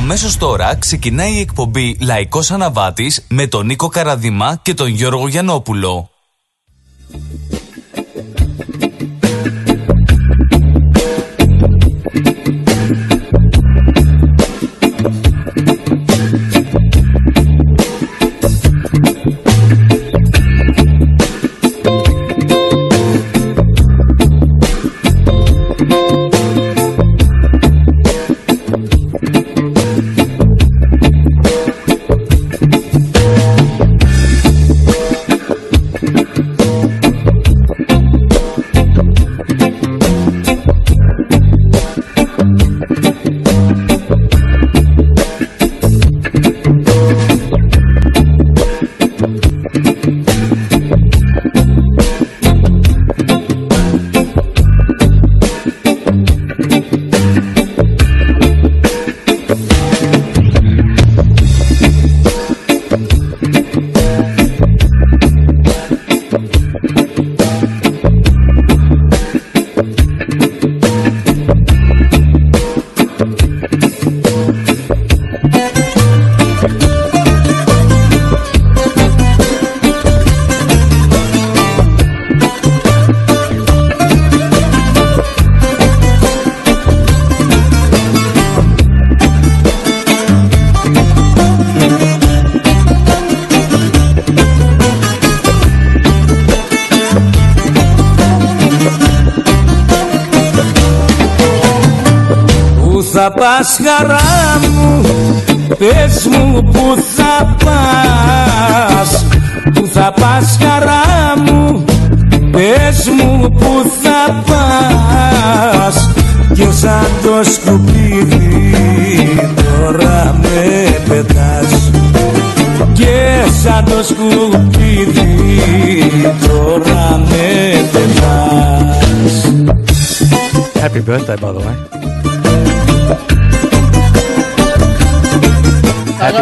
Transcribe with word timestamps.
Αμέσως 0.00 0.36
τώρα 0.36 0.76
ξεκινάει 0.76 1.32
η 1.32 1.40
εκπομπή 1.40 1.96
Λαϊκός 2.00 2.50
Αναβάτης 2.50 3.26
με 3.28 3.46
τον 3.46 3.66
Νίκο 3.66 3.88
Καραδημά 3.88 4.58
και 4.62 4.74
τον 4.74 4.88
Γιώργο 4.88 5.28
Γιαννόπουλο. 5.28 6.09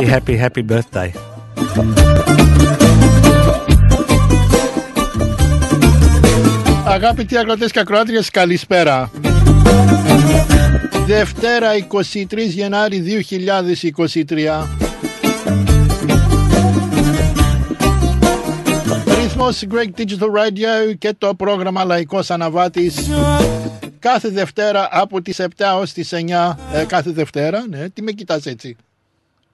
Happy, 0.09 0.37
happy, 0.37 0.63
happy 0.63 0.63
birthday. 0.63 1.11
Αγάπητοι 6.87 7.39
ακροτές 7.39 7.71
και 7.71 7.79
ακροάτριες, 7.79 8.31
καλησπέρα. 8.31 9.11
Δευτέρα 11.07 11.69
23 11.77 12.49
Γενάρη 12.49 13.01
2023. 13.01 14.67
Ρυθμός 19.23 19.63
Great 19.71 20.01
Digital 20.01 20.31
Radio 20.39 20.97
και 20.99 21.15
το 21.19 21.35
πρόγραμμα 21.35 21.85
Λαϊκός 21.85 22.31
Αναβάτης 22.31 23.09
κάθε 23.99 24.29
Δευτέρα 24.29 24.89
από 24.91 25.23
τις 25.23 25.41
7 25.41 25.47
ως 25.81 25.93
τις 25.93 26.13
9 26.13 26.57
ε, 26.73 26.85
κάθε 26.85 27.11
Δευτέρα, 27.11 27.67
ναι, 27.69 27.89
τι 27.89 28.03
με 28.03 28.11
κοιτάς 28.13 28.47
έτσι. 28.47 28.77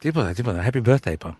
Τίποτα, 0.04 0.32
τίποτα. 0.32 0.70
Happy 0.70 0.82
birthday 0.86 1.12
είπα. 1.12 1.38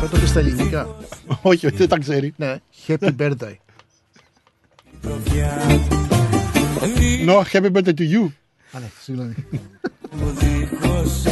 Θα 0.00 0.08
το 0.10 0.18
πει 0.18 0.26
στα 0.26 0.38
ελληνικά. 0.38 0.96
Όχι, 1.42 1.68
δεν 1.68 1.88
τα 1.88 1.98
ξέρει. 1.98 2.34
Ναι, 2.36 2.56
happy 2.86 3.10
birthday. 3.18 3.54
No, 7.26 7.42
happy 7.52 7.72
birthday 7.72 7.94
to 7.94 8.10
you. 8.12 8.28
Α, 8.72 8.78
ναι, 8.78 8.90
συγγνώμη. 9.00 9.34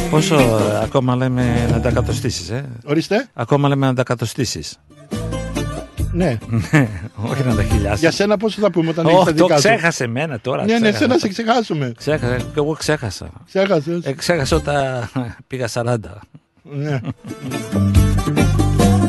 Πόσο 0.09 0.39
ε, 0.39 0.79
ακόμα 0.83 1.15
λέμε 1.15 1.67
να 1.71 1.79
τα 1.79 1.91
κατοστήσεις, 1.91 2.49
ε; 2.49 2.69
Ορίστε. 2.85 3.29
Ακόμα 3.33 3.67
λέμε 3.67 3.85
να 3.85 3.93
τα 3.93 4.03
κατοστήσεις. 4.03 4.79
Ναι. 6.13 6.37
Όχι 7.31 7.43
να 7.43 7.55
τα 7.55 7.63
χιλιάσεις. 7.63 7.99
Για 7.99 8.11
σένα 8.11 8.37
πόσο 8.37 8.61
θα 8.61 8.71
πούμε 8.71 8.89
όταν 8.89 9.05
έχεις 9.05 9.17
Όχι, 9.17 9.25
τα 9.25 9.33
το 9.33 9.43
δικά 9.43 9.55
σου; 9.55 9.61
ξέχασε 9.61 10.03
εμένα 10.03 10.39
τώρα. 10.39 10.65
Ναι, 10.65 10.71
ναι, 10.73 10.79
ξέχασα. 10.79 10.97
σένα 10.97 11.17
σε 11.17 11.27
ξεχάσουμε. 11.27 11.91
Ξέχασα, 11.97 12.35
και 12.35 12.43
εγώ 12.55 12.73
ξέχασα. 12.73 13.29
Ξέχασες; 13.47 14.05
Ε, 14.05 14.13
ξέχασα 14.13 14.55
όταν 14.55 15.09
πήγα 15.47 15.67
40. 15.73 15.95
Ναι. 16.61 16.99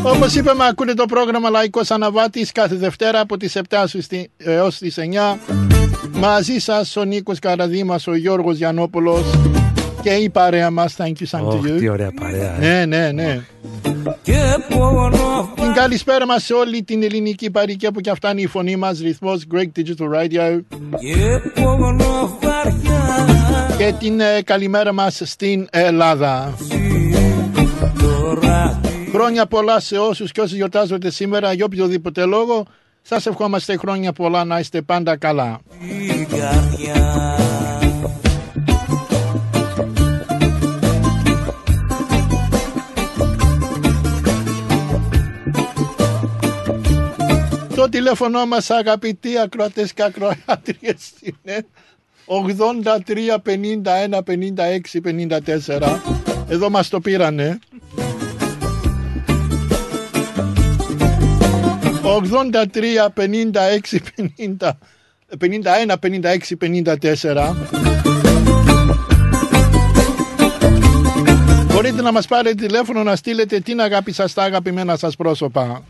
Όπως 0.03 0.35
είπαμε, 0.35 0.67
ακούτε 0.67 0.95
το 0.95 1.05
πρόγραμμα 1.05 1.51
Λαϊκός 1.51 1.91
Αναβάτης 1.91 2.53
κάθε 2.53 2.75
Δευτέρα 2.75 3.21
από 3.21 3.37
τις 3.37 3.57
7 3.57 3.85
έως 4.37 4.79
τις 4.79 4.99
9. 4.99 5.39
Μαζί 6.13 6.59
σας 6.59 6.97
ο 6.97 7.05
Νίκος 7.05 7.39
Καραδίμας, 7.39 8.07
ο 8.07 8.15
Γιώργος 8.15 8.57
Γιαννόπουλος 8.57 9.25
και 10.05 10.11
η 10.11 10.31
παρέα 10.31 10.71
μας. 10.71 10.95
Thank 10.99 11.05
you, 11.07 11.39
thank 11.39 11.43
Ωχ, 11.45 11.63
τι 11.63 11.87
you. 11.87 11.91
ωραία 11.91 12.13
παρέα. 12.21 12.63
ε. 12.63 12.85
Ναι, 12.85 12.97
ναι, 12.97 13.13
ναι. 13.13 13.45
Την 15.55 15.73
καλησπέρα 15.75 16.27
μας 16.27 16.45
σε 16.45 16.55
όλη 16.55 16.83
την 16.83 17.03
ελληνική 17.03 17.51
παροικία 17.51 17.93
που 17.93 18.01
και 18.01 18.11
αυτά 18.11 18.31
είναι 18.31 18.41
η 18.41 18.47
φωνή 18.47 18.77
μας, 18.77 18.99
ρυθμός 19.01 19.47
Great 19.55 19.79
Digital 19.79 20.21
Radio 20.21 20.61
και 23.79 23.95
την 23.99 24.21
ε, 24.21 24.43
καλημέρα 24.45 24.93
μας 24.93 25.21
στην 25.25 25.67
Ελλάδα. 25.71 26.55
Χρόνια 29.13 29.47
πολλά 29.47 29.81
σε 29.81 29.97
όσους 29.99 30.33
και 30.33 30.41
όσοι 30.41 30.55
γιορτάζονται 30.55 31.11
σήμερα 31.11 31.53
για 31.53 31.65
οποιοδήποτε 31.65 32.25
λόγο. 32.25 32.67
Σας 33.03 33.27
ευχόμαστε 33.27 33.77
χρόνια 33.77 34.13
πολλά 34.13 34.45
να 34.45 34.59
είστε 34.59 34.83
πάντα 34.83 35.17
καλά. 35.17 35.59
Το 36.31 37.54
τηλέφωνο 47.95 48.47
μας 48.47 48.71
αγαπητοί 48.71 49.39
ακροατές 49.39 49.93
και 49.93 50.03
ακροάτριες 50.03 51.13
είναι 51.21 51.67
83 52.27 53.39
51 53.45 54.19
56 54.27 55.01
54 55.69 55.99
Εδώ 56.49 56.71
μας 56.71 56.89
το 56.89 57.01
πήρανε. 57.01 57.59
83 62.03 63.09
56 63.15 63.99
50 64.39 64.71
51 65.39 65.97
56 66.01 66.39
54 66.61 67.55
Μπορείτε 71.73 72.03
να 72.03 72.13
μας 72.13 72.27
πάρετε 72.27 72.67
τηλέφωνο 72.67 73.03
να 73.03 73.17
στείλετε 73.17 73.61
την 73.61 73.81
αγάπη 73.81 74.13
σας 74.13 74.31
στα 74.31 74.43
αγαπημένα 74.43 74.97
σας 74.97 75.17
πρόσωπα. 75.17 75.83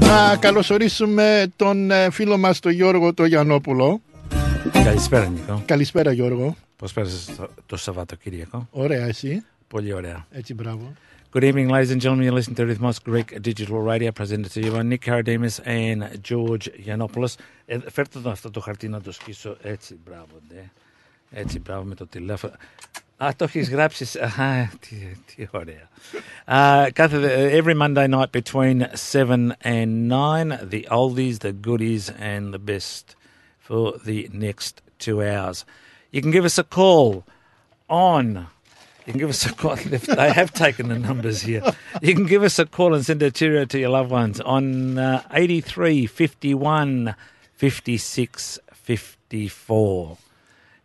Να 0.00 0.36
καλωσορίσουμε 0.36 1.52
τον 1.56 1.90
ε, 1.90 2.10
φίλο 2.10 2.38
μας 2.38 2.60
τον 2.60 2.72
Γιώργο 2.72 3.14
τον 3.14 3.26
Γιαννόπουλο. 3.26 4.00
Καλησπέρα, 4.84 5.26
Νίκο. 5.26 5.62
Καλησπέρα 5.66 6.12
Γιώργο. 6.12 6.56
Πώς 6.76 6.92
πέρασες 6.92 7.34
το, 7.36 7.48
το 7.66 7.76
Σαββατοκύριακο; 7.76 8.68
Ωραία 8.70 9.06
εσύ; 9.06 9.44
Πολύ 9.68 9.92
ωραία. 9.92 10.26
Έτσι 10.30 10.54
μπράβο. 10.54 10.92
Good 11.32 11.42
evening, 11.42 11.68
ladies 11.70 11.90
and 11.90 12.00
gentlemen. 12.00 12.24
You're 12.24 12.38
listening 12.40 12.56
to 12.56 12.66
Rhythmos 12.66 12.98
Greek 13.10 13.28
Digital 13.48 13.80
Radio, 13.90 14.10
presented 14.10 14.50
to 14.54 14.60
you 14.64 14.72
by 14.72 14.82
Nick 14.82 15.02
Karadimis 15.06 15.56
and 15.64 15.98
George 16.28 16.68
Yiannopoulos. 16.86 17.34
Ε, 17.66 17.78
φέρτε 17.90 18.18
το 18.20 18.30
αυτό 18.30 18.50
το 18.50 18.60
χαρτί 18.60 18.88
να 18.88 19.00
το 19.00 19.12
σκίσω 19.12 19.56
έτσι, 19.62 19.98
μπράβο, 20.04 20.40
ναι. 20.54 20.70
Έτσι, 21.30 21.58
μπράβο 21.58 21.82
με 21.82 21.94
το 21.94 22.06
τηλέφωνο. 22.06 22.52
Α, 23.19 23.29
το 23.35 23.43
έχεις 23.43 23.69
γράψει. 23.69 24.19
Α, 24.19 24.69
τι, 24.79 24.95
τι 25.35 25.47
ωραία. 25.51 25.89
Uh, 26.47 26.89
κάθε, 26.93 27.61
every 27.61 27.75
Monday 27.75 28.07
night 28.07 28.31
between 28.31 28.87
7 28.93 29.55
and 29.61 30.07
9, 30.07 30.59
the 30.69 30.87
oldies, 30.91 31.39
the 31.39 31.51
goodies 31.51 32.09
and 32.19 32.53
the 32.53 32.59
best 32.59 33.15
for 33.57 33.93
the 34.05 34.29
next 34.31 34.81
two 34.99 35.21
hours. 35.21 35.65
You 36.11 36.21
can 36.21 36.31
give 36.31 36.45
us 36.45 36.57
a 36.57 36.63
call 36.63 37.23
on 37.89 38.47
you 39.05 39.13
can 39.13 39.19
give 39.19 39.29
us 39.29 39.45
a 39.45 39.53
call. 39.53 39.75
They 39.75 40.33
have 40.33 40.51
taken 40.51 40.89
the 40.89 40.97
numbers 40.97 41.41
here. 41.41 41.61
You 42.01 42.15
can 42.15 42.25
give 42.25 42.41
us 42.41 42.57
a 42.57 42.65
call 42.65 42.95
and 42.95 43.05
send 43.05 43.21
a 43.21 43.29
cheerio 43.29 43.65
to 43.65 43.77
your 43.77 43.89
loved 43.89 44.09
ones 44.09 44.41
on 44.41 44.97
uh, 44.97 45.21
83 45.31 46.07
51 46.07 47.15
56 47.53 48.59
54. 48.73 50.17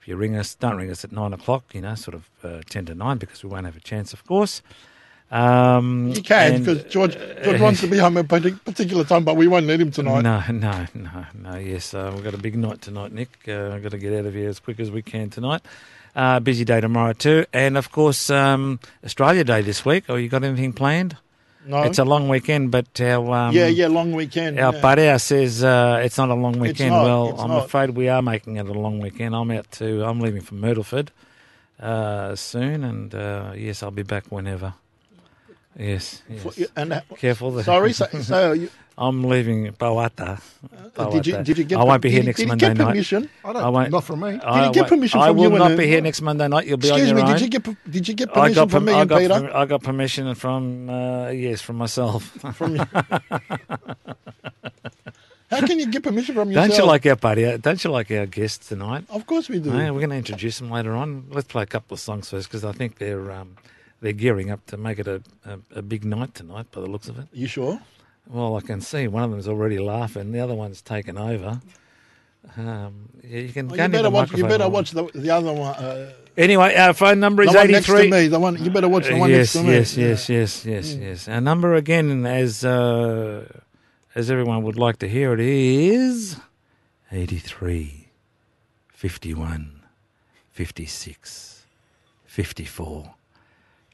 If 0.06 0.10
you 0.10 0.18
ring 0.18 0.36
us, 0.36 0.54
don't 0.54 0.76
ring 0.78 0.92
us 0.92 1.04
at 1.04 1.12
9 1.12 1.34
o'clock, 1.34 1.64
you 1.74 1.82
know, 1.82 1.96
sort 1.96 2.14
of 2.14 2.30
uh, 2.44 2.62
10 2.70 2.86
to 2.86 2.94
9 2.94 3.18
because 3.18 3.44
we 3.44 3.50
won't 3.50 3.66
have 3.66 3.76
a 3.76 3.80
chance, 3.80 4.14
of 4.14 4.24
course. 4.28 4.62
Um, 5.32 6.12
You 6.16 6.22
can 6.22 6.54
and- 6.54 6.64
because 6.64 6.84
George 6.84 7.18
George 7.44 7.60
wants 7.60 7.82
to 7.82 7.88
be 7.88 7.98
home 7.98 8.16
at 8.18 8.26
a 8.32 8.52
particular 8.52 9.04
time, 9.04 9.24
but 9.24 9.36
we 9.36 9.48
won't 9.48 9.66
let 9.66 9.80
him 9.82 9.90
tonight. 9.90 10.22
No, 10.22 10.44
no, 10.52 10.86
no, 10.94 11.26
no. 11.34 11.56
Yes, 11.58 11.96
uh, 11.96 12.12
we've 12.14 12.24
got 12.24 12.36
a 12.36 12.38
big 12.38 12.56
night 12.56 12.82
tonight, 12.82 13.14
Nick. 13.14 13.30
Uh, 13.48 13.72
I've 13.72 13.82
got 13.82 13.94
to 13.94 13.98
get 13.98 14.14
out 14.14 14.28
of 14.28 14.36
here 14.36 14.48
as 14.48 14.60
quick 14.60 14.80
as 14.80 14.92
we 14.92 15.02
can 15.02 15.32
tonight. 15.32 15.64
Uh, 16.16 16.40
busy 16.40 16.64
day 16.66 16.80
tomorrow 16.82 17.14
too, 17.14 17.48
and 17.52 17.76
of 17.76 17.92
course 17.92 18.30
um, 18.30 18.80
Australia 19.04 19.44
Day 19.44 19.64
this 19.64 19.84
week. 19.84 20.04
Oh, 20.08 20.18
you 20.18 20.30
got 20.30 20.44
anything 20.44 20.72
planned? 20.72 21.18
No. 21.68 21.84
It's 21.84 21.98
a 22.00 22.06
long 22.06 22.30
weekend, 22.30 22.70
but 22.72 23.00
our 23.02 23.34
um, 23.34 23.56
yeah, 23.56 23.68
yeah, 23.68 23.88
long 23.88 24.12
weekend. 24.12 24.60
our 24.60 24.74
yeah. 24.74 24.82
Parea 24.82 25.20
says 25.20 25.64
uh, 25.64 26.02
it's 26.04 26.18
not 26.18 26.30
a 26.30 26.36
long 26.36 26.60
weekend. 26.60 26.92
not, 26.92 27.04
well, 27.04 27.30
it's 27.32 27.42
I'm 27.42 27.50
not. 27.50 27.66
afraid 27.66 27.90
we 27.92 28.08
are 28.08 28.22
making 28.22 28.58
it 28.58 28.68
a 28.68 28.74
long 28.74 29.00
weekend. 29.00 29.36
I'm 29.36 29.50
out 29.52 29.72
to. 29.74 30.06
I'm 30.06 30.20
leaving 30.20 30.42
for 30.42 30.54
Myrtleford 30.56 31.10
uh, 31.80 32.36
soon, 32.36 32.84
and 32.84 33.16
uh, 33.16 33.54
yes, 33.56 33.82
I'll 33.82 33.92
be 33.92 34.04
back 34.04 34.26
whenever. 34.30 34.76
Yes, 35.78 36.22
For- 36.38 36.54
yes. 36.56 36.70
and 36.76 36.94
uh, 36.94 37.02
Careful. 37.18 37.52
there. 37.52 37.64
sorry, 37.64 37.94
so, 38.00 38.06
so 38.22 38.52
you, 38.54 38.70
I'm 38.98 39.24
leaving 39.26 39.74
Bawata. 39.74 40.40
uh, 40.98 41.10
did 41.12 41.28
you 41.28 41.44
did 41.44 41.58
you 41.58 41.64
get 41.66 41.78
I 41.80 41.84
won't 41.84 42.02
be 42.02 42.08
did 42.10 42.14
here 42.14 42.22
you- 42.22 42.28
next 42.28 42.38
did 42.38 42.44
you 42.44 42.48
Monday 42.48 42.68
get 42.70 42.78
night. 42.78 42.88
permission? 42.88 43.30
I 43.44 43.54
don't, 43.54 43.64
I 43.64 43.70
won't- 43.70 43.92
not 43.92 44.04
from 44.06 44.20
me. 44.22 44.28
I 44.40 44.68
you 44.68 44.72
get 44.74 44.82
won't- 44.84 44.90
permission 44.90 45.20
I 45.20 45.28
from 45.28 45.38
will 45.38 45.52
you 45.52 45.58
not 45.60 45.72
her? 45.72 45.78
be 45.78 45.88
here 45.88 46.00
next 46.02 46.22
Monday 46.22 46.48
night. 46.48 46.66
You'll 46.68 46.78
be 46.78 46.88
Excuse 46.88 47.10
on 47.10 47.16
me, 47.16 47.22
your 47.24 47.32
did 47.34 47.42
you 47.42 47.50
get 47.50 47.92
did 47.92 48.08
you 48.08 48.14
get 48.14 48.30
I 48.30 48.34
permission 48.34 48.56
got, 48.56 48.72
from 48.72 48.86
me 48.86 48.94
I, 48.94 49.02
and 49.02 49.10
got 49.10 49.20
Peter? 49.20 49.52
I 49.54 49.66
got 49.66 49.84
permission 49.84 50.34
from 50.36 50.90
uh, 50.90 51.28
yes 51.30 51.60
from 51.62 51.76
myself. 51.76 52.24
From 52.56 52.78
you? 52.78 52.84
How 55.52 55.62
can 55.68 55.78
you 55.80 55.88
get 55.88 56.02
permission 56.04 56.34
from 56.36 56.50
yourself? 56.50 56.70
Don't 56.70 56.78
you 56.80 56.86
like 56.86 57.06
our 57.06 57.16
party? 57.16 57.58
Don't 57.58 57.84
you 57.84 57.92
like 57.92 58.10
our 58.12 58.26
guests 58.26 58.68
tonight? 58.70 59.06
Of 59.10 59.26
course 59.28 59.48
we 59.48 59.60
do. 59.60 59.70
Hey, 59.72 59.92
we're 59.92 60.00
going 60.00 60.10
to 60.10 60.16
introduce 60.18 60.58
them 60.58 60.72
later 60.72 60.94
on. 60.94 61.26
Let's 61.30 61.48
play 61.48 61.64
a 61.64 61.68
couple 61.68 61.94
of 61.94 62.00
songs 62.00 62.30
first 62.30 62.48
because 62.50 62.66
I 62.66 62.72
think 62.72 62.98
they're 62.98 63.32
um, 63.32 63.56
they're 64.02 64.12
gearing 64.14 64.50
up 64.52 64.66
to 64.68 64.78
make 64.78 64.98
it 65.00 65.08
a, 65.08 65.22
a, 65.46 65.60
a 65.78 65.82
big 65.84 66.04
night 66.04 66.34
tonight. 66.34 66.72
By 66.72 66.82
the 66.82 66.88
looks 66.88 67.08
of 67.10 67.20
it. 67.20 67.28
You 67.32 67.48
sure? 67.48 67.80
Well, 68.28 68.56
I 68.58 68.62
can 68.62 68.82
see 68.82 69.08
one 69.08 69.24
of 69.24 69.32
them's 69.32 69.48
already 69.48 69.80
laughing. 69.80 70.32
The 70.32 70.40
other 70.40 70.56
one's 70.56 70.82
taken 70.82 71.18
over. 71.18 71.62
Um, 72.58 73.10
yeah, 73.24 73.40
you 73.40 73.54
can 73.54 73.68
go 73.68 73.76
you 73.76 73.90
better 73.90 74.10
watch. 74.10 74.32
You 74.34 74.46
better 74.46 74.70
watch 74.70 74.92
the 74.92 75.04
the 75.14 75.30
other 75.32 75.54
one. 75.54 75.76
Uh, 75.76 76.14
Anyway, 76.38 76.76
our 76.76 76.94
phone 76.94 77.22
number 77.22 77.44
is 77.44 77.48
one 77.48 77.70
83. 77.74 78.10
me. 78.12 78.28
The 78.28 78.40
one 78.40 78.62
you 78.62 78.70
better 78.70 78.90
watch 78.90 79.08
the 79.08 79.16
one 79.16 79.30
yes, 79.30 79.38
next 79.40 79.54
to 79.54 79.64
me. 79.64 79.72
yes, 79.74 79.98
Yeah. 79.98 80.08
yes, 80.08 80.30
yes, 80.30 80.66
yes, 80.66 80.94
yes. 80.96 81.28
Our 81.30 81.40
number 81.40 81.76
again, 81.76 82.26
as 82.26 82.66
uh, 82.66 83.48
as 84.16 84.30
everyone 84.30 84.64
would 84.64 84.78
like 84.78 84.98
to 85.00 85.08
hear 85.08 85.32
it, 85.34 85.40
is 85.40 86.36
83 87.10 88.10
51 88.90 89.82
56 90.52 91.66
54. 92.26 93.14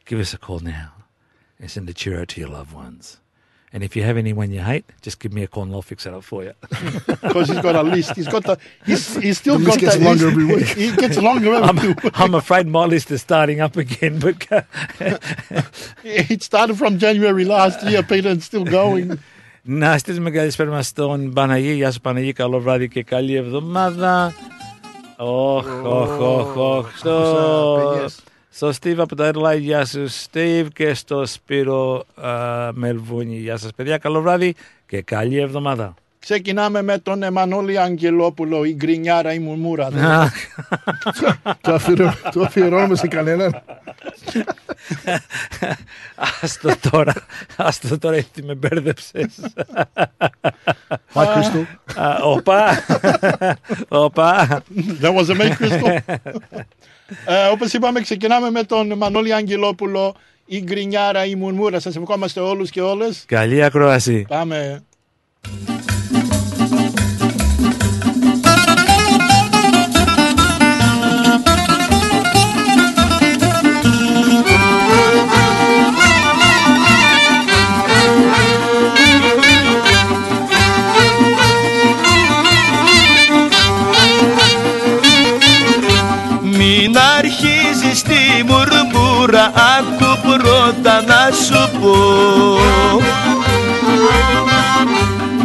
Give 0.06 0.19
us 0.19 0.33
a 0.33 0.38
call 0.39 0.60
now 0.60 0.94
and 1.60 1.69
send 1.69 1.88
a 1.89 1.94
cheerio 1.94 2.25
to 2.25 2.39
your 2.42 2.50
loved 2.50 2.74
ones. 2.74 3.18
And 3.73 3.82
if 3.82 3.93
you 3.97 4.03
have 4.08 4.17
anyone 4.17 4.49
you 4.56 4.61
hate, 4.73 4.87
just 5.06 5.17
give 5.23 5.32
me 5.38 5.43
a 5.43 5.49
call 5.53 5.64
and 5.64 5.73
I'll 5.75 5.82
fix 5.82 6.06
it 6.06 6.14
up 6.14 6.25
for 6.25 6.41
you. 6.47 6.53
because 7.26 7.49
he's 7.50 7.62
got 7.69 7.75
a 7.75 7.82
list. 7.82 8.11
He's 8.20 8.29
got 8.29 8.44
the. 8.44 8.56
He's, 8.87 9.17
he's 9.25 9.38
still 9.38 9.58
The 9.58 9.64
got 9.67 9.75
list 9.75 9.81
gets 9.85 9.97
that 9.97 10.05
longer 10.08 10.26
list. 10.26 10.32
every 10.32 10.47
week. 10.55 10.69
He 10.82 10.97
gets 11.03 11.19
longer 11.29 11.50
every 11.55 11.69
I'm, 11.69 11.79
week. 11.87 11.99
I'm 12.23 12.35
afraid 12.43 12.64
my 12.69 12.87
list 12.94 13.11
is 13.11 13.20
starting 13.29 13.58
up 13.67 13.75
again, 13.76 14.14
but 14.25 14.37
It 16.05 16.43
started 16.43 16.76
from 16.82 16.93
January 16.99 17.44
last 17.44 17.79
year, 17.91 18.03
Peter, 18.03 18.31
and 18.31 18.43
still 18.43 18.64
going. 18.64 19.19
Να 19.69 19.99
στείλουμε 19.99 20.31
καλησπέρα 20.31 20.82
στον 20.82 21.32
Παναγί. 21.32 21.73
Γεια 21.73 21.91
σου 21.91 22.00
Παναγί, 22.00 22.32
καλό 22.32 22.61
βράδυ 22.61 22.88
και 22.88 23.03
καλή 23.03 23.35
εβδομάδα. 23.35 24.35
Οχ, 25.17 25.67
οχ, 25.82 26.20
οχ, 26.20 26.56
οχ. 26.56 26.87
Στο, 28.53 28.65
Παιδιές. 28.65 28.75
στο 28.75 28.89
Steve 28.89 28.98
από 28.98 29.15
το 29.15 29.27
Airline, 29.27 29.59
γεια 29.59 29.86
σου 29.86 30.07
Steve 30.09 30.68
και 30.74 30.94
στο 30.94 31.25
Σπύρο 31.25 32.06
α, 32.15 32.30
Μελβούνι. 32.74 33.36
Γεια 33.36 33.57
σας 33.57 33.71
παιδιά, 33.75 33.98
καλό 33.98 34.21
βράδυ 34.21 34.56
και 34.86 35.01
καλή 35.01 35.38
εβδομάδα. 35.38 35.94
Ξεκινάμε 36.19 36.81
με 36.81 36.98
τον 36.98 37.24
Εμμανόλη 37.24 37.80
Αγγελόπουλο, 37.80 38.63
η 38.63 38.74
γκρινιάρα, 38.74 39.33
η 39.33 39.39
μουρμούρα. 39.39 39.89
το, 41.62 41.74
αφιερώ, 41.74 42.13
το 42.31 42.42
αφιερώνουμε 42.42 42.95
σε 42.95 43.07
κανέναν. 43.07 43.62
Άστο 46.42 46.71
τώρα, 46.89 47.13
άστο 47.56 47.97
τώρα 47.97 48.15
γιατί 48.15 48.44
με 48.44 48.56
μπέρδεψες. 48.56 49.39
Hi, 51.13 51.25
Crystal. 51.25 51.65
Α, 51.95 52.15
Οπα, 52.24 52.86
οπα. 53.88 54.63
That 55.01 55.13
was 55.13 55.30
a 55.30 55.36
make 55.36 55.57
Crystal. 55.57 55.97
ε, 57.25 57.48
όπως 57.52 57.74
είπαμε, 57.74 58.02
ξεκινάμε 58.02 58.50
με 58.50 58.63
τον 58.63 58.98
Μανώλη 58.98 59.34
Αγγελόπουλο, 59.34 60.16
η 60.46 60.62
γκρινιάρα, 60.62 61.25
η 61.25 61.36
μουρμούρα. 61.36 61.80
Σας 61.80 61.96
ευχόμαστε 61.96 62.40
όλους 62.40 62.69
και 62.69 62.81
όλες. 62.81 63.24
Καλή 63.28 63.63
ακρόαση. 63.63 64.25
Πάμε. 64.28 64.84
Πρώτα 90.71 91.01
να 91.01 91.35
σου 91.45 91.80
πω. 91.80 91.95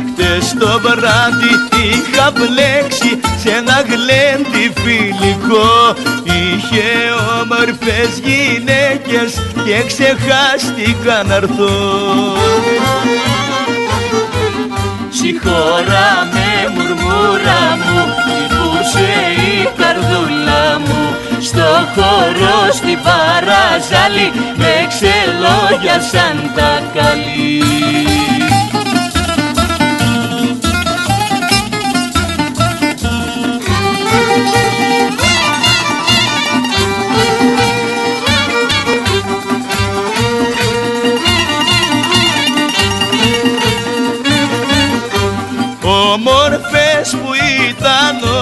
Χτες 0.08 0.54
το 0.58 0.80
βράδυ 0.80 1.52
είχα 1.84 2.30
μπλέξει 2.30 3.20
σε 3.38 3.50
ένα 3.50 3.84
γλέντι 3.88 4.72
φιλικό. 4.80 5.96
Είχε 6.24 6.84
όμορφες 7.40 8.20
γυναίκες 8.24 9.34
και 9.64 9.84
ξεχάστηκα 9.86 11.22
να 11.22 11.34
έρθω. 11.34 11.74
Συγχώρα 15.10 16.28
με 16.32 16.72
μουρμούρα 16.74 17.78
μου 17.84 18.04
Λυπούσε 18.26 19.08
η 19.36 19.68
καρδούλα 19.76 20.78
μου 20.78 21.16
Στο 21.46 21.88
χώρο 21.94 22.72
στην 22.72 22.98
παραζάλη 23.02 24.32
Με 24.56 24.86
ξελόγιασαν 24.88 26.52
τα 26.54 26.82
καλή 26.94 27.62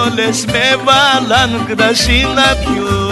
όλες 0.05 0.45
με 0.45 0.75
βάλαν 0.83 1.65
κρασί 1.67 2.27
να 2.35 2.55
πιω 2.55 3.03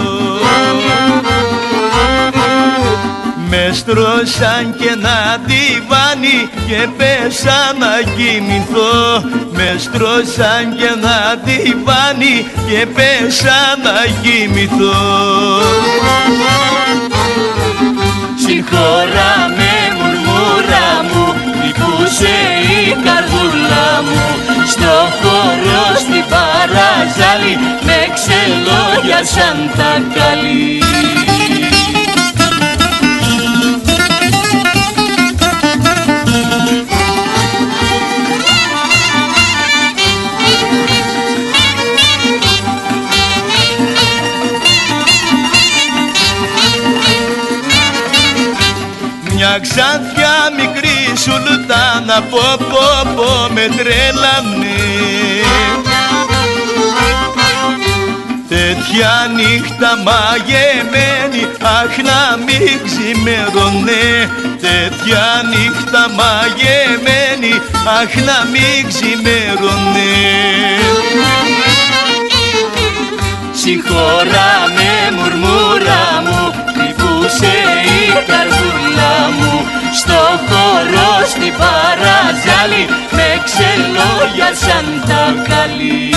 Με 3.48 3.70
στρώσαν 3.72 4.74
και 4.78 4.88
ένα 4.88 5.40
διβάνι 5.46 6.48
και 6.68 6.88
πέσα 6.96 7.74
να 7.78 8.12
κοιμηθώ. 8.16 9.22
Με 9.52 9.74
στρώσαν 9.78 10.76
και 10.76 10.84
ένα 10.84 11.40
διβάνι 11.44 12.46
και 12.68 12.86
πέσα 12.86 13.60
να 13.84 13.96
κοιμηθώ. 14.22 15.02
Συγχώρα 18.46 19.32
με 19.56 19.74
μουρμούρα 19.96 20.88
μου 21.12 21.34
Λυπούσε 21.64 22.36
η 22.76 22.96
καρδούλα 23.04 24.02
μου. 24.04 24.22
Στο 24.66 24.94
χώρο 25.20 25.84
στην 26.64 26.76
παραζάλη 26.76 27.56
Με 27.84 28.12
ξελόγιασαν 28.14 29.70
τα 29.76 30.02
καλή. 30.14 30.78
Μια 49.34 49.58
ξαδιά 49.62 50.50
μικρή 50.56 51.16
σουλτάνα 51.16 52.22
πω 52.30 52.56
πω 52.58 53.12
πω 53.16 53.52
με 53.54 53.68
τρέλανε 53.76 55.43
Τέτοια 58.86 59.30
νύχτα 59.36 59.90
μαγεμένη 60.06 61.42
αχ 61.80 61.96
να 62.08 62.36
μην 62.44 62.80
ξημερώνε 62.84 64.04
Τέτοια 64.60 65.24
νύχτα 65.50 66.02
μαγεμένη 66.18 67.52
αχ 68.00 68.14
να 68.28 68.38
μην 68.52 68.88
ξημερώνε 68.88 70.12
Συγχώρα 73.52 74.50
με 74.76 75.16
μουρμούρα 75.16 76.04
μου 76.24 76.54
Κρυφούσε 76.74 77.54
η 77.96 78.12
καρδούλα 78.28 79.14
μου. 79.38 79.66
Στο 80.00 80.20
χώρο 80.48 81.26
στην 81.26 81.52
παραζάλη 81.60 82.84
Με 83.10 83.28
ξελόγιασαν 83.44 85.04
τα 85.08 85.24
καλή 85.48 86.14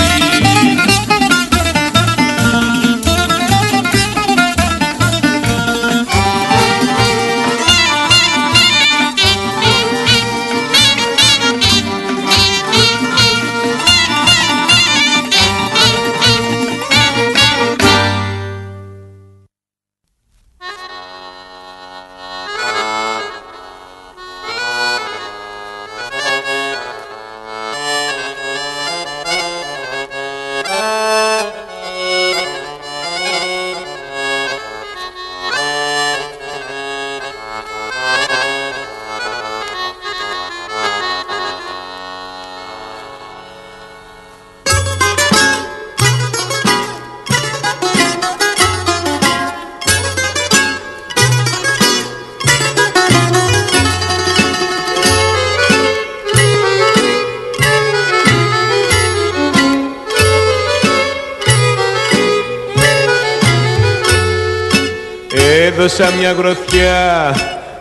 Έδωσα 66.00 66.16
μια 66.16 66.32
γροθιά 66.32 67.34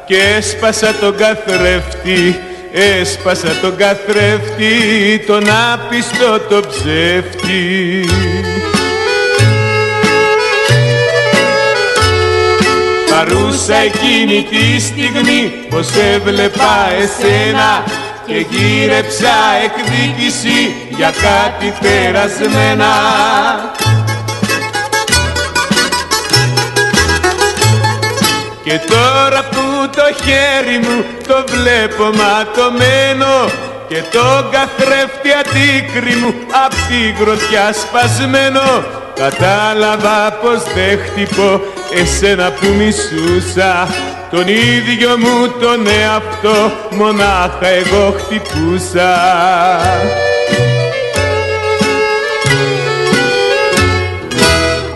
και 0.05 0.15
έσπασα 0.37 0.93
τον 0.93 1.15
καθρέφτη 1.17 2.39
Έσπασα 2.71 3.47
τον 3.61 3.75
καθρέφτη, 3.75 5.23
τον 5.27 5.43
άπιστο 5.73 6.39
το 6.49 6.59
ψεύτη. 6.67 8.05
Παρούσα 13.09 13.75
εκείνη 13.75 14.47
τη 14.49 14.81
στιγμή 14.81 15.51
πως 15.69 15.87
έβλεπα 16.13 16.89
εσένα 17.01 17.83
και 18.25 18.45
γύρεψα 18.49 19.35
εκδίκηση 19.63 20.75
για 20.97 21.13
κάτι 21.21 21.73
περασμένα 21.81 22.87
Και 28.67 28.79
τώρα 28.79 29.43
που 29.51 29.89
το 29.95 30.23
χέρι 30.23 30.77
μου 30.77 31.05
το 31.27 31.45
βλέπω 31.47 32.03
ματωμένο 32.03 33.49
και 33.87 34.03
το 34.11 34.49
καθρέφτη 34.51 35.29
αντίκρι 35.39 36.15
μου 36.15 36.33
απ' 36.65 36.73
τη 36.87 37.23
γροθιά 37.23 37.73
σπασμένο 37.73 38.83
κατάλαβα 39.15 40.31
πως 40.41 40.63
δεν 40.73 40.99
χτυπώ 41.05 41.61
εσένα 42.01 42.51
που 42.51 42.67
μισούσα. 42.77 43.87
Τον 44.31 44.47
ίδιο 44.47 45.17
μου 45.17 45.47
τον 45.59 45.87
εαυτό 45.87 46.71
μονάχα 46.91 47.67
εγώ 47.67 48.15
χτυπούσα. 48.17 49.11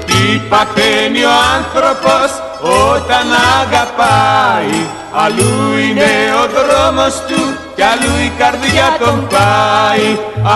Τι 0.06 0.42
παθαίνει 0.50 1.24
ο 1.24 1.32
άνθρωπος 1.58 2.41
όταν 2.62 3.26
αγαπάει 3.62 5.02
Αλλού 5.14 5.78
είναι 5.78 6.12
ο 6.42 6.48
δρόμος 6.56 7.14
του 7.28 7.42
κι 7.76 7.82
αλλού 7.82 8.14
η 8.26 8.32
καρδιά 8.38 8.98
τον 9.00 9.28
πάει. 9.28 10.08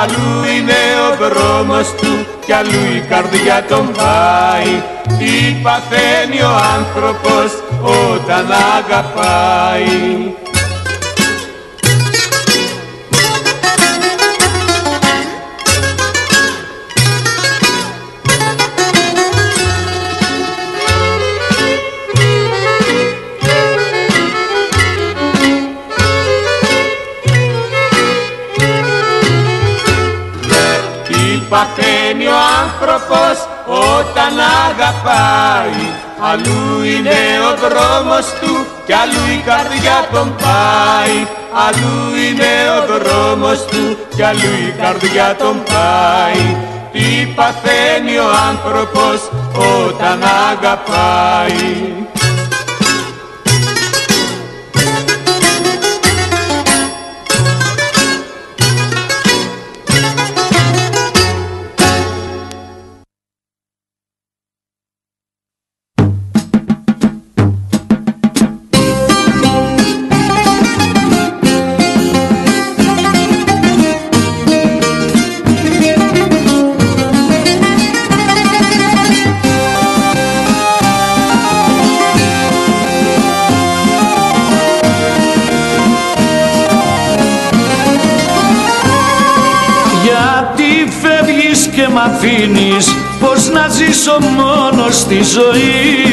Αλλού 0.02 0.32
είναι 0.56 0.82
ο 1.08 1.10
δρόμος 1.22 1.88
του 2.02 2.26
κι 2.46 2.54
αλλού 2.54 2.84
η 2.96 3.00
καρδιά 3.10 3.66
τον 3.70 3.92
πάει. 3.92 4.74
Τι 5.18 5.56
παθαίνει 5.64 6.42
ο 6.42 6.56
άνθρωπος 6.78 7.50
όταν 8.12 8.46
αγαπάει; 8.78 10.34
Παθαίνει 31.50 32.28
ο 32.28 32.40
άνθρωπος 32.64 33.36
όταν 33.98 34.34
αγαπάει. 34.68 35.80
Αλλού 36.32 36.84
είναι 36.84 37.22
ο 37.50 37.52
δρόμος 37.64 38.26
του 38.42 38.66
κι 38.86 38.94
αλλού 38.94 39.24
η 39.38 39.42
καρδιά 39.50 40.08
τον 40.12 40.36
πάει. 40.44 41.18
Αλλού 41.66 41.98
είναι 42.26 42.54
ο 42.78 42.80
δρόμος 42.92 43.66
του 43.66 43.98
κι 44.16 44.24
αλλού 44.24 44.54
η 44.68 44.72
καρδιά 44.82 45.36
τον 45.36 45.64
πάει. 45.64 46.44
Τι 46.92 47.34
παθαίνει 47.36 48.18
ο 48.18 48.30
άνθρωπος 48.50 49.20
όταν 49.86 50.20
αγαπάει 50.52 52.06
Γιατί 90.06 90.92
φεύγεις 91.02 91.70
και 91.76 91.88
μ' 91.94 91.98
αφήνεις 91.98 92.96
Πώς 93.20 93.50
να 93.50 93.68
ζήσω 93.68 94.18
μόνος 94.22 94.96
στη 94.96 95.24
ζωή. 95.24 96.06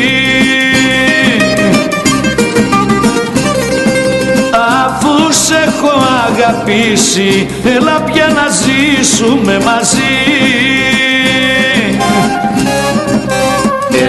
Αφού 4.85 5.33
σε 5.33 5.55
έχω 5.55 5.93
αγαπήσει 6.29 7.49
Έλα 7.65 8.01
πια 8.13 8.27
να 8.27 8.47
ζήσουμε 8.49 9.59
μαζί. 9.65 10.19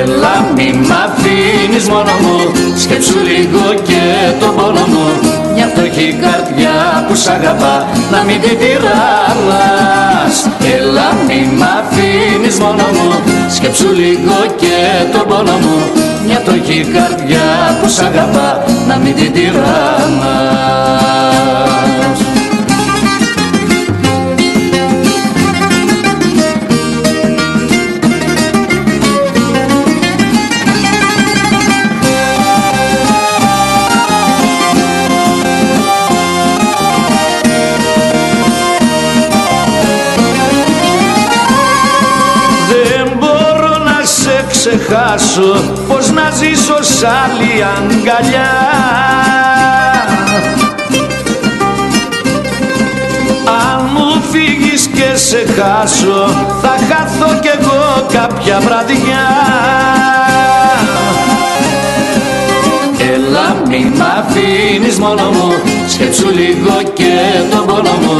Έλα 0.01 0.45
μη 0.55 0.73
μ' 0.73 0.91
αφήνεις 0.91 1.89
μόνο 1.89 2.11
μου 2.21 2.51
Σκέψου 2.75 3.17
λίγο 3.23 3.73
και 3.83 4.31
το 4.39 4.45
πόνο 4.45 4.85
μου. 4.87 5.42
Μια 5.53 5.67
φτωχή 5.67 6.17
καρδιά 6.21 7.05
που 7.07 7.15
σ' 7.15 7.27
αγαπά 7.27 7.87
Να 8.11 8.23
μην 8.23 8.41
την 8.41 8.57
τυράννας 8.57 10.35
Έλα 10.75 11.07
μη 11.27 11.39
μ' 11.57 11.63
αφήνεις 11.77 12.59
μόνο 12.59 12.83
μου 12.93 13.21
Σκέψου 13.55 13.93
λίγο 13.93 14.37
και 14.55 14.77
τον 15.11 15.27
πόνο 15.27 15.57
μου. 15.63 15.77
Μια 16.25 16.39
φτωχή 16.39 16.85
καρδιά 16.93 17.77
που 17.81 17.87
σ' 17.89 17.99
αγαπά 17.99 18.63
Να 18.87 18.95
μην 18.97 19.15
την 19.15 19.33
τυράννας 19.33 20.73
σε 44.93 44.99
ξεχάσω 44.99 45.73
Πώς 45.87 46.11
να 46.11 46.29
ζήσω 46.29 46.83
σ' 46.83 47.03
άλλη 47.03 47.63
αγκαλιά. 47.77 48.51
Αν 53.71 53.89
μου 53.93 54.23
φύγεις 54.31 54.87
και 54.87 55.15
σε 55.15 55.45
χάσω 55.55 56.27
Θα 56.61 56.75
χάθω 56.89 57.39
κι 57.39 57.47
εγώ 57.47 58.05
κάποια 58.11 58.59
βραδιά 58.59 59.25
Έλα 63.73 63.81
μη 63.81 63.91
μ' 63.97 64.01
αφήνεις 64.19 64.97
μόνο 64.99 65.29
μου. 65.31 65.49
Σκέψου 65.87 66.29
λίγο 66.39 66.75
και 66.93 67.13
τον 67.51 67.65
πόνο 67.65 67.95
μου. 68.03 68.17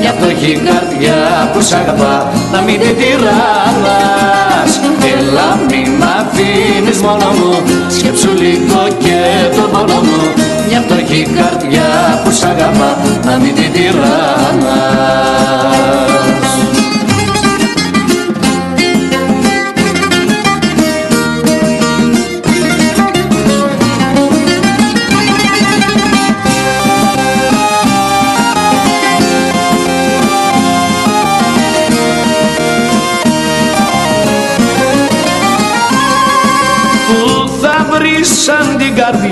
Μια 0.00 0.12
φτωχή 0.18 0.52
καρδιά 0.66 1.50
που 1.52 1.60
σ' 1.60 1.72
αγαπά 1.72 2.32
Να 2.52 2.60
μην 2.60 2.80
την 2.80 2.96
τυράννας 2.96 4.72
Έλα 5.12 5.48
μη 5.68 5.82
μ' 5.98 6.06
αφήνεις 6.18 6.98
μόνο 7.06 7.28
μου. 7.38 7.52
Σκέψου 7.96 8.32
λίγο 8.42 8.82
και 8.98 9.18
τον 9.56 9.70
πόνο 9.72 10.00
μου. 10.06 10.20
Μια 10.68 10.80
φτωχή 10.84 11.22
καρδιά 11.36 11.90
που 12.24 12.30
σ' 12.30 12.44
αγαπά 12.44 12.90
Να 13.24 13.36
μην 13.36 13.54
την 13.54 13.72
τυράννας 13.72 15.25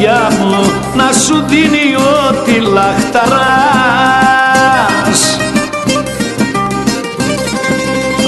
καρδιά 0.05 0.31
μου 0.41 0.55
να 0.95 1.13
σου 1.13 1.45
δίνει 1.47 1.95
ό,τι 1.97 2.61
λαχταράς. 2.61 3.39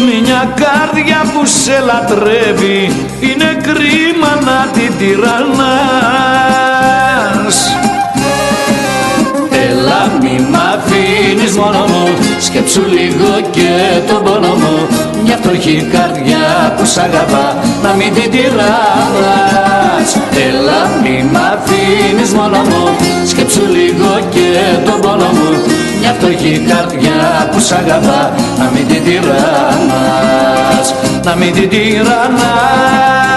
Μια 0.07 0.55
καρδιά 0.55 1.21
που 1.33 1.47
σε 1.47 1.81
λατρεύει 1.81 2.93
είναι 3.21 3.59
κρίμα 3.63 4.39
να 4.45 4.71
την 4.73 4.93
τυραννάς. 4.99 5.57
Έλα 9.51 10.11
μη 10.21 10.47
μ' 10.51 10.57
αφήνεις 10.57 11.57
μόνο 11.57 11.79
μου 11.79 12.09
Σκέψου 12.39 12.83
λίγο 12.89 13.41
και 13.51 14.01
τον 14.09 14.23
πόνο 14.25 14.55
μου. 14.55 14.89
Μια 14.89 15.06
φτωχή 15.41 15.89
καρδιά 15.93 16.75
που 16.77 16.85
σ' 16.85 16.99
αγαπά 16.99 17.47
Να 17.83 17.91
μην 17.99 18.15
την 18.15 18.31
τυραννάς 18.31 20.11
Έλα 20.47 20.81
μη 21.03 21.17
μ' 21.33 21.37
αφήνεις 21.53 22.33
μόνο 22.33 22.59
μου 22.69 22.85
Σκέψου 23.27 23.67
λίγο 23.77 24.13
και 24.31 24.49
τον 24.85 25.01
πόνο 25.01 25.29
μου. 25.37 25.49
Μια 26.01 26.13
φτωχή 26.19 26.65
καρδιά 26.69 27.49
που 27.53 27.61
σ' 27.61 27.73
αγαπά 27.73 28.33
Να 28.59 28.71
μην 28.75 28.87
την 28.87 29.05
τυραννάς 29.05 30.95
Να 31.25 31.35
μην 31.35 31.53
την 31.53 31.69
τυραννάς 31.69 33.36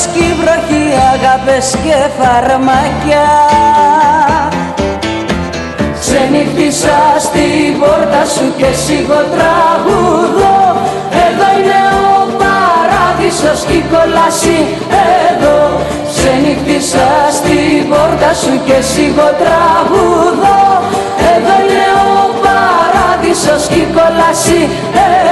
ήλιος 0.00 0.14
και 0.14 0.24
η 0.24 0.34
βροχή, 0.40 0.86
αγάπες 1.12 1.76
και 1.84 1.96
φαρμάκια 2.18 3.28
Ξενύχτησα 6.00 6.98
στην 7.18 7.78
πόρτα 7.80 8.22
σου 8.34 8.46
και 8.56 8.70
σίγω 8.84 9.20
τραγουδώ 9.34 10.58
Εδώ 11.26 11.46
είναι 11.56 11.80
ο 12.14 12.18
παράδεισος 12.42 13.60
και 13.68 13.76
η 13.82 13.84
κόλαση 13.92 14.58
εδώ. 15.28 15.58
Ξενύχτησα 16.14 17.08
στην 17.38 17.88
πόρτα 17.90 18.30
σου 18.40 18.54
και 18.66 18.78
σίγω 18.92 19.28
τραγουδώ 19.42 20.60
Εδώ 21.32 21.54
είναι 21.62 21.86
ο 22.08 22.20
παράδεισος 22.44 23.62
και 23.72 23.80
η 23.86 23.88
κόλαση 23.96 24.60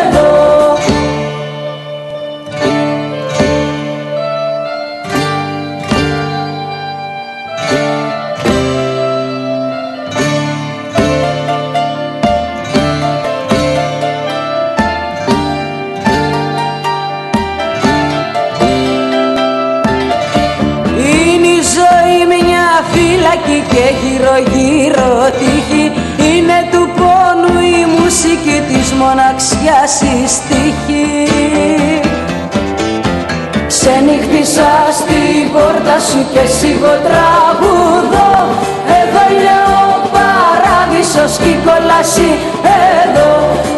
εδώ 0.00 0.47
φύλακη 23.48 23.64
και 23.68 23.84
γύρω 24.00 24.36
γύρω 24.52 25.30
τύχη. 25.38 25.92
Είναι 26.28 26.58
του 26.70 26.90
πόνου 26.96 27.60
η 27.60 27.86
μουσική 27.98 28.62
της 28.68 28.92
μοναξιάς 28.92 30.00
η 30.00 30.28
στίχη. 30.36 31.06
Ξενύχτησα 33.66 34.72
στην 34.98 35.52
πόρτα 35.52 35.96
σου 36.08 36.20
και 36.32 36.44
σίγω 36.58 36.94
τραγουδώ. 37.06 38.32
Εδώ 39.00 39.22
είναι 39.32 39.56
ο 39.80 39.86
παράδεισος 40.14 41.32
και 41.42 41.50
η 41.56 41.58
κόλαση 41.66 42.30
εδώ. 43.02 43.32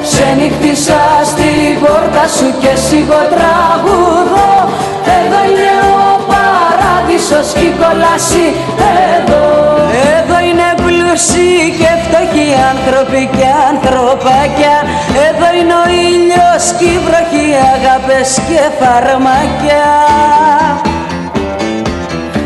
Ξενύχτησα 0.06 1.02
στην 1.30 1.72
πόρτα 1.82 2.24
σου 2.36 2.48
και 2.62 2.72
σίγω 2.86 3.20
τραγουδώ. 3.34 4.50
Εδώ 5.18 5.38
είναι 5.48 5.69
ο 7.30 7.36
παράδεισος 7.36 7.52
και 7.52 7.66
η 7.66 7.74
κόλαση 7.80 8.46
εδώ. 9.16 9.44
Εδώ 10.16 10.36
είναι 10.48 10.68
πλούσιοι 10.84 11.54
και 11.80 11.90
φτωχοί 12.04 12.48
άνθρωποι 12.72 13.22
και 13.36 13.48
ανθρωπάκια. 13.70 14.76
Εδώ 15.28 15.48
είναι 15.58 15.74
ο 15.82 15.86
ήλιος 16.08 16.64
κι 16.78 16.88
η 16.96 16.98
βροχή 17.06 17.48
αγάπες 17.74 18.28
και 18.48 18.62
φαρμακιά 18.78 19.88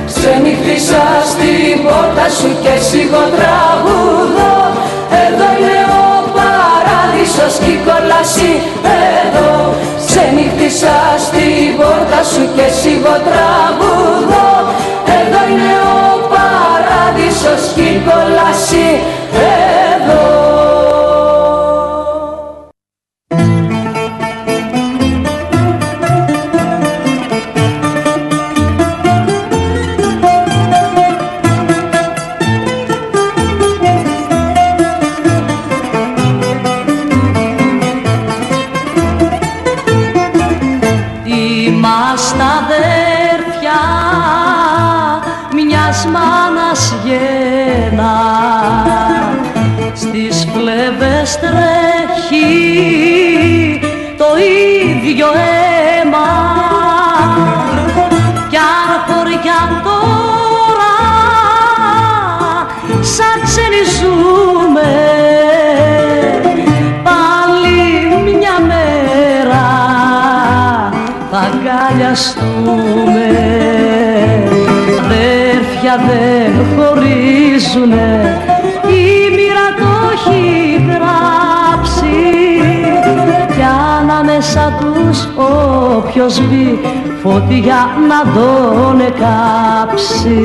Ξενύχτησα 0.09 1.05
στην 1.31 1.75
πόρτα 1.85 2.27
σου 2.39 2.51
και 2.63 2.75
σιγό 2.89 3.25
τραγουδό. 3.37 4.57
Εδώ 5.25 5.49
είναι 5.59 5.81
ο 6.03 6.09
παράδεισος 6.37 7.55
κι 7.65 7.73
η 7.77 7.81
κόλαση 7.87 8.53
εδώ. 9.21 9.51
Ξενύχτησα 10.07 10.97
στην 11.27 11.67
πόρτα 11.79 12.21
σου 12.31 12.43
και 12.57 12.67
σιγό 12.81 13.15
τραγουδό. 13.29 14.15
Εδώ 14.25 14.54
είναι 15.55 15.77
ο 15.99 16.29
παράδεισος 16.33 17.63
κι 17.75 17.81
η 17.81 18.03
κόλαση 18.09 18.87
αγκαλιαστούμε 72.15 73.29
Αδέρφια 75.05 75.97
δεν 76.07 76.53
χωρίζουνε. 76.77 78.43
Η 78.89 79.31
μοίρα 79.31 79.69
το 79.79 79.91
έχει 80.13 80.43
γράψει. 80.89 82.17
Κι 83.55 83.63
ανάμεσα 84.01 84.73
τους 84.81 85.29
όποιος 85.97 86.41
μπει 86.41 86.79
φωτιά 87.23 87.89
να 88.09 88.33
τον 88.33 89.01
εκάψει 89.01 90.41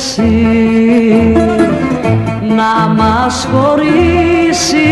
μέση 0.00 1.34
να 2.42 3.02
μας 3.02 3.48
χωρίσει 3.52 4.90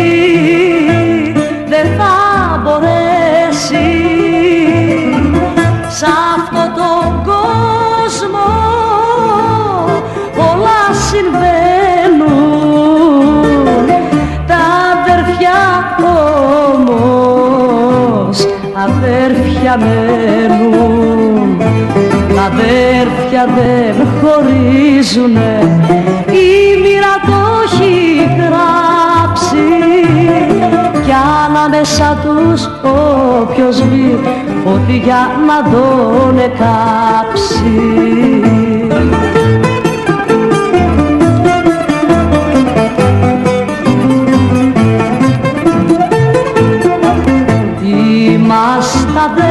δεν 1.68 1.86
θα 1.98 2.60
μπορέσει. 2.62 3.88
Σ' 5.88 6.02
αυτό 6.36 6.80
τον 6.80 7.22
κόσμο 7.24 8.48
πολλά 10.36 10.98
συμβαίνουν 11.10 11.47
αδέρφια 22.48 23.48
δεν 23.56 24.06
χωρίζουνε. 24.20 25.82
Η 26.30 26.80
μοίρα 26.82 27.14
το 27.26 27.40
έχει 27.64 28.16
γράψει. 28.36 29.66
Κι 31.04 31.14
ανάμεσα 31.46 32.18
τους 32.22 32.70
όποιος 33.40 33.82
βρει 33.82 34.18
φωτιά 34.64 35.30
να 35.46 35.70
τον 35.70 36.38
εκάψει 36.38 37.78
Είμαστε 47.82 49.47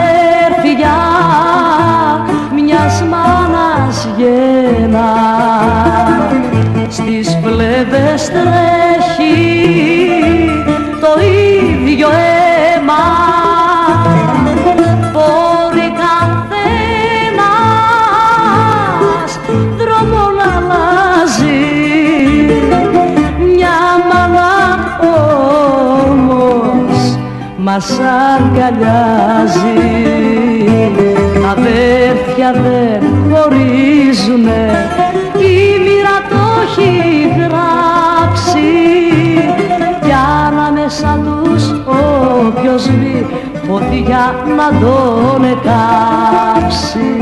μας 27.77 27.99
αγκαλιάζει. 28.35 29.77
Αδέρφια 31.51 32.51
δεν 32.51 33.03
χωρίζουνε 33.29 34.89
η 35.33 35.79
μοίρα 35.83 36.17
το 36.29 36.43
έχει 36.63 36.91
γράψει. 37.37 38.69
Κι 40.03 40.13
ανάμεσα 40.47 41.19
τους 41.23 41.63
όποιος 41.85 42.83
βρει 42.89 43.25
φωτιά 43.67 44.35
να 44.57 44.79
τον 44.79 45.43
εκάψει 45.43 47.16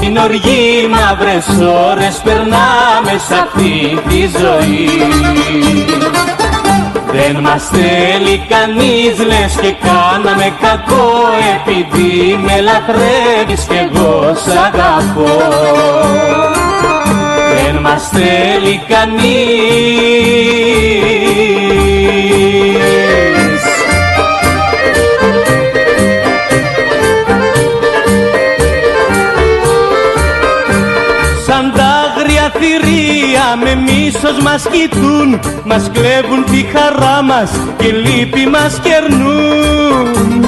κόσμου 0.00 0.06
την 0.06 0.16
οργή 0.16 0.88
Μαύρες 0.90 1.46
ώρες 1.90 2.20
περνάμε 2.24 3.20
σ' 3.28 3.32
αυτή 3.32 4.00
τη 4.08 4.20
ζωή. 4.38 4.88
Δεν 7.12 7.42
μας 7.42 7.68
θέλει 7.68 8.46
κανείς 8.48 9.26
λες 9.26 9.54
και 9.60 9.74
κάναμε 9.86 10.52
κακό 10.60 11.10
Επειδή 11.56 12.38
με 12.42 12.60
λατρεύεις 12.60 13.64
κι 13.64 13.88
εγώ 13.90 14.34
σ' 14.34 14.48
αγαπώ. 14.48 15.38
Δεν 17.54 17.80
μας 17.82 18.08
θέλει 18.08 18.82
κανείς 18.88 20.30
με 33.56 33.74
μίσος 33.74 34.42
μας 34.42 34.66
κοιτούν 34.72 35.40
Μας 35.64 35.90
κλέβουν 35.92 36.44
τη 36.44 36.66
χαρά 36.72 37.22
μας 37.22 37.50
και 37.76 37.92
λύπη 37.92 38.46
μας 38.46 38.80
κερνούν. 38.82 40.44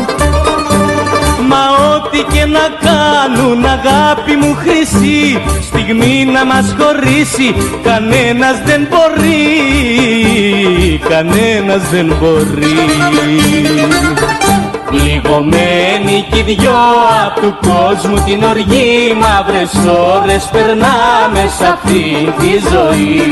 Μα 1.48 1.62
ό,τι 1.94 2.18
και 2.18 2.44
να 2.44 2.66
κάνουν 2.86 3.64
αγάπη 3.64 4.36
μου 4.36 4.54
χρυσή 4.54 5.42
Στιγμή 5.60 6.24
να 6.32 6.44
μας 6.44 6.74
χωρίσει 6.78 7.54
κανένας 7.82 8.62
δεν 8.64 8.88
μπορεί 8.90 9.40
Κανένας 11.08 11.82
δεν 11.90 12.06
μπορεί 12.20 12.72
Πληγωμένοι 14.92 16.26
κι 16.30 16.38
οι 16.38 16.42
δυο 16.42 16.72
απ' 17.26 17.40
του 17.40 17.56
κόσμου 17.60 18.24
την 18.24 18.42
οργή 18.44 19.16
Μαύρες 19.20 19.72
ώρες 20.14 20.48
περνάμε 20.52 21.50
σ' 21.58 21.62
αυτή 21.62 22.32
τη 22.38 22.50
ζωή. 22.72 23.22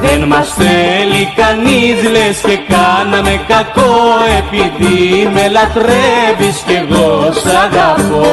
Δεν 0.00 0.22
μας 0.26 0.54
θέλει 0.54 1.32
κανείς 1.36 2.10
λες 2.10 2.38
και 2.46 2.58
κάναμε 2.74 3.40
κακό 3.48 3.94
Επειδή 4.38 5.28
με 5.34 5.48
λατρεύεις 5.48 6.62
κι 6.66 6.72
εγώ 6.72 7.32
σ' 7.32 7.46
αγαπώ. 7.64 8.28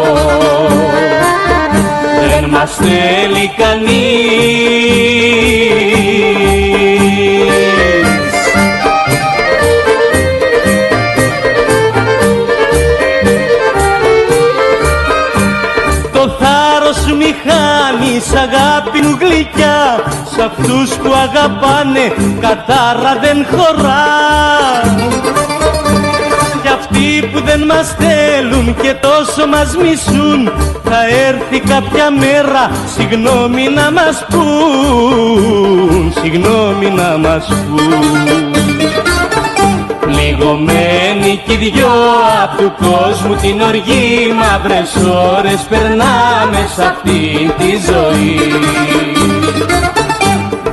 Δεν 2.29 2.49
μας 2.49 2.75
θέλει 2.75 3.51
κανείς 3.57 4.61
χάνεις 18.11 18.33
αγάπης 18.33 19.01
μου 19.01 19.17
γλυκιά 19.19 20.03
Σ' 20.35 20.39
αυτούς 20.39 20.89
που 20.89 21.13
αγαπάνε 21.13 22.13
κατάρα 22.39 23.17
δεν 23.21 23.45
χωράς. 23.51 25.11
Κι 26.61 26.67
αυτοί 26.67 27.29
που 27.33 27.41
δεν 27.45 27.65
μας 27.65 27.95
θέλουν 27.99 28.75
και 28.81 28.93
τόσο 28.93 29.47
μας 29.47 29.75
μισούν 29.75 30.51
Θα 30.83 31.07
έρθει 31.27 31.59
κάποια 31.59 32.11
μέρα 32.11 32.71
συγγνώμη 32.95 33.67
να 33.75 33.91
μας 33.91 34.25
πούν 34.29 36.13
Συγγνώμη 36.21 36.89
να 36.89 37.17
μας 37.17 37.47
πούν 37.47 38.40
Πληγωμένοι 40.11 41.41
κι 41.45 41.53
οι 41.53 41.55
δυο 41.55 41.87
απ' 42.43 42.57
του 42.57 42.73
κόσμου 42.79 43.35
την 43.35 43.61
οργή 43.61 44.33
Μαύρες 44.39 44.95
ώρες 45.37 45.61
περνάμε 45.69 46.69
σ' 46.75 46.79
αυτή 46.79 47.53
τη 47.57 47.71
ζωή. 47.91 48.39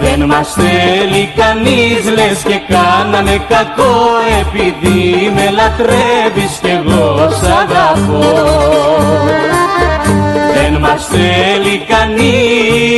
Δεν 0.01 0.25
μας 0.27 0.53
θέλει 0.53 1.33
κανείς 1.37 2.05
λες 2.15 2.43
και 2.43 2.61
κάναμε 2.69 3.45
κακό 3.49 3.97
Επειδή 4.41 5.33
με 5.35 5.51
λατρεύεις 5.51 6.59
κι 6.61 6.71
εγώ 6.71 7.29
σ' 7.41 7.49
αγαπώ. 7.61 8.29
Δεν 10.55 10.81
μας 10.81 11.07
θέλει 11.07 11.85
κανείς 11.89 12.89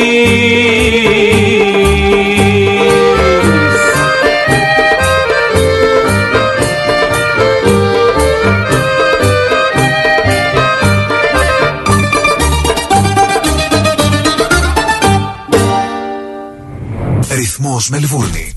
Ρυθμός 17.80 18.00
Μελβούρνη. 18.00 18.52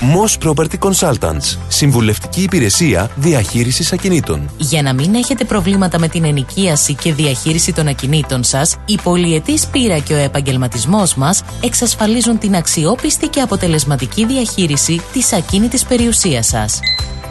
Moss 0.00 0.48
Property 0.48 0.78
Consultants. 0.78 1.58
Συμβουλευτική 1.68 2.42
υπηρεσία 2.42 3.10
διαχείρισης 3.16 3.92
ακινήτων. 3.92 4.50
Για 4.56 4.82
να 4.82 4.92
μην 4.94 5.14
έχετε 5.14 5.44
προβλήματα 5.44 5.98
με 5.98 6.08
την 6.08 6.24
ενοικίαση 6.24 6.94
και 6.94 7.14
διαχείριση 7.14 7.72
των 7.72 7.86
ακινήτων 7.88 8.44
σας, 8.44 8.76
η 8.86 8.98
πολυετής 9.02 9.66
πείρα 9.66 9.98
και 9.98 10.14
ο 10.14 10.16
επαγγελματισμός 10.16 11.14
μας 11.14 11.42
εξασφαλίζουν 11.62 12.38
την 12.38 12.56
αξιόπιστη 12.56 13.28
και 13.28 13.40
αποτελεσματική 13.40 14.26
διαχείριση 14.26 15.00
της 15.12 15.32
ακίνητης 15.32 15.84
περιουσίας 15.84 16.46
σας. 16.46 16.80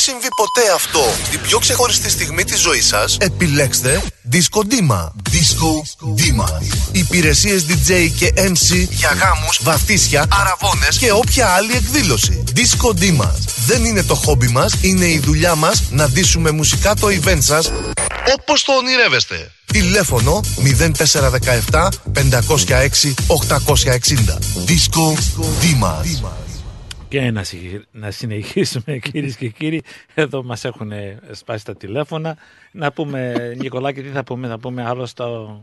Συμβεί 0.00 0.28
ποτέ 0.36 0.72
αυτό; 0.74 1.00
Στην 1.24 1.40
πιο 1.40 1.58
ξεχωριστή 1.58 2.10
στιγμή 2.10 2.44
της 2.44 2.60
ζωής 2.60 2.86
σας, 2.86 3.16
επιλέξτε 3.20 4.02
Disco 4.32 4.60
Dima. 4.72 5.02
Disco 5.32 5.72
Dima. 6.18 6.62
Υπηρεσίες 6.92 7.66
DJ 7.68 8.10
και 8.18 8.32
MC 8.36 8.88
για 8.90 9.12
γάμους, 9.20 9.60
βαφτίσια, 9.62 10.26
αραβώνες 10.40 10.98
και 10.98 11.12
όποια 11.12 11.48
άλλη 11.48 11.72
εκδήλωση. 11.72 12.42
Disco 12.56 12.88
Dima. 13.00 13.30
Δεν 13.66 13.84
είναι 13.84 14.02
το 14.02 14.14
χόμπι 14.14 14.48
μας, 14.48 14.72
είναι 14.80 15.06
η 15.06 15.18
δουλειά 15.18 15.54
μας 15.54 15.82
να 15.90 16.08
ντύσουμε 16.08 16.50
μουσικά 16.50 16.94
το 16.94 17.06
event 17.06 17.42
σας 17.42 17.70
όπως 18.38 18.62
το 18.62 18.72
ονειρεύεστε. 18.72 19.50
Τηλέφωνο 19.72 20.40
0417 21.70 21.88
506 22.12 23.14
860. 23.26 24.38
Disco 24.66 25.14
Dima. 25.62 25.94
Και 27.10 27.30
να, 27.30 27.44
συ- 27.44 27.82
να 27.92 28.10
συνεχίσουμε 28.10 28.98
κυρίες 29.10 29.36
και 29.36 29.48
κύριοι. 29.48 29.82
Εδώ 30.14 30.42
μας 30.42 30.64
έχουν 30.64 30.92
σπάσει 31.30 31.64
τα 31.64 31.76
τηλέφωνα. 31.76 32.36
Να 32.72 32.92
πούμε, 32.92 33.34
Νικολάκη, 33.58 34.02
τι 34.02 34.08
θα 34.08 34.24
πούμε, 34.24 34.48
θα 34.48 34.58
πούμε 34.58 34.84
άλλο 34.84 35.06
στο, 35.06 35.62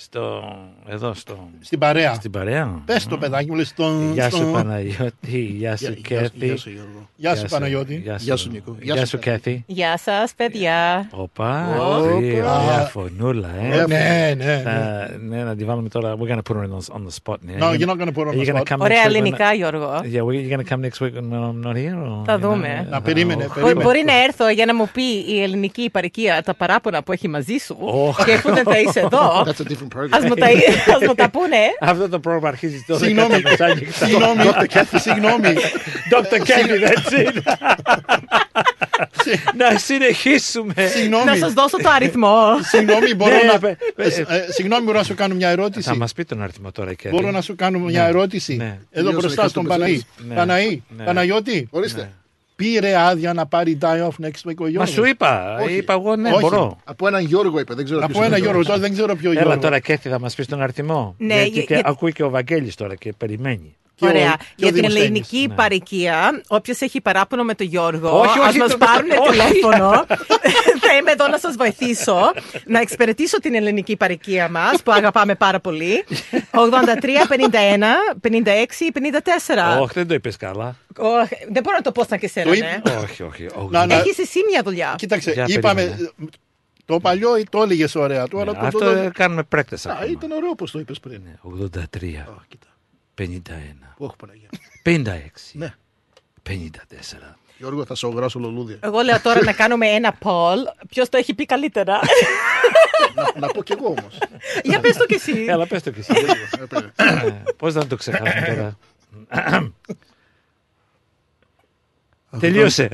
Στο, 0.00 0.42
εδώ 0.88 1.14
στο... 1.14 1.48
Στην 1.60 1.78
παρέα. 1.78 2.14
Στην 2.14 2.30
παρέα. 2.30 2.82
Πες 2.84 3.06
το 3.06 3.18
παιδάκι 3.18 3.50
μου, 3.50 3.56
λες 3.56 3.68
στον... 3.68 4.12
Γεια 4.12 4.30
σου 4.30 4.36
στον- 4.36 4.52
Παναγιώτη, 4.52 5.38
γεια 5.58 5.76
σου 5.76 5.84
Γεια- 5.84 5.94
γεια- 6.08 6.18
Κέθη. 6.20 6.46
γεια 6.46 6.56
σου, 6.56 6.70
Γιώργο. 6.70 7.08
Γεια 7.16 7.36
σου, 7.36 7.44
Παναγιώτη. 7.48 8.02
Γεια 8.18 8.36
σου, 8.36 8.50
Νίκο. 8.50 8.76
Γεια 8.80 8.94
Γεια 8.94 9.02
σου, 9.04 9.08
σου 9.10 9.18
Κέθη. 9.18 9.64
Γεια 9.66 9.96
σας 9.98 10.32
παιδιά. 10.36 11.08
Οπα, 11.10 11.66
Όπα. 11.78 12.18
τι 12.18 12.26
ωραία 12.32 12.88
φωνούλα, 12.92 13.48
ε. 13.72 13.86
Ναι, 13.86 14.34
ναι, 14.44 14.60
Θα- 14.64 15.08
Ναι, 15.28 15.42
να 15.44 15.56
τη 15.56 15.64
βάλουμε 15.64 15.88
τώρα. 15.88 16.14
We're 16.20 16.28
gonna 16.32 16.36
put 16.50 16.56
her 16.56 16.62
on 16.62 16.70
the, 16.70 16.94
on 16.96 17.00
the 17.06 17.14
spot. 17.22 17.34
Yeah. 17.34 17.62
No, 17.62 17.72
you're 17.78 17.88
not 17.90 17.98
gonna 17.98 18.12
put 18.12 18.24
her 18.24 18.28
on 18.28 18.32
Are 18.32 18.34
you 18.34 18.44
the 18.44 18.52
gonna 18.52 18.56
spot. 18.58 18.68
come 18.68 18.80
Ωραία 18.80 18.96
next 19.02 19.06
week 19.06 19.10
when- 19.10 19.14
ελληνικά 19.16 19.52
Γιώργο. 19.54 19.90
Yeah, 20.02 20.24
we- 20.24 20.34
you're 20.34 20.56
gonna 20.56 20.68
come 20.74 20.80
next 20.86 21.00
week 21.00 21.12
when 21.14 21.32
I'm 21.32 21.66
not 21.66 21.76
here? 21.76 21.96
or- 22.06 22.24
Θα 22.24 22.34
you 22.34 22.38
δούμε. 22.38 22.84
know? 22.86 22.90
Να 22.90 23.00
περίμενε, 23.00 23.46
Oh. 23.48 23.54
περίμενε. 23.54 23.82
Μπορεί 23.82 24.02
να 24.06 24.22
έρθω 24.22 24.48
για 24.48 24.66
να 24.66 24.74
μου 24.74 24.88
πει 24.92 25.02
η 25.28 25.42
ελληνική 25.42 25.82
υπαρκεία 25.82 26.42
τα 26.42 26.54
παράπονα 26.54 27.02
που 27.02 27.12
έχει 27.12 27.28
μαζί 27.28 27.56
σου 27.56 27.76
Oh. 27.80 28.24
και 28.24 28.38
που 28.42 28.54
δεν 28.54 28.64
θα 28.64 28.78
είσαι 28.80 29.00
εδώ. 29.00 29.44
That's 29.88 30.00
a 30.00 30.04
different 30.04 30.10
program. 30.10 30.16
Ας 30.16 30.24
μου 30.24 30.34
τα, 30.34 30.46
ας 30.94 31.00
μου 31.06 31.14
τα 31.14 31.30
πούνε. 31.30 31.56
Αυτό 31.80 32.08
το 32.08 32.18
πρόγραμμα 32.20 32.48
αρχίζει 32.48 32.84
τώρα. 32.86 33.04
Συγγνώμη, 33.04 33.34
συγγνώμη, 33.98 34.44
συγγνώμη. 35.00 35.54
Dr. 36.12 36.38
Kelly, 36.48 36.88
that's 36.88 37.18
it. 37.18 37.36
Να 39.56 39.78
συνεχίσουμε. 39.78 40.72
Να 40.76 40.86
Συγγνώμη, 40.86 41.36
σας 41.38 41.52
δώσω 41.52 41.76
το 41.76 41.88
αριθμό. 41.88 42.42
συγγνώμη, 42.62 43.14
μπορώ 43.14 43.34
Ναι, 43.34 43.42
να... 43.52 43.58
πε- 43.58 43.78
πε- 43.94 44.18
ε, 44.18 44.20
ε, 44.36 44.46
Συγγνώμη, 44.52 44.82
μπορώ 44.84 44.98
να 44.98 45.04
σου 45.04 45.14
κάνω 45.14 45.34
μια 45.34 45.46
Θα 45.46 45.52
ερώτηση. 45.52 45.96
μας 45.96 46.12
πει 46.12 46.24
τον 46.24 46.42
αριθμό 46.42 46.72
τώρα, 46.72 46.90
Kelly. 46.92 47.08
Μπορώ 47.10 47.30
να 47.30 47.40
σου 47.40 47.54
κάνω 47.56 47.78
μια 47.78 48.06
ερώτηση. 48.06 48.56
Ναι. 48.56 48.64
Εδώ 48.64 48.78
Τελείωσε, 48.90 49.16
μπροστά 49.16 49.40
είχα 49.40 49.48
στον 49.50 49.62
το 49.62 49.68
Παναή. 49.68 50.02
Ναι. 50.28 50.34
Παναή, 50.34 50.82
Ναι. 50.96 51.04
Παναγιώτη, 51.04 51.66
Ορίστε. 51.70 52.10
Πήρε 52.62 52.96
άδεια 52.96 53.32
να 53.32 53.46
πάρει 53.46 53.78
die 53.80 54.02
off 54.08 54.24
next 54.26 54.48
week 54.48 54.56
ο 54.58 54.62
Μα 54.62 54.68
Γιώργος. 54.68 54.90
σου 54.90 55.04
είπα, 55.04 55.58
Όχι. 55.62 55.74
είπα 55.76 55.92
εγώ 55.92 56.16
ναι, 56.16 56.30
Όχι. 56.30 56.40
μπορώ. 56.40 56.78
Από 56.84 57.06
έναν 57.06 57.24
Γιώργο 57.24 57.58
είπε, 57.58 57.74
δεν 57.74 57.84
ξέρω 57.84 58.00
Από 58.00 58.12
ποιος 58.12 58.18
ένα 58.24 58.26
είναι 58.26 58.36
ο 58.36 58.48
Γιώργο, 58.50 58.64
τώρα 58.68 58.78
δεν 58.78 58.92
ξέρω 58.92 59.16
ποιο 59.16 59.30
Έλα 59.30 59.40
Γιώργο. 59.42 59.60
τώρα 59.60 59.78
Κέθη 59.78 60.08
θα 60.08 60.20
μας 60.20 60.34
πεις 60.34 60.46
τον 60.46 60.62
αριθμό. 60.62 61.14
Ναι, 61.18 61.34
Γιατί 61.34 61.50
για- 61.50 61.62
και 61.62 61.74
για- 61.74 61.82
ακούει 61.86 62.12
και 62.12 62.22
ο 62.22 62.30
Βαγγέλης 62.30 62.74
τώρα 62.74 62.94
και 62.94 63.12
περιμένει. 63.18 63.76
Και 63.98 64.04
ο- 64.04 64.08
Ωραία. 64.08 64.34
και 64.36 64.42
ο 64.42 64.46
Για 64.56 64.66
την 64.66 64.74
Δημοσθένης. 64.74 65.04
ελληνική 65.08 65.46
Ναι. 65.48 65.54
παροικία, 65.54 66.42
όποιος 66.46 66.80
έχει 66.80 67.00
παράπονο 67.00 67.42
με 67.44 67.54
τον 67.54 67.66
Γιώργο, 67.66 68.18
Όχι, 68.20 68.38
ας 68.38 68.48
όχι, 68.48 68.58
μας 68.58 68.70
το- 68.70 68.78
πάρουν 68.78 69.10
όχι. 69.10 69.30
τηλέφωνο. 69.30 69.90
Θα 70.84 70.96
είμαι 71.00 71.10
εδώ 71.10 71.28
να 71.28 71.38
σας 71.38 71.54
βοηθήσω 71.56 72.32
να 72.64 72.80
εξυπηρετήσω 72.80 73.40
την 73.40 73.54
ελληνική 73.54 73.96
παροικία 73.96 74.48
μας, 74.48 74.82
που 74.82 74.92
αγαπάμε 74.92 75.34
πάρα 75.34 75.60
πολύ. 75.60 76.04
83, 76.50 77.26
51, 77.28 77.86
56 78.20 78.84
ή 78.84 78.90
54. 78.92 79.80
Όχι, 79.80 79.92
δεν 79.94 80.06
το 80.08 80.14
είπες 80.14 80.36
καλά. 80.36 80.76
Όχι, 80.98 81.34
δεν 81.52 81.62
μπορώ 81.62 81.76
να 81.76 81.82
το 81.82 81.92
πω 81.92 82.04
σαν 82.04 82.18
και 82.18 82.28
σένα, 82.28 82.46
Το 82.52 82.58
ναι. 82.58 82.74
είπε- 82.78 82.96
Όχι, 83.02 83.22
όχι. 83.22 83.46
όχι. 83.54 83.68
Να, 83.70 83.86
να- 83.86 83.94
Έχεις 83.94 84.18
εσύ 84.18 84.38
μια 84.50 84.62
δουλειά. 84.64 84.94
Κοίταξε, 84.98 85.32
Για 85.32 85.44
είπαμε. 85.48 85.82
περίμενε. 85.84 86.10
Το 86.84 87.00
παλιό 87.00 87.30
το 87.50 87.62
έλεγες 87.62 87.94
ωραία. 87.94 88.28
Τώρα 88.28 88.54
το- 88.54 88.60
Ναι, 88.60 88.66
Αυτό 88.66 88.78
το- 88.78 88.90
ε, 88.90 89.10
κάνουμε 89.14 89.42
πρέκτες 89.42 89.86
Α, 89.86 89.90
ακόμα. 89.92 90.10
ήταν 90.10 90.30
ωραίο 90.30 90.48
όπως 90.50 90.70
το 90.70 90.78
είπες 90.78 91.00
πριν. 91.00 91.20
Ναι, 91.24 91.32
83, 91.42 92.18
Α, 92.18 92.44
κοίτα. 92.48 92.66
51, 93.18 93.24
Όχι, 93.96 94.14
Παναγία. 94.16 94.48
56, 94.82 95.52
Ναι. 95.52 95.74
54. 96.42 97.36
Γιώργο, 97.58 97.84
θα 97.84 97.94
σε 97.94 98.06
ογράσω 98.06 98.38
λουλούδια. 98.38 98.76
Εγώ 98.80 99.00
λέω 99.00 99.20
τώρα 99.20 99.44
να 99.44 99.52
κάνουμε 99.52 99.86
ένα 99.86 100.18
poll. 100.22 100.56
Ποιος 100.88 101.08
το 101.08 101.16
έχει 101.16 101.34
πει 101.34 101.46
καλύτερα; 101.46 102.00
Να- 103.14 103.32
Να 103.40 103.46
πω 103.46 103.62
κι 103.62 103.72
εγώ 103.72 103.86
όμως. 103.98 104.18
Για 104.62 104.80
πες 104.80 104.96
το 104.96 105.06
κι 105.06 105.14
εσύ. 105.14 105.44
Έλα, 105.48 105.66
πες 105.66 105.82
το 105.82 105.90
και 105.90 106.00
εσύ. 106.00 106.12
Ε, 106.60 106.64
πρέπει. 106.64 106.90
Ε, 106.96 107.42
Πώς 107.56 107.74
να 107.74 107.86
το 107.86 107.96
ξεχάσουμε 107.96 108.76
τώρα; 109.30 109.70
Τελείωσε. 112.40 112.88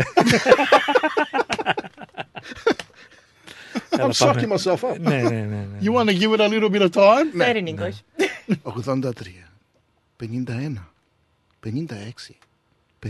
Έλα, 3.90 4.08
I'm 4.08 4.16
πάμε. 4.18 4.42
sucking 4.46 4.56
myself 4.56 4.90
up. 4.90 4.98
Ναι, 5.00 5.16
ναι, 5.16 5.28
ναι. 5.28 5.40
ναι. 5.44 5.78
You 5.82 5.92
want 5.94 6.08
to 6.08 6.18
give 6.20 6.32
it 6.32 6.40
a 6.40 6.48
little 6.48 6.70
bit 6.70 6.82
of 6.82 6.90
time? 6.90 7.32
Fair 7.38 7.56
in 7.56 7.66
English. 7.66 7.98
83, 8.64 9.44
51, 10.20 10.90
56, 11.60 12.36
54. 12.98 13.08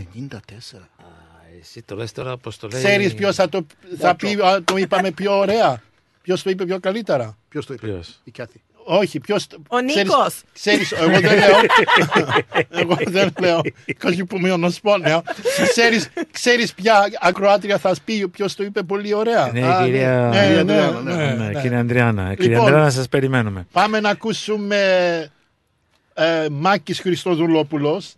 Εσύ 1.61 1.81
το 1.81 1.95
λες 1.95 2.11
τώρα 2.11 2.37
πώς 2.37 2.57
το 2.57 2.67
λέει. 2.67 2.83
Ξέρεις 2.83 3.13
ποιος 3.13 3.35
θα 3.35 3.49
το 3.49 3.65
θα 3.97 4.15
πει, 4.15 4.33
α, 4.45 4.63
το 4.63 4.77
είπαμε 4.77 5.11
πιο 5.11 5.37
ωραία; 5.37 5.81
Ποιος 6.21 6.43
το 6.43 6.49
είπε 6.49 6.65
πιο 6.65 6.79
καλύτερα; 6.79 7.37
Ποιος 7.49 7.65
το 7.65 7.73
είπε; 7.73 7.87
Ποιος; 7.87 8.21
Η 8.23 8.31
Κιάθη. 8.31 8.61
Όχι, 8.87 9.19
ποιο. 9.19 9.35
Ο 9.67 9.79
Νίκος. 9.79 10.41
Ξέρεις, 10.53 10.91
εγώ 10.91 11.19
δεν 11.19 11.21
λέω. 11.37 11.59
εγώ 12.69 12.97
δεν 13.05 13.33
λέω. 13.39 13.61
Because 13.87 14.11
you 14.11 14.23
put 14.29 14.41
me 14.45 14.53
on 14.53 14.63
the 14.65 14.69
spot 14.81 15.07
now. 15.07 15.19
Ξέρεις, 15.69 16.09
ξέρεις 16.31 16.73
ποια 16.73 17.07
ακροάτρια 17.21 17.77
θα 17.77 17.95
πει 18.05 18.27
ποιος 18.27 18.55
το 18.55 18.63
είπε 18.63 18.81
πολύ 18.83 19.13
ωραία; 19.13 19.49
Ναι, 19.53 19.67
Α, 19.67 19.83
κυρία. 19.83 20.29
ναι, 20.33 20.47
ναι, 20.47 20.59
Αντριάννα, 20.59 21.01
ναι, 21.01 21.15
ναι. 21.15 21.33
Ναι, 21.33 21.45
ναι. 21.51 21.61
Κύριε 21.61 21.77
Ανδριάννα. 21.77 22.33
Κύριε 22.35 22.49
Λοιπόν. 22.49 22.65
Ανδριάννα, 22.65 22.89
σας 22.91 23.07
περιμένουμε. 23.09 23.67
Πάμε 23.71 23.99
να 23.99 24.09
ακούσουμε 24.09 25.31
ε, 26.15 26.47
Μάκης 26.51 26.99
Χριστοδουλόπουλος 26.99 28.13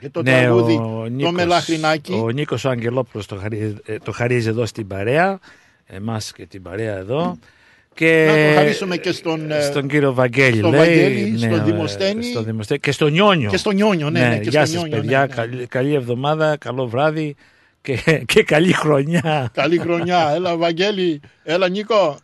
και 0.00 0.08
το 0.10 0.22
Ναι, 0.22 0.40
τραγούδι 0.42 0.74
ο 0.74 0.78
το 1.02 1.08
Νίκος, 1.08 1.32
Μελαχρινάκι. 1.32 2.12
ο 2.12 2.28
Νίκος 2.28 2.64
ο 2.64 2.68
Αγγελόπουλος 2.68 3.26
το, 3.26 3.36
χαρίζει, 3.36 3.74
ε, 3.84 3.96
το 3.98 4.12
χαρίζει 4.12 4.48
εδώ 4.48 4.66
στην 4.66 4.86
παρέα, 4.86 5.38
εμάς 5.86 6.32
και 6.32 6.46
την 6.46 6.62
παρέα 6.62 6.96
εδώ. 6.96 7.38
Και 7.94 8.26
Να 8.28 8.48
το 8.50 8.54
χαρίσουμε 8.58 8.96
και 8.96 9.12
στον, 9.12 9.50
ε, 9.50 9.60
στον 9.60 9.88
κύριο 9.88 10.12
Βαγγέλη, 10.14 10.58
στον 10.58 10.70
λέει. 10.70 10.80
Βαγγέλη, 10.80 11.38
στον 11.38 11.52
ε, 11.60 11.62
Δημοσθένη. 11.62 12.24
στον 12.24 12.44
Δημοσθένη 12.44 12.80
και 12.80 12.92
στον 12.92 13.12
Νιόνιο. 13.12 13.50
Και 13.50 13.56
στο 13.56 13.70
Νιόνιο, 13.70 14.10
ναι, 14.10 14.28
ναι, 14.28 14.38
και 14.38 14.48
γεια 14.48 14.66
στο 14.66 14.74
σας 14.74 14.82
Νιόνιο, 14.82 15.00
παιδιά, 15.00 15.18
ναι, 15.18 15.26
ναι. 15.26 15.34
Καλή, 15.34 15.66
καλή 15.66 15.94
εβδομάδα, 15.94 16.56
καλό 16.56 16.86
βράδυ 16.86 17.36
και, 17.80 17.96
και 18.32 18.42
καλή 18.42 18.72
χρονιά. 18.72 19.50
Καλή 19.52 19.78
χρονιά. 19.78 20.30
Έλα 20.34 20.56
Βαγγέλη, 20.56 21.20
έλα 21.42 21.68
Νίκο. 21.68 22.18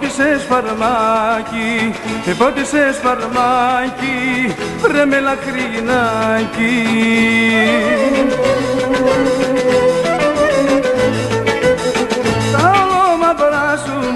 Με 0.00 0.04
πότισες 0.04 0.44
φαρμάκι, 0.44 1.94
με 2.26 2.34
πότισες 2.34 2.96
φαρμάκι, 3.02 4.54
βρε 4.80 5.04
με 5.04 5.20
λαχρινάκι. 5.20 6.76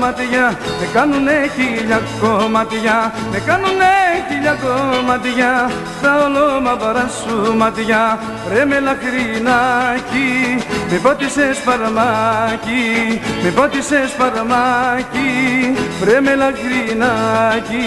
Ολόμαυρα 0.03 0.19
σου 0.19 0.35
μάτια 0.35 0.59
με 0.81 0.87
κάνουνε 0.93 1.51
χίλια 1.55 2.01
κομμάτια, 2.21 3.13
με 3.31 3.39
κάνουνε 3.47 3.95
χίλια 4.29 4.57
κομμάτια, 4.63 5.71
τα 6.03 6.25
ολόμαυρα 6.25 7.09
σου 7.09 7.57
μάτια, 7.57 8.19
βρε 8.49 8.65
με 8.65 8.81
λαχρινάκι, 8.81 10.31
με 10.91 10.99
πότισες 11.03 11.59
φαρμάκι, 11.65 13.21
με 13.43 13.51
πότισες 13.51 14.11
φαρμάκι, 14.19 15.31
βρε 16.01 16.21
με 16.21 16.35
λαχρινάκι. 16.35 17.87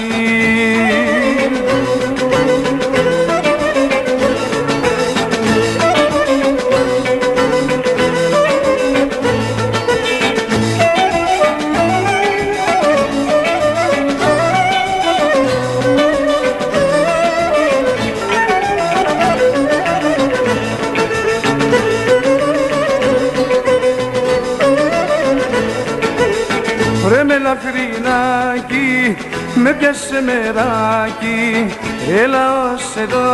Με 29.75 29.81
πιάσε 29.81 30.21
μεράκι. 30.21 31.75
Έλα 32.23 32.71
ως 32.73 32.95
εδώ 32.95 33.27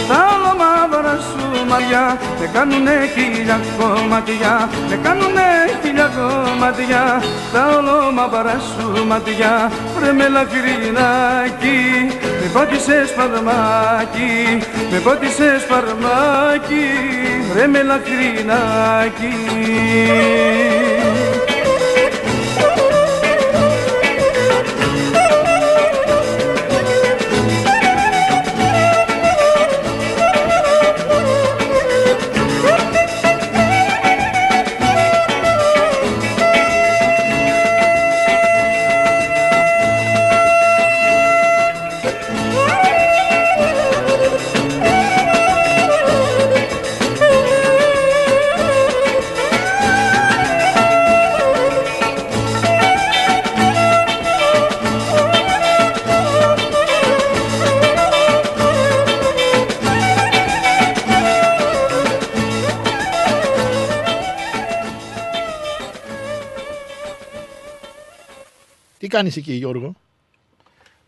Τα 0.07 0.27
ολομαύρα 0.35 1.17
σου 1.17 1.65
μαλλιά 1.69 2.17
με 2.39 2.49
κάνουνε 2.53 3.09
χίλια 3.15 3.59
κομμάτια. 3.77 4.69
Με 4.89 4.99
κάνουνε 5.03 5.49
χίλια 5.83 6.11
κομμάτια. 6.17 7.21
Τα 7.53 7.67
ολομαύρα 7.77 8.59
σου 8.59 9.05
μάτια 9.07 9.71
Βρε 9.95 10.11
με 10.13 10.27
λαχρινάκι, 10.27 11.79
με 12.39 12.47
πάτησες 12.53 13.09
φαρμάκι, 13.15 14.33
με 14.91 14.99
πάτησες 14.99 15.63
φαρμάκι, 15.69 16.85
ρε 17.55 17.67
με 17.67 17.83
λαχρινάκι. 17.83 19.35
Τι 69.15 69.21
κάνεις 69.21 69.37
εκεί 69.37 69.53
Γιώργο; 69.53 69.95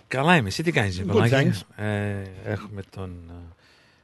Καλά 0.07 0.35
είμαι. 0.35 0.47
Εσύ 0.47 0.63
τι 0.63 0.71
κάνεις, 0.71 0.99
Good, 0.99 1.03
Νικολάκη; 1.05 1.35
thanks. 1.35 1.61
Ε, 1.83 2.15
έχουμε 2.45 2.81
τον 2.89 3.11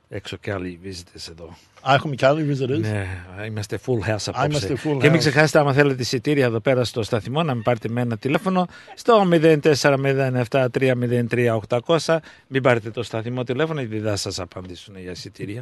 ε, 0.10 0.16
έξω 0.16 0.38
και 0.38 0.51
άλλοι 0.51 0.80
visitors 0.84 1.28
εδώ. 1.30 1.58
Α, 1.89 1.93
έχουμε 1.93 2.16
και 2.16 2.26
άλλοι 2.26 2.58
visitors; 2.58 2.80
Ναι, 2.80 3.08
είμαστε 3.47 3.80
full 3.86 3.99
house 4.10 4.16
απόψε. 4.26 4.41
Α, 4.41 4.45
είμαστε 4.45 4.74
full 4.74 4.97
και 4.99 5.10
μην 5.10 5.16
house. 5.16 5.20
ξεχάσετε, 5.20 5.60
άμα 5.60 5.74
θέλετε 5.74 6.01
εισιτήρια 6.01 6.45
εδώ 6.45 6.60
πέρα 6.60 6.84
στο 6.84 7.04
σταθμό, 7.04 7.43
να 7.43 7.56
με 7.56 7.62
πάρετε 7.62 7.89
με 7.89 8.01
ένα 8.01 8.18
τηλέφωνο 8.18 8.68
στο 8.95 9.28
0407-303-800. 9.32 12.18
Μην 12.47 12.62
πάρετε 12.62 12.91
το 12.91 13.04
σταθμό 13.04 13.43
τηλέφωνο, 13.43 13.80
γιατί 13.80 13.99
δεν 13.99 14.10
θα 14.10 14.16
σας 14.18 14.39
απαντήσουν 14.39 14.97
για 14.99 15.12
εισιτήρια. 15.12 15.62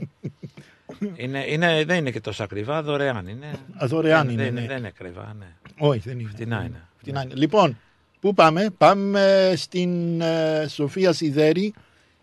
είναι, 1.15 1.45
είναι, 1.47 1.83
δεν 1.85 1.97
είναι 1.97 2.11
και 2.11 2.21
τόσο 2.21 2.43
ακριβά, 2.43 2.83
δωρεάν 2.83 3.27
είναι. 3.27 3.47
Α, 3.83 3.87
δωρεάν 3.87 4.25
δεν, 4.25 4.33
είναι, 4.33 4.43
Δεν, 4.43 4.53
ναι. 4.53 4.65
δεν 4.67 4.77
είναι 4.77 4.87
ακριβά, 4.87 5.35
ναι. 5.39 5.45
Όχι, 5.77 5.99
δεν 5.99 6.19
είναι. 6.19 6.29
Φτηνά 6.29 6.63
είναι. 6.63 6.87
Φτηνά 6.97 7.21
είναι. 7.21 7.33
Λοιπόν, 7.35 7.77
πού 8.21 8.33
πάμε; 8.33 8.69
Πάμε 8.77 9.53
στην 9.55 10.21
ε, 10.21 10.65
Σοφία 10.69 11.13
Σιδέρη 11.13 11.73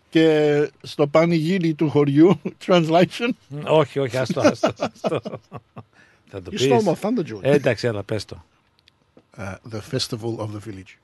και 0.09 0.69
στο 0.81 1.07
πανηγύρι 1.07 1.73
του 1.73 1.89
χωριού. 1.89 2.41
Translation. 2.65 3.29
όχι, 3.67 3.99
όχι, 3.99 4.17
άστο, 4.17 4.41
άστο. 4.41 4.73
άστο. 4.77 5.21
θα 6.29 6.41
το 6.41 6.43
You 6.45 6.49
πεις. 6.49 6.67
stole 6.69 6.83
my 6.91 6.93
thunder, 6.93 7.23
George. 7.33 7.41
Ε, 7.41 7.51
εντάξει, 7.51 7.87
αλλά 7.87 8.03
πες 8.03 8.25
το. 8.25 8.43
Uh, 9.37 9.53
the 9.73 9.79
festival 9.91 10.35
of 10.37 10.47
the 10.47 10.67
village. 10.69 10.97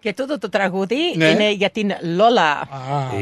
Και 0.00 0.12
τούτο 0.12 0.38
το 0.38 0.48
τραγούδι 0.48 0.96
Ναι. 1.16 1.28
είναι 1.28 1.52
για 1.52 1.70
την 1.70 1.90
Λόλα. 2.16 2.68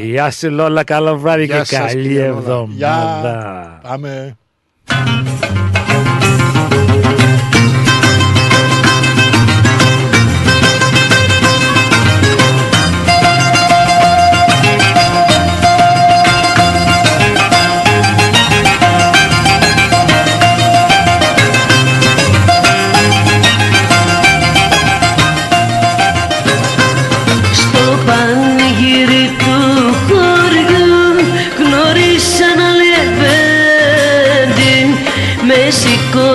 Γεια 0.03 0.31
σου 0.31 0.49
Λόλα, 0.51 0.83
καλό 0.83 1.17
βράδυ 1.17 1.45
Γεια 1.45 1.59
και 1.59 1.65
σας, 1.65 1.77
καλή 1.91 2.01
κύριε 2.01 2.27
Λόλα. 2.27 2.37
εβδομάδα. 2.37 3.79
Πάμε. 3.83 4.37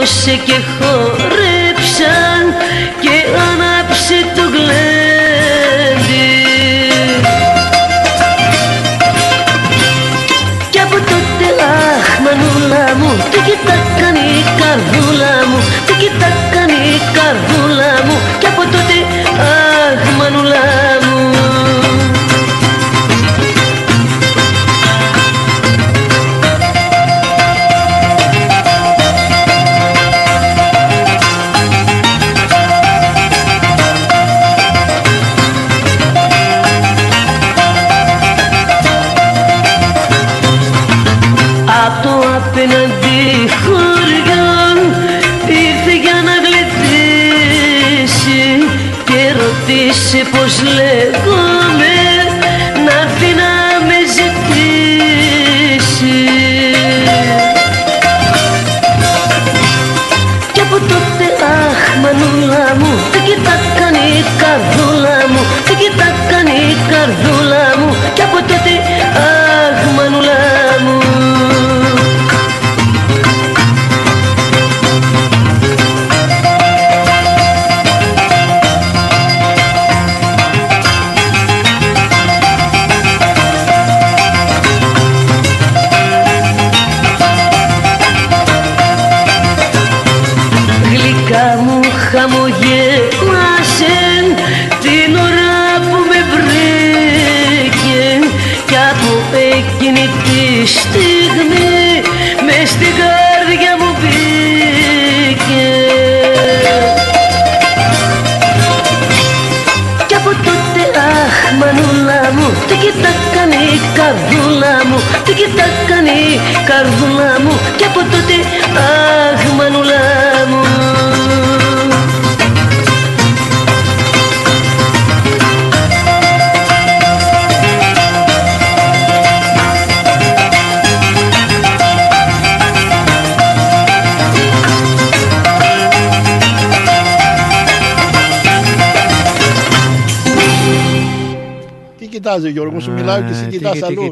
Σηκώσε 0.07 0.37
και 0.37 0.53
χορέψαν 0.79 1.16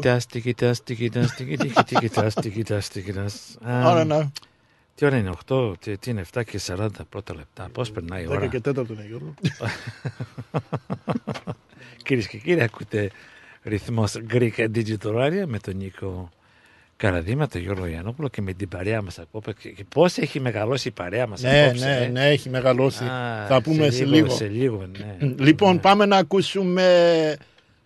κοιτάς 0.09 0.25
Τι 0.25 0.39
αλλού. 0.39 0.39
κοιτάς, 0.39 0.83
τι 0.83 0.95
κοιτάς, 0.95 1.33
τι 1.35 1.45
κοιτάς, 1.45 1.45
τι 1.45 1.45
κοιτάς, 1.45 1.83
τι 1.85 1.95
κοιτάς, 1.95 2.33
τι 2.33 2.49
κοιτάς, 2.49 2.89
τι 2.89 3.01
κοιτάς. 3.01 3.57
Α, 3.61 3.89
Άρα 3.89 4.05
να. 4.05 4.31
Τι 4.95 5.05
ώρα 5.05 5.17
είναι, 5.17 5.29
8, 5.47 5.73
τι, 5.79 5.97
τι 5.97 6.09
είναι, 6.09 6.23
7 6.33 6.41
και 6.45 6.59
40 6.67 6.87
πρώτα 7.09 7.35
λεπτά. 7.35 7.69
Πώς 7.71 7.91
περνάει 7.91 8.23
η 8.23 8.27
10 8.29 8.31
ώρα. 8.31 8.47
και 8.47 8.61
4 8.65 8.75
είναι 8.89 9.05
Γιώργο. 9.07 9.33
Κυρίες 12.03 12.27
και 12.27 12.37
κύριοι, 12.37 12.61
ακούτε 12.61 13.11
ρυθμός 13.63 14.13
Greek 14.33 14.51
Digital 14.57 15.15
Radio 15.15 15.43
με 15.47 15.59
τον 15.59 15.75
Νίκο 15.77 16.29
Καραδίμα, 16.97 17.47
τον 17.47 17.61
Γιώργο 17.61 17.85
Γιαννόπουλο 17.85 18.27
και 18.27 18.41
με 18.41 18.53
την 18.53 18.67
παρέα 18.69 19.01
μας 19.01 19.19
ακόμα. 19.19 19.43
Και 19.75 19.85
πώς 19.89 20.17
έχει 20.17 20.39
μεγαλώσει 20.39 20.87
η 20.87 20.91
παρέα 20.91 21.27
μας 21.27 21.41
Ναι, 21.41 21.63
απόψε. 21.63 21.85
ναι, 21.85 22.03
ε; 22.03 22.07
ναι, 22.07 22.29
έχει 22.29 22.49
μεγαλώσει. 22.49 23.03
Α, 23.03 23.45
Θα 23.47 23.61
πούμε 23.61 23.89
σε 23.89 24.05
λίγο. 24.05 24.29
Σε 24.29 24.47
λίγο, 24.47 24.85
ναι. 24.97 25.33
Λοιπόν, 25.39 25.79
πάμε 25.79 26.05
να 26.05 26.17
ακούσουμε 26.17 27.37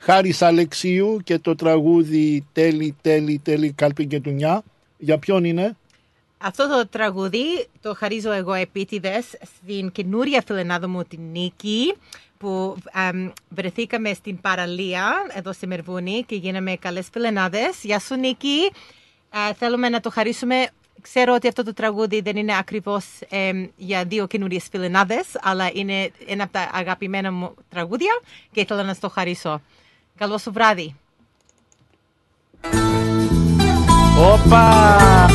Χάρης 0.02 0.42
Αλεξίου 0.42 1.20
και 1.24 1.40
το 1.40 1.56
τραγούδι 1.56 2.48
«Τέλει, 2.52 2.96
τέλει, 3.02 3.42
τέλει, 3.44 3.72
κάλπη 3.72 4.06
και 4.08 4.20
τουνιά». 4.20 4.64
Για 4.98 5.18
ποιον 5.18 5.44
είναι; 5.44 5.78
Αυτό 6.38 6.68
το 6.68 6.88
τραγούδι 6.88 7.68
το 7.82 7.94
χαρίζω 7.96 8.32
εγώ 8.32 8.54
επίτηδες 8.54 9.26
στην 9.26 9.92
καινούρια 9.92 10.44
φιλενάδα 10.46 10.88
μου 10.88 11.04
την 11.04 11.20
Νίκη 11.32 11.94
που 12.38 12.78
αμ, 12.92 13.30
βρεθήκαμε 13.50 14.14
στην 14.14 14.42
παραλία 14.42 15.14
εδώ 15.34 15.54
στη 15.54 15.68
Μερβούνη 15.68 16.24
και 16.28 16.36
γίναμε 16.36 16.76
καλές 16.76 17.08
φιλενάδες. 17.12 17.80
Γεια 17.82 18.00
σου 18.00 18.16
Νίκη. 18.16 18.72
Ε, 19.50 19.54
θέλουμε 19.54 19.90
να 19.90 20.00
το 20.00 20.10
χαρίσουμε. 20.10 20.70
Ξέρω 21.02 21.34
ότι 21.34 21.48
αυτό 21.48 21.64
το 21.64 21.74
τραγούδι 21.74 22.22
δεν 22.22 22.36
είναι 22.36 22.58
ακριβώς 22.58 23.06
εμ, 23.30 23.68
για 23.76 24.04
δύο 24.04 24.28
καινούριες 24.28 24.68
φιλενάδες, 24.72 25.28
αλλά 25.42 25.70
είναι 25.74 26.12
ένα 26.28 26.44
από 26.44 26.54
τα 26.54 26.70
αγαπημένα 26.74 27.32
μου 27.32 27.54
τραγούδια 27.70 28.20
και 28.52 28.60
ήθελα 28.60 28.84
να 28.84 28.94
στο 28.94 29.10
χαρίσω. 29.10 29.62
Καλό 30.20 30.38
σου 30.38 30.52
βράδυ. 30.52 30.96
Όπα! 34.34 35.30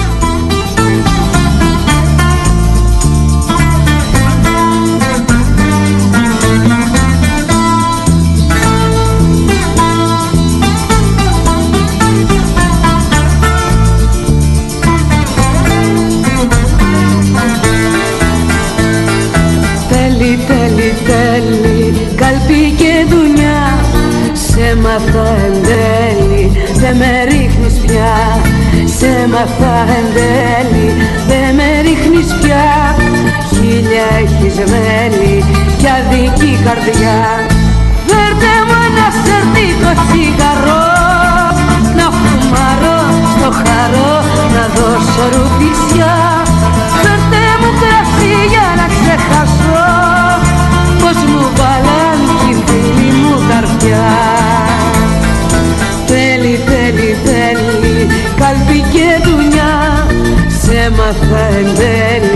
Σε 29.35 29.41
μαθα 29.41 29.93
εν 29.97 30.07
τέλει, 30.15 30.89
δε 31.29 31.53
με 31.57 31.81
ρίχνεις 31.81 32.35
πια. 32.41 32.97
Χίλια 33.51 34.07
έχεις 34.23 34.57
μέλη 34.57 35.45
κι 35.79 35.89
αδική 35.99 36.59
καρδιά. 36.65 37.19
Φέρτε 38.07 38.53
μου 38.67 38.77
ένα 38.89 39.09
σερτίκο 39.25 39.91
τσιγαρό 40.03 40.87
Να 41.99 42.07
φουμαρώ 42.19 43.01
στο 43.33 43.51
χαρό, 43.61 44.15
να 44.55 44.65
δώσω 44.77 45.25
ρουφισιά 45.33 46.44
Σε 61.21 62.34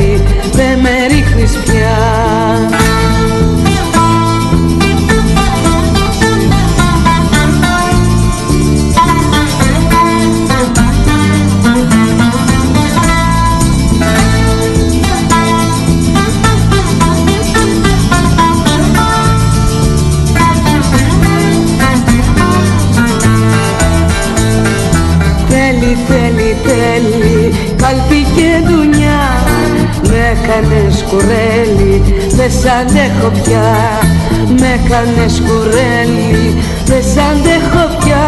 Με 30.48 30.54
έκανες 30.54 31.04
κουρέλι, 31.08 32.02
δεν 32.36 32.50
σ' 32.50 32.68
αντέχω 32.78 33.30
πια. 33.42 33.70
Με 34.60 34.68
έκανες 34.76 35.34
κουρέλι, 35.46 36.62
δεν 36.88 37.02
σ' 37.10 37.20
αντέχω 37.28 37.84
πια. 37.98 38.26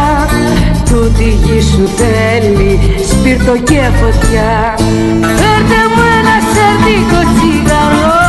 Τούτη 0.89 1.29
γη 1.43 1.61
σου 1.71 1.85
θέλει, 1.99 2.73
σπίρτο 3.11 3.55
και 3.69 3.83
φωτιά. 4.01 4.53
Φέρτε 5.39 5.81
μου 5.93 6.03
ένα 6.19 6.37
σερτίκο 6.53 7.21
τσιγαρό 7.33 8.21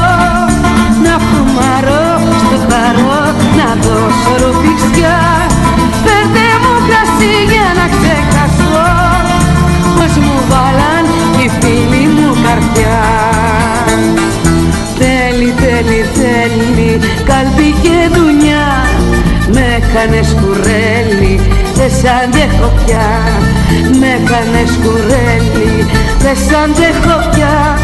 Να 1.05 1.15
φουμαρώ 1.27 2.07
στο 2.41 2.57
χαρό, 2.69 3.23
να 3.57 3.69
δώσω 3.83 4.31
ρουφιξιά. 4.41 5.19
Φέρτε 6.03 6.45
μου 6.61 6.73
κρασί 6.87 7.33
για 7.51 7.67
να 7.79 7.85
ξεχάσω 7.95 8.85
Πως 9.97 10.13
μου 10.23 10.37
βάλαν 10.49 11.05
οι 11.41 11.47
φίλοι 11.59 12.03
μου 12.15 12.29
καρδιά 12.43 13.30
Θέλει, 14.97 15.53
θέλει, 15.61 16.05
θέλει, 16.19 16.99
καλπί 17.23 17.75
και 17.81 17.97
δουλειά. 18.15 18.69
Με 19.53 19.63
έκανες 19.77 20.35
κουρέλι, 20.41 21.39
δεν 21.75 21.89
σ' 21.89 22.09
αντέχω 22.23 22.71
πια. 22.85 23.09
Με 23.99 24.07
έκανες 24.17 24.71
κουρέλι, 24.83 25.85
δεν 26.19 26.35
σ' 26.35 26.53
αντέχω 26.63 27.29
πια. 27.31 27.79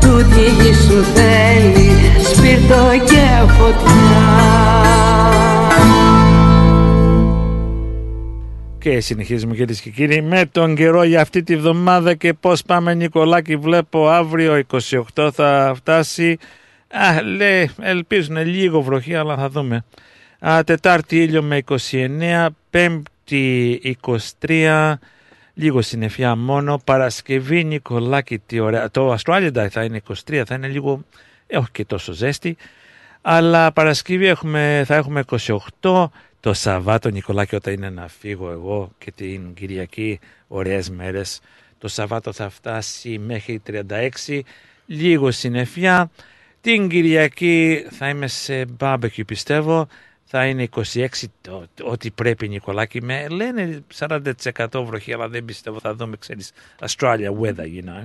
Τούτη 0.00 0.40
η 0.40 0.52
γη 0.58 0.74
σου 0.74 1.04
θέλει, 1.14 1.90
σπίρτο 2.30 2.82
και 3.04 3.24
φωτιά 3.58 4.60
Και 8.80 9.00
συνεχίζουμε 9.00 9.54
κυρίες 9.54 9.80
και 9.80 9.90
κύριοι 9.90 10.22
με 10.22 10.46
τον 10.52 10.74
καιρό 10.74 11.02
για 11.02 11.20
αυτή 11.20 11.42
τη 11.42 11.56
βδομάδα 11.56 12.14
και 12.14 12.34
πώς 12.34 12.62
πάμε 12.62 12.94
Νικολάκη 12.94 13.56
βλέπω 13.56 14.08
αύριο 14.08 14.62
28 15.14 15.30
θα 15.32 15.72
φτάσει. 15.76 16.38
Α, 16.88 17.22
λέει, 17.22 17.70
ελπίζουν 17.80 18.36
λίγο 18.36 18.80
βροχή 18.80 19.14
αλλά 19.14 19.36
θα 19.36 19.48
δούμε. 19.48 19.84
Α, 20.38 20.64
Τετάρτη 20.64 21.22
ήλιο 21.22 21.42
με 21.42 21.62
29 21.90 22.46
Πέμπτη 22.70 23.96
23 24.40 24.94
Λίγο 25.54 25.82
συννεφιά 25.82 26.36
μόνο. 26.36 26.80
Παρασκευή 26.84 27.64
Νικολάκη 27.64 28.38
τι 28.38 28.58
ωραία. 28.58 28.90
Το 28.90 29.16
Australian 29.18 29.52
Day 29.52 29.66
θα 29.70 29.84
είναι 29.84 30.02
23 30.28 30.42
Θα 30.46 30.54
είναι 30.54 30.68
λίγο 30.68 31.04
ε, 31.46 31.58
όχι 31.58 31.70
και 31.72 31.84
τόσο 31.84 32.12
ζέστη. 32.12 32.56
Αλλά 33.22 33.72
Παρασκευή 33.72 34.26
έχουμε, 34.26 34.82
θα 34.86 34.94
έχουμε 34.94 35.24
28 35.80 36.06
το 36.40 36.52
Σαββάτο 36.52 37.08
Νικολάκη 37.10 37.54
όταν 37.54 37.72
είναι 37.72 37.90
να 37.90 38.08
φύγω 38.08 38.50
εγώ 38.50 38.92
και 38.98 39.10
την 39.12 39.54
Κυριακή 39.54 40.20
ωραίες 40.48 40.90
μέρες 40.90 41.40
το 41.78 41.88
Σαββάτο 41.88 42.32
θα 42.32 42.48
φτάσει 42.48 43.18
μέχρι 43.18 43.62
36 44.28 44.40
λίγο 44.86 45.30
συννεφιά 45.30 46.10
την 46.60 46.88
Κυριακή 46.88 47.86
θα 47.90 48.08
είμαι 48.08 48.26
σε 48.26 48.64
barbecue 48.78 49.26
πιστεύω. 49.26 49.86
Θα 50.24 50.46
είναι 50.46 50.68
26 50.76 51.06
το, 51.40 51.64
το- 51.74 51.86
ό,τι 51.90 52.10
πρέπει 52.10 52.48
Νικολάκη. 52.48 53.02
Με 53.02 53.28
λένε 53.28 53.84
40% 53.98 54.20
βροχή 54.84 55.12
αλλά 55.12 55.28
δεν 55.28 55.44
πιστεύω. 55.44 55.80
Θα 55.80 55.94
δούμε 55.94 56.16
ξέρεις 56.16 56.52
Australia 56.86 57.30
weather 57.40 57.56
you 57.56 57.84
know. 57.88 58.02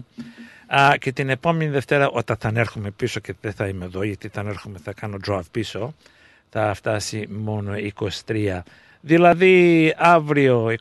Α, 0.68 0.98
και 0.98 1.12
την 1.12 1.30
επόμενη 1.30 1.70
Δευτέρα 1.70 2.10
όταν 2.10 2.38
θα 2.40 2.52
έρχομαι 2.56 2.92
πίσω 2.92 3.20
και 3.20 3.34
δεν 3.42 3.54
θα 3.54 3.68
είμαι 3.68 3.86
εδώ 3.86 4.04
γιατί 4.04 4.28
θα 4.28 4.44
έρχομαι 4.48 4.78
θα 4.84 4.94
κάνω 4.94 5.18
drive 5.28 5.42
πίσω 5.52 5.96
θα 6.58 6.74
φτάσει 6.74 7.28
μόνο 7.30 7.74
23. 8.26 8.60
Δηλαδή 9.02 9.94
αύριο 9.98 10.74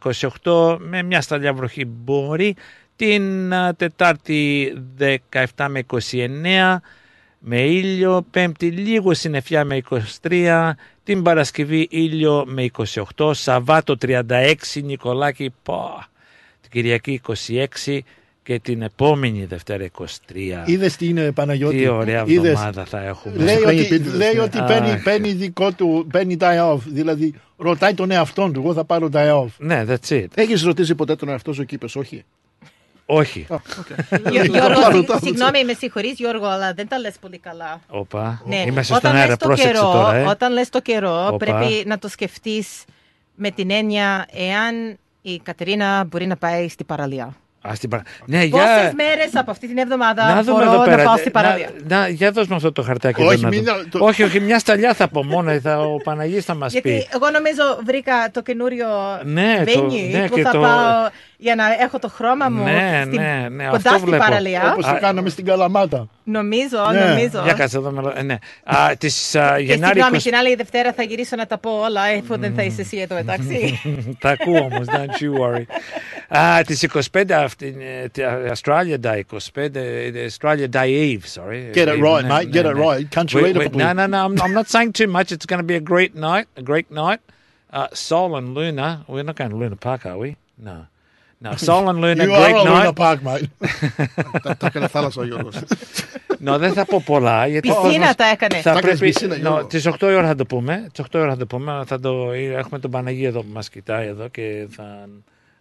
28 0.43 0.77
με 0.81 1.03
μια 1.03 1.21
σταλιά 1.21 1.55
βροχή 1.55 1.85
μπορεί. 1.85 2.57
Την 2.97 3.55
α, 3.55 3.75
Τετάρτη 3.75 4.73
17 5.57 5.67
με 5.69 5.83
29 5.87 6.77
με 7.39 7.61
ήλιο. 7.61 8.27
Πέμπτη 8.31 8.71
λίγο 8.71 9.15
συννεφιά 9.15 9.65
με 9.65 9.83
23. 10.23 10.71
Την 11.03 11.23
Παρασκευή 11.23 11.87
ήλιο 11.91 12.45
με 12.47 12.71
28. 13.17 13.31
Σαββάτο 13.35 13.97
36 14.01 14.55
Νικολάκη. 14.83 15.55
Πω. 15.63 16.05
Την 16.61 16.71
Κυριακή 16.71 17.21
26 17.85 17.99
και 18.45 18.59
την 18.59 18.83
επόμενη 18.83 19.45
Δευτέρα 19.45 19.87
23. 19.99 20.05
Είδες 20.65 20.97
τι 20.97 21.07
είναι 21.09 21.33
Παναγιώτη; 21.33 21.77
Τι 21.77 21.87
ωραία 21.89 22.25
Είδες. 22.27 22.51
εβδομάδα 22.51 22.85
θα 22.85 23.01
έχουμε. 23.05 23.35
Λέει 23.37 23.57
Παίρνει 23.59 23.81
ότι, 23.81 23.87
επίτηδες, 23.87 24.15
λέει 24.19 24.35
ναι. 24.35 24.41
ότι 24.41 24.59
Α, 24.59 24.65
παίρνει, 24.65 25.01
παίρνει 25.03 25.33
δικό 25.33 25.73
του, 25.73 26.07
παίρνει 26.13 26.37
die 26.41 26.73
off. 26.73 26.79
Δηλαδή 26.87 27.35
ρωτάει 27.57 27.95
τον 27.95 28.11
εαυτόν 28.11 28.53
του, 28.53 28.61
εγώ 28.61 28.73
θα 28.73 28.85
πάρω 28.85 29.09
die 29.13 29.31
off. 29.43 29.47
Ναι, 29.59 29.85
that's 29.89 30.09
it. 30.09 30.27
Έχεις 30.35 30.63
ρωτήσει 30.63 30.95
ποτέ 30.95 31.17
τον 31.17 31.29
εαυτό 31.29 31.53
σου 31.53 31.65
και 31.65 31.75
είπες 31.75 31.97
όχι. 31.97 32.25
Όχι. 33.07 33.47
Γιώ- 34.31 34.45
Γιώργο, 34.45 34.81
συγ- 34.93 35.19
συγγνώμη, 35.25 35.65
με 35.65 35.73
συγχωρείς 35.73 36.13
Γιώργο, 36.17 36.47
αλλά 36.47 36.73
δεν 36.73 36.89
τα 36.89 36.99
λες 36.99 37.15
πολύ 37.21 37.39
καλά. 37.39 37.81
Οπα. 37.89 38.43
Ναι, 38.47 38.57
Είμαστε 38.57 38.83
στον 38.83 38.97
όταν 38.97 39.15
αέρα, 39.17 39.27
λες 39.29 39.37
το 39.37 39.47
πρόσεξε 39.47 39.73
καιρό, 39.73 39.93
τώρα. 39.93 40.15
Ε. 40.17 40.25
Όταν 40.25 40.53
λες 40.53 40.69
το 40.69 40.81
καιρό, 40.81 41.27
Οπα. 41.27 41.37
πρέπει 41.37 41.83
να 41.87 41.99
το 41.99 42.09
σκεφτείς 42.09 42.85
με 43.35 43.51
την 43.51 43.71
έννοια 43.71 44.27
εάν 44.33 44.97
η 45.23 45.39
Κατερίνα 45.43 46.05
μπορεί 46.05 46.27
να 46.27 46.37
πάει 46.37 46.69
στην 46.69 46.87
παραλία. 46.87 47.37
Α, 47.69 47.75
στην 47.75 47.89
παρα... 47.89 48.03
Ναι, 48.27 48.47
Πόσες 48.47 48.67
για... 48.67 48.93
μέρες 48.97 49.31
από 49.35 49.51
αυτή 49.51 49.67
την 49.69 49.79
εβδομάδα 49.79 50.35
Να 50.35 50.43
δούμε 50.43 50.65
μπορώ 50.65 50.73
εδώ 50.75 50.85
πέρα. 50.85 50.97
να 50.97 51.03
πάω 51.03 51.15
Ε, 51.15 51.19
στην 51.19 51.33
παραλία; 51.33 51.69
Να, 51.89 51.99
να, 52.01 52.09
για 52.09 52.31
δώσ' 52.31 52.47
μου 52.47 52.55
αυτό 52.57 52.73
το 52.73 52.83
χαρτάκι. 52.83 53.23
Όχι, 53.23 53.33
εδώ 53.33 53.43
να 53.43 53.49
μην- 53.49 53.65
δω. 53.65 53.73
το- 53.99 54.05
όχι, 54.05 54.23
όχι, 54.23 54.41
μια 54.41 54.59
σταλιά 54.59 54.95
θα 54.95 55.09
πω 55.09 55.25
μόνο. 55.25 55.61
Θα, 55.61 55.81
ο 55.81 55.97
Παναγής 55.97 56.45
θα 56.45 56.55
μας 56.55 56.73
Γιατί 56.73 56.89
πει. 56.89 57.09
εγώ 57.15 57.31
νομίζω 57.31 57.63
βρήκα 57.85 58.13
το 58.33 58.43
καινούριο 58.43 58.87
Ναι, 59.25 59.65
το- 59.67 59.87
venue 59.87 60.11
ναι, 60.13 60.29
που 60.29 60.35
και 60.35 60.43
θα 60.43 60.51
το- 60.51 60.59
πάω 60.61 61.09
για 61.45 61.55
να 61.55 61.65
έχω 61.83 61.99
το 61.99 62.09
χρώμα 62.09 62.49
μου 62.49 62.63
Ναι, 62.65 63.03
στην- 63.07 63.21
ναι, 63.21 63.49
ναι, 63.51 63.65
κοντά 63.65 63.77
αυτό 63.77 63.89
στην 63.91 64.05
βλέπω. 64.05 64.23
παραλία. 64.25 64.73
Όπως 64.73 64.87
το 64.87 64.99
κάναμε 65.01 65.29
στην 65.29 65.45
Καλαμάτα. 65.45 66.09
Νομίζω, 66.25 66.79
Ναι. 66.93 67.05
νομίζω. 67.05 67.41
Για 67.45 67.53
κάτσε 67.53 67.77
εδώ. 67.77 67.91
με 67.91 68.01
λο- 68.01 68.13
ε, 68.17 68.23
ναι. 68.23 68.39
Α, 68.65 68.97
της, 68.99 69.35
α, 69.35 69.55
Και 69.57 69.63
Γενάρη 69.63 69.85
συγγνώμη, 69.93 70.17
20 70.17 70.23
την 70.23 70.35
άλλη 70.35 70.55
Δευτέρα 70.55 70.93
θα 70.93 71.03
γυρίσω 71.03 71.37
να 71.37 71.47
τα 71.47 71.59
πω 71.59 71.71
όλα, 71.71 72.07
εφού 72.07 72.39
δεν 72.39 72.55
θα 72.55 72.63
είσαι 72.63 72.81
εσύ 72.81 72.97
εδώ, 72.99 73.17
εντάξει. 73.17 73.81
Τα 74.23 74.31
ακούω 74.31 74.59
όμως, 74.59 74.87
don't 74.89 75.23
you 75.23 75.41
worry. 75.41 75.63
Α, 76.39 76.63
τις 76.63 76.83
25 76.83 77.33
αυτή, 77.33 77.77
ε, 78.03 78.09
τη- 78.09 78.23
Australia 78.53 78.97
Day, 79.11 79.21
25, 79.33 79.75
ε, 79.81 80.11
Australia 80.29 80.67
Day 80.73 80.87
Eve, 80.87 81.25
sorry. 81.35 81.77
Get 81.77 81.87
it 81.89 81.89
Eve, 81.89 82.05
right, 82.05 82.23
ναι, 82.23 82.35
mate, 82.35 82.49
ναι, 82.49 82.61
get 82.61 82.65
it 82.65 82.75
ναι. 82.75 82.85
right. 82.85 83.19
Can't 83.19 83.29
you 83.33 83.43
Wait, 83.43 83.45
read 83.45 83.55
it 83.55 83.59
wait, 83.59 83.71
properly? 83.73 83.85
No, 83.85 83.93
no, 83.93 84.07
no, 84.07 84.19
I'm, 84.27 84.35
I'm 84.45 84.55
not 84.61 84.67
saying 84.75 84.91
too 85.01 85.11
much. 85.17 85.29
It's 85.35 85.47
going 85.53 85.63
to 85.65 85.69
be 85.73 85.77
a 85.83 85.85
great 85.93 86.15
night, 86.29 86.47
a 86.63 86.63
great 86.73 86.89
night. 87.05 87.21
Uh, 87.73 87.87
Sol 88.09 88.31
and 88.39 88.49
Luna, 88.59 88.89
we're 89.13 89.27
not 89.31 89.37
going 89.41 89.51
to 89.55 89.59
Luna 89.63 89.79
Park, 89.89 90.01
are 90.11 90.19
we? 90.25 90.31
No. 90.69 90.77
No, 91.45 91.51
Sol 91.67 91.85
and 91.91 91.99
Luna, 92.03 92.25
You 92.25 92.31
great 92.39 92.55
are 92.55 92.61
a 92.61 92.65
night. 92.65 92.87
Luna 92.87 92.93
Park, 93.05 93.19
mate. 93.29 93.49
Τα- 94.43 94.57
Τα 94.57 94.67
έκανε 94.67 94.87
θάλασσα 94.89 95.21
ο 95.21 95.25
Γιώργος. 95.25 95.55
No, 96.47 96.57
δεν 96.59 96.73
θα 96.73 96.85
πω 96.85 97.03
πολλά. 97.07 97.47
Γιατί 97.47 97.71
ο 97.71 97.75
Πισίνα 97.75 97.91
κόσμος 97.99 98.15
τα 98.15 98.25
έκανε. 98.25 98.55
Θα 98.55 98.73
Τα 98.73 98.79
έκανες 98.79 98.99
πρέπει. 98.99 99.13
πισίνα, 99.13 99.35
Γιώργο. 99.37 99.59
No, 99.59 99.69
τις 99.69 99.87
8 99.87 100.11
η 100.11 100.15
ώρα 100.15 100.27
θα 100.27 100.35
το 100.35 100.45
πούμε. 100.47 100.87
Τις 100.93 101.05
8 101.05 101.19
η 101.19 101.23
ώρα 101.23 101.31
θα 101.31 101.37
το 101.37 101.47
πούμε. 101.47 101.83
Θα 101.87 102.01
το, 102.01 102.31
έχουμε 102.33 102.79
τον 102.79 102.91
Παναγί 102.91 103.25
εδώ 103.25 103.41
που 103.41 103.51
μας 103.53 103.69
κοιτάει 103.69 104.07
εδώ 104.07 104.29
και 104.29 104.67
θα. 104.71 105.09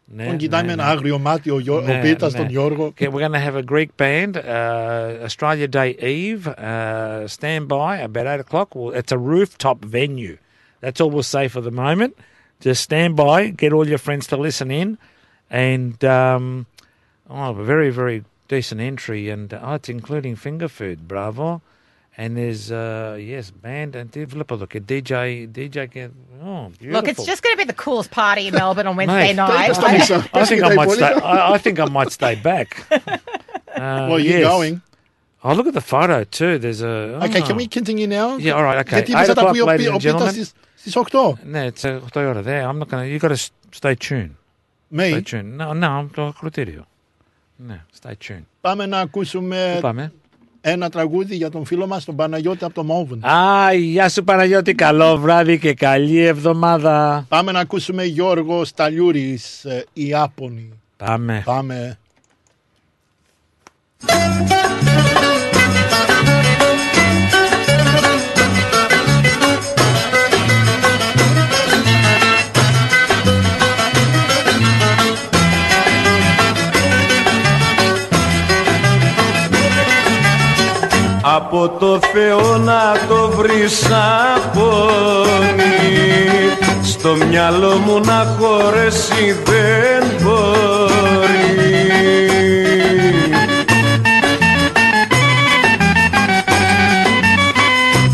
Ναι, 0.06 0.26
Τον 0.26 0.38
κοιτάει 0.38 0.62
ναι, 0.62 0.68
με 0.68 0.76
ναι. 0.76 0.82
ένα 0.82 0.92
άγριο 0.92 1.20
μάτι 1.20 1.50
ο, 1.50 1.60
Γιώ- 1.60 1.78
ο 1.78 1.82
Ναι, 1.82 2.00
Πίτας 2.02 2.34
ναι. 2.34 2.40
τον 2.40 2.48
Γιώργο. 2.50 2.94
Okay, 3.00 3.08
we're 3.08 3.20
going 3.28 3.32
to 3.32 3.46
have 3.50 3.56
a 3.56 3.74
Greek 3.74 3.90
band, 4.02 4.36
uh, 4.36 5.28
Australia 5.28 5.68
Day 5.68 5.96
Eve. 6.00 6.48
Uh, 6.48 7.28
stand 7.38 7.68
by 7.68 7.94
about 8.10 8.26
eight 8.32 8.42
o'clock. 8.48 8.68
Well, 8.76 8.92
it's 9.00 9.12
a 9.12 9.18
rooftop 9.32 9.78
venue. 10.00 10.36
That's 10.82 11.00
all 11.02 11.10
we'll 11.16 11.32
say 11.38 11.46
for 11.48 11.62
the 11.70 11.76
moment. 11.86 12.12
Just 12.68 12.82
stand 12.90 13.12
by, 13.28 13.40
get 13.64 13.72
all 13.76 13.88
your 13.94 14.02
friends 14.08 14.26
to 14.32 14.36
listen 14.48 14.70
in, 14.82 14.90
and 15.54 16.04
um, 16.04 16.66
oh, 17.30 17.54
very 17.54 17.92
very 17.92 18.26
decent 18.50 18.82
entry, 18.82 19.30
and 19.30 19.54
oh, 19.54 19.76
it's 19.76 19.88
including 19.88 20.36
finger 20.36 20.68
food. 20.68 21.08
Bravo. 21.08 21.62
And 22.16 22.38
there's 22.38 22.72
uh, 22.72 23.18
yes, 23.20 23.50
band 23.50 23.96
and 23.96 24.12
developer, 24.12 24.56
look 24.56 24.76
at 24.76 24.84
DJ 24.84 25.52
DJ. 25.52 26.12
Oh, 26.44 26.70
beautiful. 26.70 26.92
Look, 26.92 27.08
it's 27.08 27.26
just 27.26 27.42
going 27.42 27.56
to 27.56 27.58
be 27.58 27.64
the 27.64 27.74
coolest 27.74 28.12
party 28.12 28.48
in 28.48 28.54
Melbourne 28.62 28.86
on 28.86 28.96
Wednesday 28.96 29.30
Mate, 29.30 29.36
night. 29.36 29.80
I. 29.80 30.30
I 30.34 30.46
think 30.46 30.64
I 30.64 30.76
might 30.76 30.92
stay. 30.92 31.06
I, 31.06 31.54
I, 31.54 31.58
think 31.58 31.80
I 31.80 31.86
might 31.86 32.12
stay 32.12 32.36
back. 32.36 32.86
Uh, 33.74 34.06
well, 34.08 34.20
you're 34.20 34.38
yes. 34.38 34.48
going. 34.48 34.82
Oh, 35.44 35.56
look 35.56 35.66
at 35.66 35.74
the 35.74 35.82
photo 35.82 36.24
too. 36.24 36.60
There's 36.60 36.82
a. 36.82 36.88
Oh. 36.88 37.22
Okay, 37.24 37.42
can 37.42 37.54
oh. 37.54 37.56
we 37.56 37.66
continue 37.66 38.06
now? 38.06 38.38
Yeah, 38.38 38.52
all 38.52 38.64
right. 38.64 38.86
Okay. 38.86 39.00
Eight 39.00 39.30
o'clock, 39.30 39.56
ladies 39.56 39.88
and 39.88 40.00
gentlemen. 40.00 40.32
Siz 40.32 40.54
No, 41.44 41.66
it's 41.66 41.84
uh, 41.84 42.00
8 42.16 42.44
there. 42.44 42.68
I'm 42.68 42.78
not 42.78 42.90
going 42.90 43.06
to. 43.06 43.12
You've 43.12 43.24
got 43.24 43.30
to 43.30 43.52
stay 43.72 43.96
tuned. 43.96 44.36
Me? 44.96 45.10
Stay 45.12 45.22
tuned. 45.22 45.58
No, 45.60 45.74
no, 45.84 46.06
το 46.14 46.26
ακροτήριο. 46.26 46.86
Ναι, 47.56 47.82
stay 48.02 48.12
tuned. 48.28 48.44
Πάμε 48.62 48.86
να 48.86 49.00
ακούσουμε 49.00 49.72
Πού 49.76 49.82
πάμε; 49.82 50.14
ένα 50.62 50.90
τραγούδι 50.90 51.36
για 51.36 51.50
τον 51.50 51.66
φίλο 51.66 51.88
μας 51.88 52.06
τον 52.06 52.16
Παναγιώτη 52.16 52.64
από 52.64 52.74
το 52.74 52.84
Μόβεν. 52.84 53.26
Α, 53.26 53.74
γεια 53.74 54.10
σου 54.10 54.24
Παναγιώτη, 54.24 54.74
καλό 54.76 55.18
βράδυ 55.18 55.60
και 55.60 55.74
καλή 55.74 56.20
εβδομάδα. 56.20 57.26
Πάμε 57.30 57.52
να 57.52 57.60
ακούσουμε 57.60 58.04
Γιώργο 58.04 58.66
Σταλιούρης, 58.66 59.66
ε, 59.66 59.86
Ιάπωνη. 59.94 60.70
Πάμε. 60.98 61.42
Πάμε. 61.46 61.98
Από 81.36 81.70
το 81.70 82.00
Θεό 82.14 82.58
να 82.58 82.92
το 83.08 83.32
βρεις 83.38 83.84
απόνη 84.36 85.64
Στο 86.84 87.16
μυαλό 87.30 87.78
μου 87.86 88.00
να 88.00 88.36
χωρέσει 88.40 89.36
δεν 89.44 90.04
μπορεί. 90.22 91.24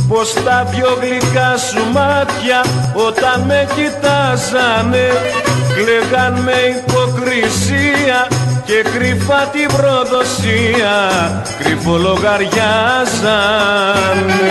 Πως 0.07 0.33
τα 0.33 0.67
δυο 0.71 0.97
γλυκά 1.01 1.57
σου 1.57 1.91
μάτια 1.91 2.65
όταν 2.93 3.41
με 3.47 3.67
κοιτάζανε 3.75 5.07
Κλαίγαν 5.75 6.33
με 6.33 6.53
υποκρισία 6.77 8.27
και 8.69 8.85
κρυφά 8.97 9.49
τη 9.51 9.65
προδοσία 9.75 10.97
κρυφολογαριάζανε 11.59 14.43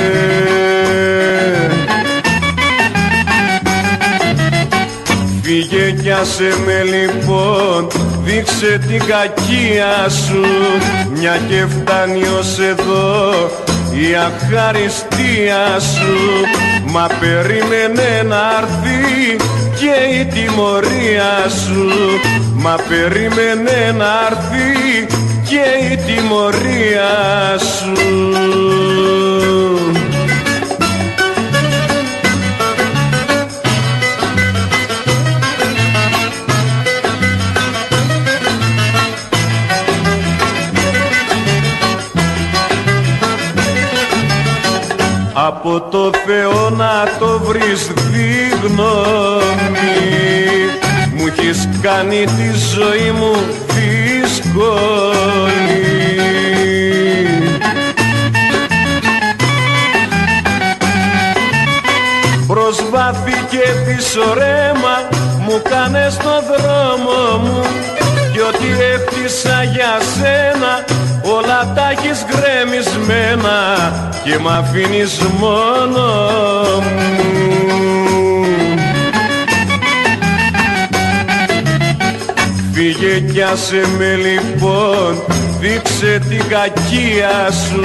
Φύγε 5.43 5.91
κι 6.03 6.11
άσε 6.11 6.55
με 6.67 6.83
λοιπόν, 6.83 7.87
δείξε 8.25 8.81
την 8.89 8.99
κακία 8.99 10.09
σου. 10.09 10.45
Μια 11.15 11.41
και 11.49 11.67
φτάνει 11.67 12.23
ως 12.39 12.59
εδώ 12.59 13.33
η 13.91 14.15
αχαριστία 14.15 15.81
σου. 15.81 16.17
Μα 16.85 17.07
περίμενε 17.21 18.23
να 18.29 18.41
έρθει 18.61 19.37
και 19.79 20.19
η 20.19 20.25
τιμωρία 20.25 21.49
σου. 21.49 21.89
Μα 22.55 22.77
περίμενε 22.89 23.93
να 23.97 24.27
έρθει 24.31 25.07
και 25.49 25.93
η 25.93 25.97
τιμωρία 25.97 27.59
σου 27.59 27.93
Από 45.61 45.81
το 45.81 46.11
Θεό 46.27 46.71
να 46.71 47.05
το 47.19 47.41
βρεις 47.45 47.91
δίγνωμη. 48.11 48.79
Μου 51.15 51.27
έχεις 51.27 51.69
κάνει 51.83 52.25
τη 52.25 52.51
ζωή 52.75 53.11
μου 53.11 53.33
δύσκολη. 53.67 54.69
Προσβάθη 62.47 63.45
και 63.51 63.65
πίσω 63.87 64.35
ρέμα 64.35 65.09
μου 65.41 65.63
κάνες 65.71 66.17
το 66.17 66.43
δρόμο 66.51 67.39
μου. 67.39 67.63
Κι 68.33 68.41
ό,τι 68.41 68.67
έχτισα 68.93 69.63
για 69.63 69.99
σένα 70.17 70.85
όλα 71.37 71.73
τα 71.75 71.91
έχεις 71.91 72.25
γκρεμισμένα 72.29 73.59
και 74.25 74.39
μ' 74.39 74.49
αφήνεις 74.49 75.19
μόνο 75.39 76.07
μου. 76.83 77.09
Φύγε 82.73 83.21
κι 83.33 83.43
άσε 83.43 83.83
με 83.99 84.15
λοιπόν, 84.15 85.23
δείξε 85.61 86.21
την 86.29 86.43
κακία 86.49 87.51
σου. 87.51 87.81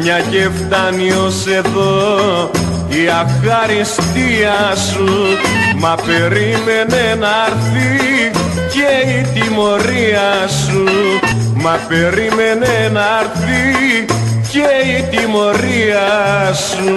Μια 0.00 0.20
και 0.30 0.48
φτάνει 0.48 1.12
ως 1.12 1.46
εδώ 1.46 2.50
η 2.88 3.08
αχαριστία 3.08 4.74
σου. 4.92 5.08
Μα 5.78 5.94
περίμενε 6.06 7.14
να 7.18 7.28
έρθει 7.46 8.30
και 8.72 9.08
η 9.08 9.26
τιμωρία 9.34 10.48
σου 10.48 10.84
Μα 11.64 11.78
περίμενε 11.88 12.88
να 12.92 13.20
έρθει 13.20 14.04
και 14.50 14.66
η 14.98 15.16
τιμωρία 15.16 16.52
σου 16.54 16.94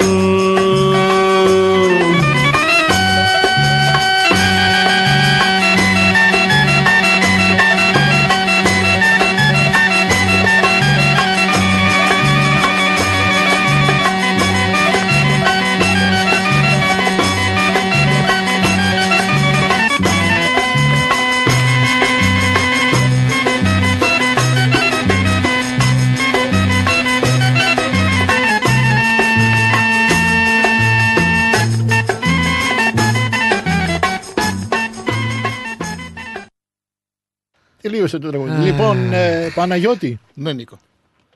Τελείωσε 38.08 38.18
το 38.18 38.30
τραγούδι. 38.30 38.52
Α. 38.52 38.72
Λοιπόν, 38.72 39.14
ε, 39.14 39.52
Παναγιώτη. 39.56 40.20
Ναι, 40.34 40.54
Νίκο. 40.54 40.78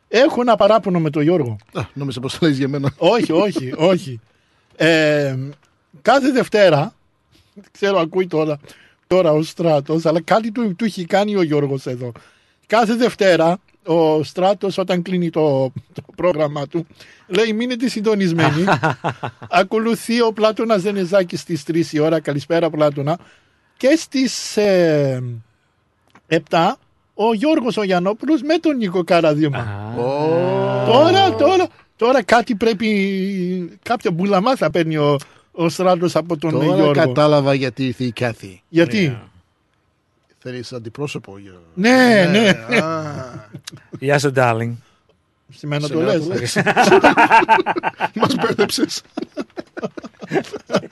Έχω 0.08 0.42
ένα 0.42 0.56
παράπονο 0.56 1.00
με 1.00 1.10
τον 1.10 1.22
Γιώργο. 1.24 1.58
Α, 1.74 1.82
νόμιζα 1.94 2.20
πως 2.20 2.38
το 2.38 2.46
λες 2.48 2.58
για 2.58 2.68
μένα. 2.68 2.94
όχι, 2.98 3.32
όχι, 3.32 3.74
όχι. 3.92 4.20
Ε, 4.76 5.36
κάθε 6.02 6.32
Δευτέρα, 6.32 6.94
δεν 7.54 7.64
ξέρω 7.72 8.00
ακούει 8.00 8.28
τώρα, 8.28 8.60
τώρα 9.08 9.32
ο 9.32 9.42
Στράτος, 9.44 10.06
αλλά 10.06 10.22
κάτι 10.22 10.52
του, 10.52 10.76
του 10.76 10.86
έχει 10.86 11.06
κάνει 11.06 11.36
ο 11.36 11.42
Γιώργος 11.42 11.86
εδώ. 11.86 12.12
Κάθε 12.68 12.96
Δευτέρα 12.96 13.60
ο 13.86 14.24
Στράτος 14.24 14.78
όταν 14.78 15.02
κλείνει 15.02 15.30
το, 15.30 15.72
το 15.94 16.02
πρόγραμμα 16.16 16.68
του 16.68 16.88
λέει 17.28 17.54
μείνετε 17.54 17.88
συντονισμένοι. 17.88 18.64
Ακολουθεί 19.50 20.22
ο 20.22 20.34
Πλάτωνας 20.34 20.82
Δενεζάκης 20.82 21.40
στις 21.40 21.64
3 21.68 21.86
η 21.92 22.00
ώρα. 22.00 22.20
Καλησπέρα 22.20 22.70
Πλάτωνα. 22.70 23.20
Και 23.78 23.96
στις 23.98 24.58
ε, 24.58 25.24
7 26.32 26.38
ο 27.14 27.34
Γιώργος 27.34 27.78
ο 27.78 27.84
Γιαννόπουλος 27.84 28.42
με 28.42 28.58
τον 28.58 28.78
Νίκο 28.78 29.04
Καραδίμα. 29.04 29.92
Τώρα, 30.86 31.36
τώρα, 31.36 31.68
τώρα 31.96 32.24
κάτι 32.24 32.56
πρέπει, 32.56 33.80
κάποια 33.84 34.12
μπουλαμά 34.12 34.56
θα 34.56 34.72
παίρνει 34.72 34.98
ο, 34.98 35.18
ο 35.52 35.70
Στράτος 35.70 36.16
από 36.16 36.38
τον 36.38 36.52
Τώρα 36.52 36.66
Γιώργο. 36.66 36.92
κατάλαβα 36.92 37.54
γιατί 37.54 37.86
ήρθε 37.86 38.04
η 38.04 38.12
Κάθη. 38.12 38.62
Γιατί; 38.70 39.18
Θέλεις 40.44 40.74
αντιπρόσωπο 40.74 41.38
για... 41.38 41.52
Ναι, 41.74 42.28
ναι. 42.32 42.50
α. 42.82 43.50
Γεια 44.00 44.20
σου, 44.20 44.32
darling. 44.36 44.72
Σε 45.54 45.68
μένα 45.68 45.88
Σε 45.88 45.94
το 45.94 46.00
μένα 46.00 46.14
λες. 46.14 46.28
το 46.28 46.34
λες. 46.34 46.56
Μας 48.16 48.36
μπέρδεψες. 48.36 49.02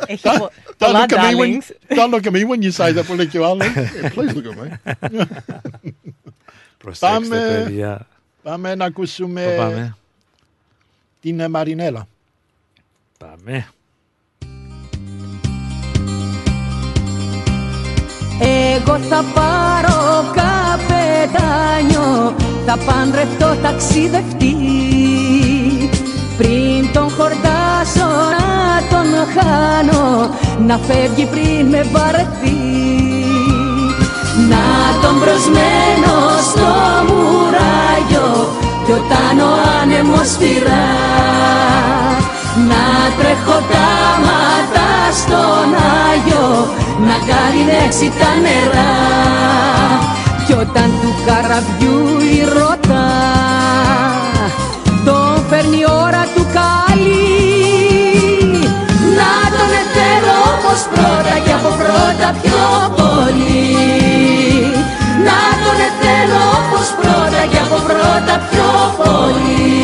Έχει 0.05 0.21
πο- 0.37 0.49
Don't 0.49 0.73
πολλά 0.77 1.05
look, 1.05 1.11
at 1.13 1.17
me 1.17 1.35
when, 1.35 1.35
darlings. 1.35 1.67
don't 1.97 2.11
look 2.13 2.25
at 2.25 2.31
me 2.31 2.43
when 2.45 2.61
you 2.61 2.71
say 2.71 2.93
that, 2.97 3.05
που 3.05 3.13
λέει 3.13 3.27
και 3.27 3.39
ο 3.39 3.45
άλλος. 3.45 3.67
Please 4.15 4.33
look 4.35 4.45
at 4.45 4.55
me. 4.57 4.67
Προσέξτε, 6.77 7.35
Πάμε. 7.35 7.61
παιδιά. 7.63 8.07
Πάμε 8.43 8.75
να 8.75 8.85
ακούσουμε 8.85 9.43
Πού 9.43 9.55
πάμε. 9.57 9.95
την 11.21 11.39
ε, 11.39 11.47
Μαρινέλα. 11.47 12.07
Πάμε. 13.17 13.67
Εγώ 18.41 18.97
θα 18.97 19.23
πάρω 19.33 20.31
καπετάνιο 20.35 22.35
Θα 22.65 22.77
παντρευτώ 22.77 23.55
ταξιδευτή 23.61 24.55
Πριν 26.39 26.91
τον 26.93 27.09
χορτάσω 27.17 28.09
να 28.39 28.87
τον 28.89 29.09
χάνω 29.33 30.29
Να 30.67 30.79
φεύγει 30.87 31.25
πριν 31.25 31.65
με 31.69 31.85
βαρεθεί 31.91 32.59
Να 34.51 34.65
τον 35.01 35.15
προσμένω 35.19 36.15
στο 36.49 36.69
μουράγιο 37.07 38.29
Κι 38.85 38.91
όταν 38.91 39.39
ο 39.47 39.51
άνεμος 39.81 40.29
φυρά. 40.39 40.89
Να 42.69 42.83
τρέχω 43.17 43.57
τα 43.71 43.89
μάτα 44.25 44.89
στον 45.19 45.69
Άγιο 46.07 46.47
Να 47.05 47.15
καρινέξει 47.29 48.11
τα 48.19 48.31
νερά. 48.43 48.93
Κι 50.45 50.53
όταν 50.53 50.89
του 51.01 51.13
καραβιού 51.25 52.19
η 52.33 52.43
ρωτά 52.57 53.07
Τον 55.05 55.43
φέρνει 55.49 55.83
πρώτα 62.29 62.39
πιο 62.41 62.65
πολύ. 62.95 63.67
Να 65.25 65.39
τον 65.63 65.79
θέλω 66.01 66.41
όπως 66.59 66.87
πρώτα 67.01 67.41
και 67.51 67.57
από 67.57 67.77
πρώτα 67.87 68.35
πιο 68.49 68.71
πολύ. 68.97 69.77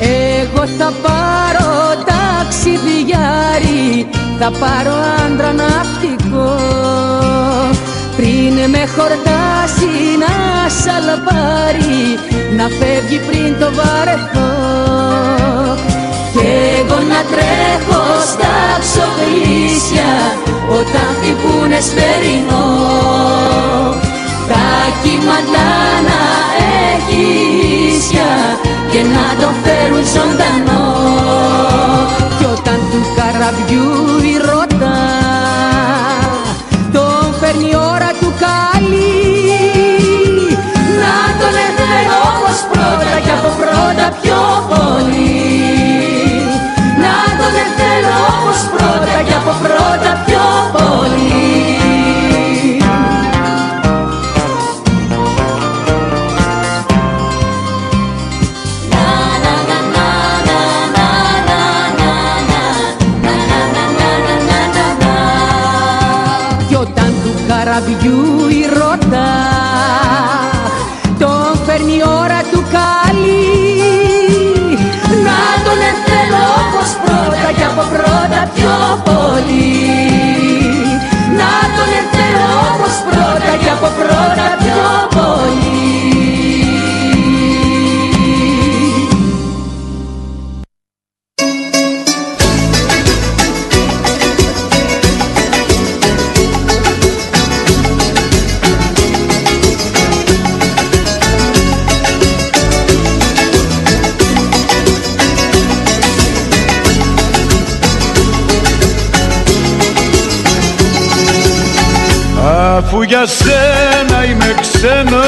Εγώ 0.00 0.66
θα 0.78 0.92
πάρω 1.02 1.70
ταξιδιάρι 2.10 4.08
Θα 4.38 4.50
πάρω 4.58 4.94
άντρα 5.24 5.52
ναυτικό. 5.52 6.54
Πριν 8.16 8.70
με 8.70 8.86
χορτάσει 8.96 9.92
να 10.22 10.34
σαλπάρει 10.68 12.02
Να 12.56 12.66
φεύγει 12.68 13.18
πριν 13.28 13.58
το 13.60 13.68
βαρεθώ 13.72 14.56
Κι 16.36 16.46
εγώ 16.78 16.98
να 17.12 17.20
τρέχω 17.32 18.02
στα 18.30 18.54
ξοπλίσια 18.82 20.12
Όταν 20.78 21.08
χτυπούνε 21.16 21.80
σφαιρινό. 21.80 22.66
Τα 24.48 24.66
κύματα 25.02 25.68
να 26.08 26.22
έχει 26.92 27.24
ίσια 27.88 28.32
και 28.90 29.00
να 29.14 29.26
το 29.40 29.48
φέρουν 29.62 30.04
ζωντανό. 30.14 30.84
Κι 32.38 32.44
όταν 32.44 32.78
του 32.90 33.00
καραβιού 33.16 33.90
η 34.32 34.36
ρωτά 34.48 35.00
τον 36.92 37.34
φέρνει 37.40 37.68
η 37.68 37.76
ώρα 37.92 38.10
του 38.20 38.32
καλή 38.44 39.16
να 41.02 41.16
τον 41.40 41.54
θέλω 41.76 42.18
όπως 42.30 42.58
πρώτα 42.72 43.16
και 43.24 43.32
από 43.38 43.50
πρώτα 43.60 44.06
πιο 44.22 44.40
πολύ 44.68 45.35
όπως 48.88 48.98
πρώτα 49.04 49.45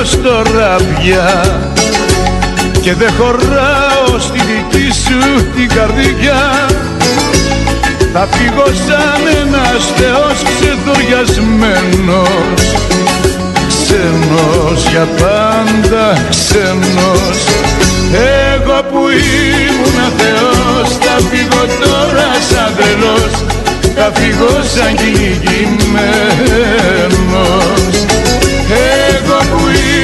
ξένος 0.09 0.23
τώρα 0.23 0.77
πια 0.77 1.61
Και 2.81 2.95
δεν 2.95 3.11
χωράω 3.19 4.19
στη 4.19 4.39
δική 4.39 4.93
σου 4.93 5.45
την 5.57 5.69
καρδιά. 5.69 6.67
Θα 8.13 8.29
φύγω 8.31 8.67
σαν 8.87 9.23
ένας 9.41 9.83
θεός 9.97 10.43
ξεδοριασμένος 10.43 12.61
Ξένος 13.69 14.81
για 14.91 15.07
πάντα 15.21 16.05
ξένος. 16.31 17.39
Εγώ 18.47 18.79
που 18.91 19.03
ήμουν 19.09 19.99
θεός 20.19 20.89
θα 21.01 21.17
φύγω 21.31 21.63
τώρα 21.81 22.29
σαν 22.51 22.71
τρελός 22.77 23.33
θα 23.97 24.09
φύγω 24.15 24.55
σαν 24.75 24.93
κυνηγημένος. 24.97 27.95
Εγώ 29.19 29.39
που 29.51 29.61
ήμουν 29.69 29.98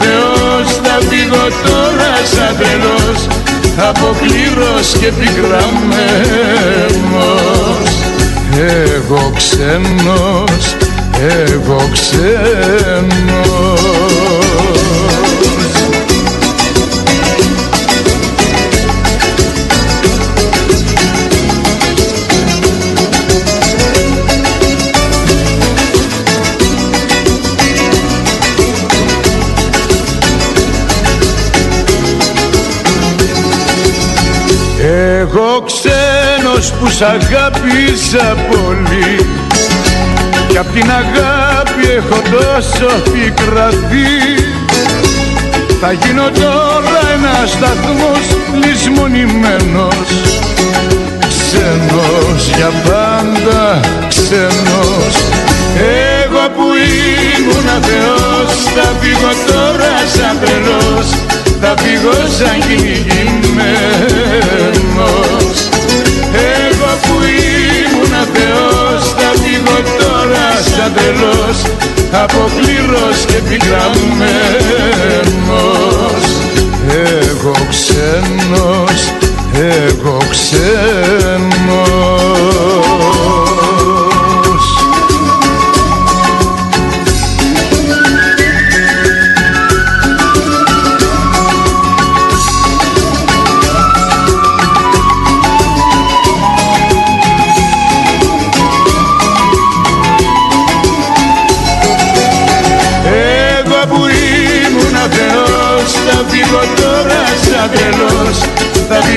θεός 0.00 0.66
θα 0.82 0.96
φύγω 1.08 1.46
τώρα 1.66 2.12
σαν 2.32 2.52
τρελός. 2.58 3.20
Αποκλήρος 3.88 4.86
και 5.00 5.12
πικραμένος. 5.12 5.86
Εγώ 8.58 9.32
ξένος, 9.36 10.76
εγώ 11.18 11.80
ξένος 11.92 13.06
ξένος 35.66 36.72
που 36.72 36.90
σ' 36.90 37.02
αγάπησα 37.02 38.36
πολύ. 38.50 39.26
Κι 40.48 40.58
απ' 40.58 40.72
την 40.72 40.90
αγάπη 40.90 41.86
έχω 41.96 42.22
τόσο 42.30 42.88
πικραθεί 43.12 44.44
Θα 45.80 45.92
γίνω 45.92 46.22
τώρα 46.22 47.00
ένας 47.14 47.50
σταθμός 47.50 48.24
λησμονημένος. 48.62 50.08
Ξένος 51.20 52.42
για 52.56 52.70
πάντα, 52.86 53.80
ξένος. 54.08 55.14
Εγώ 56.22 56.44
που 56.54 56.66
ήμουν 57.36 57.68
θεός 57.88 58.52
θα 58.74 58.88
φύγω 59.00 59.32
τώρα 59.46 59.94
σαν 60.14 60.38
τρελός. 60.40 61.08
Θα 61.60 61.74
φύγω 61.82 62.14
σαν 62.38 62.58
κυνηγημένος 62.60 62.85
σαν 71.06 71.14
τρελός 71.14 71.62
Αποκλήρος 72.12 73.24
και 73.26 73.38
πικραμένος 73.48 74.26
Εγώ 77.40 77.54
ξένος, 77.68 79.12
εγώ 79.54 80.18
ξένος 80.30 81.25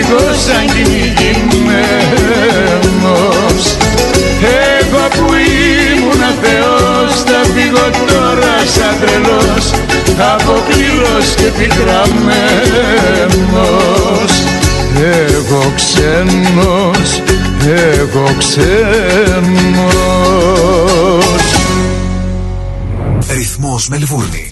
θα 0.10 0.16
φύγω 0.16 0.34
σαν 0.34 0.66
κυνηγημένος 0.74 1.78
Εγώ 4.42 5.04
που 5.08 5.34
ήμουν 5.94 6.24
θεός 6.42 7.14
θα 7.24 7.42
φύγω 7.54 7.88
τώρα 8.08 8.56
σαν 8.76 8.94
τρελός. 9.02 9.66
Αποκλήρος 10.34 11.28
και 11.36 11.50
πικραμένος 11.58 11.94
Εγώ 15.02 15.74
ξένος, 15.76 17.22
εγώ 17.62 18.28
ξένος. 18.38 19.90
Ρυθμός 23.30 23.88
Μελβούρνη. 23.88 24.52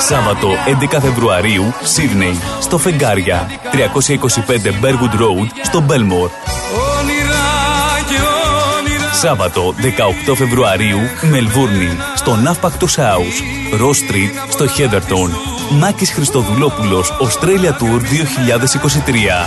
Σάββατο 0.00 0.48
11 0.92 0.98
Φεβρουαρίου, 1.00 1.74
Σίδνεϊ, 1.82 2.38
στο 2.60 2.78
Φεγγάρια, 2.78 3.48
325 3.72 4.70
Bergwood 4.82 5.20
Road, 5.20 5.48
στο 5.62 5.80
Μπέλμορ. 5.80 6.30
όνειρα 6.98 7.46
και 8.08 8.14
όνειρα 8.78 9.12
Σάββατο 9.12 9.74
18 10.30 10.34
Φεβρουαρίου, 10.34 10.98
Μελβούρνη, 11.30 11.96
στο 12.14 12.34
Ναύπακτος 12.36 12.96
House, 12.98 13.78
Ross 13.80 14.10
Street, 14.10 14.48
στο 14.48 14.64
Heatherton. 14.64 15.30
Μάκης 15.70 16.12
Χριστοδουλόπουλος, 16.12 17.12
Australia 17.20 17.70
Tour 17.70 18.00
2023. 18.00 19.46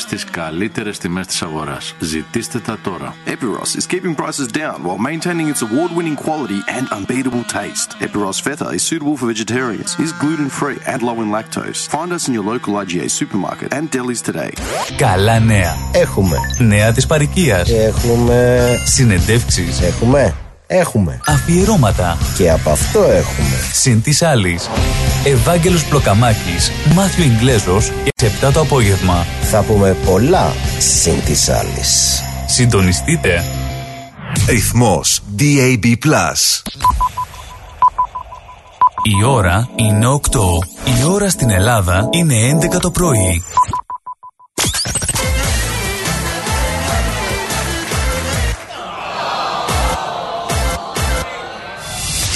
στις 0.00 0.24
καλύτερες 0.24 0.98
τιμές 0.98 1.26
της 1.26 1.42
αγοράς. 1.42 1.94
Ζητήστε 1.98 2.58
τα 2.58 2.78
τώρα. 2.82 3.14
Epiros 3.26 3.78
is 3.78 3.86
keeping 3.86 4.14
prices 4.14 4.48
down 4.52 4.76
while 4.86 4.98
maintaining 5.10 5.48
its 5.52 5.62
award 5.62 5.90
winning 5.96 6.16
quality 6.26 6.60
and 6.76 6.84
unbeatable 6.96 7.44
taste. 7.58 7.88
Epiros 8.06 8.38
Feta 8.44 8.68
is 8.76 8.82
suitable 8.90 9.16
for 9.20 9.26
vegetarians, 9.34 9.90
is 10.04 10.12
gluten 10.22 10.48
free 10.60 10.78
and 10.92 10.98
low 11.08 11.16
in 11.24 11.28
lactose. 11.36 11.80
Find 11.96 12.10
us 12.16 12.22
in 12.28 12.32
your 12.36 12.46
local 12.52 12.72
IGA 12.82 13.06
supermarket 13.20 13.68
and 13.76 13.84
delis 13.94 14.20
today. 14.30 14.52
Καλά 14.96 15.38
νέα. 15.40 15.74
Έχουμε. 15.92 16.36
Νέα 16.58 16.92
της 16.92 17.06
παροικίας. 17.06 17.70
Έχουμε. 17.70 18.68
Συνεντεύξεις. 18.84 19.80
Έχουμε. 19.80 20.34
Έχουμε. 20.66 21.20
Αφιερώματα. 21.26 22.18
Και 22.36 22.50
από 22.50 22.70
αυτό 22.70 23.02
έχουμε. 23.02 23.56
Συν 23.72 24.02
της 24.02 24.22
άλλης. 24.22 24.70
Ευάγγελος 25.24 25.84
Πλοκαμάκης, 25.84 26.70
Μάθιο 26.94 27.24
Ιγκλέζος 27.24 27.92
και 28.04 28.12
σε 28.16 28.26
7 28.26 28.52
το 28.52 28.60
απόγευμα. 28.60 29.26
Θα 29.42 29.62
πούμε 29.62 29.96
πολλά 30.04 30.52
συν 30.78 31.24
της 31.24 31.48
άλλης. 31.48 32.22
Συντονιστείτε. 32.46 33.44
Ρυθμός 34.48 35.20
DAB+. 35.38 35.96
Η 39.02 39.24
ώρα 39.24 39.68
είναι 39.76 40.06
8. 40.06 40.18
Η 40.84 41.04
ώρα 41.04 41.28
στην 41.28 41.50
Ελλάδα 41.50 42.08
είναι 42.10 42.34
11 42.34 42.80
το 42.80 42.90
πρωί. 42.90 43.42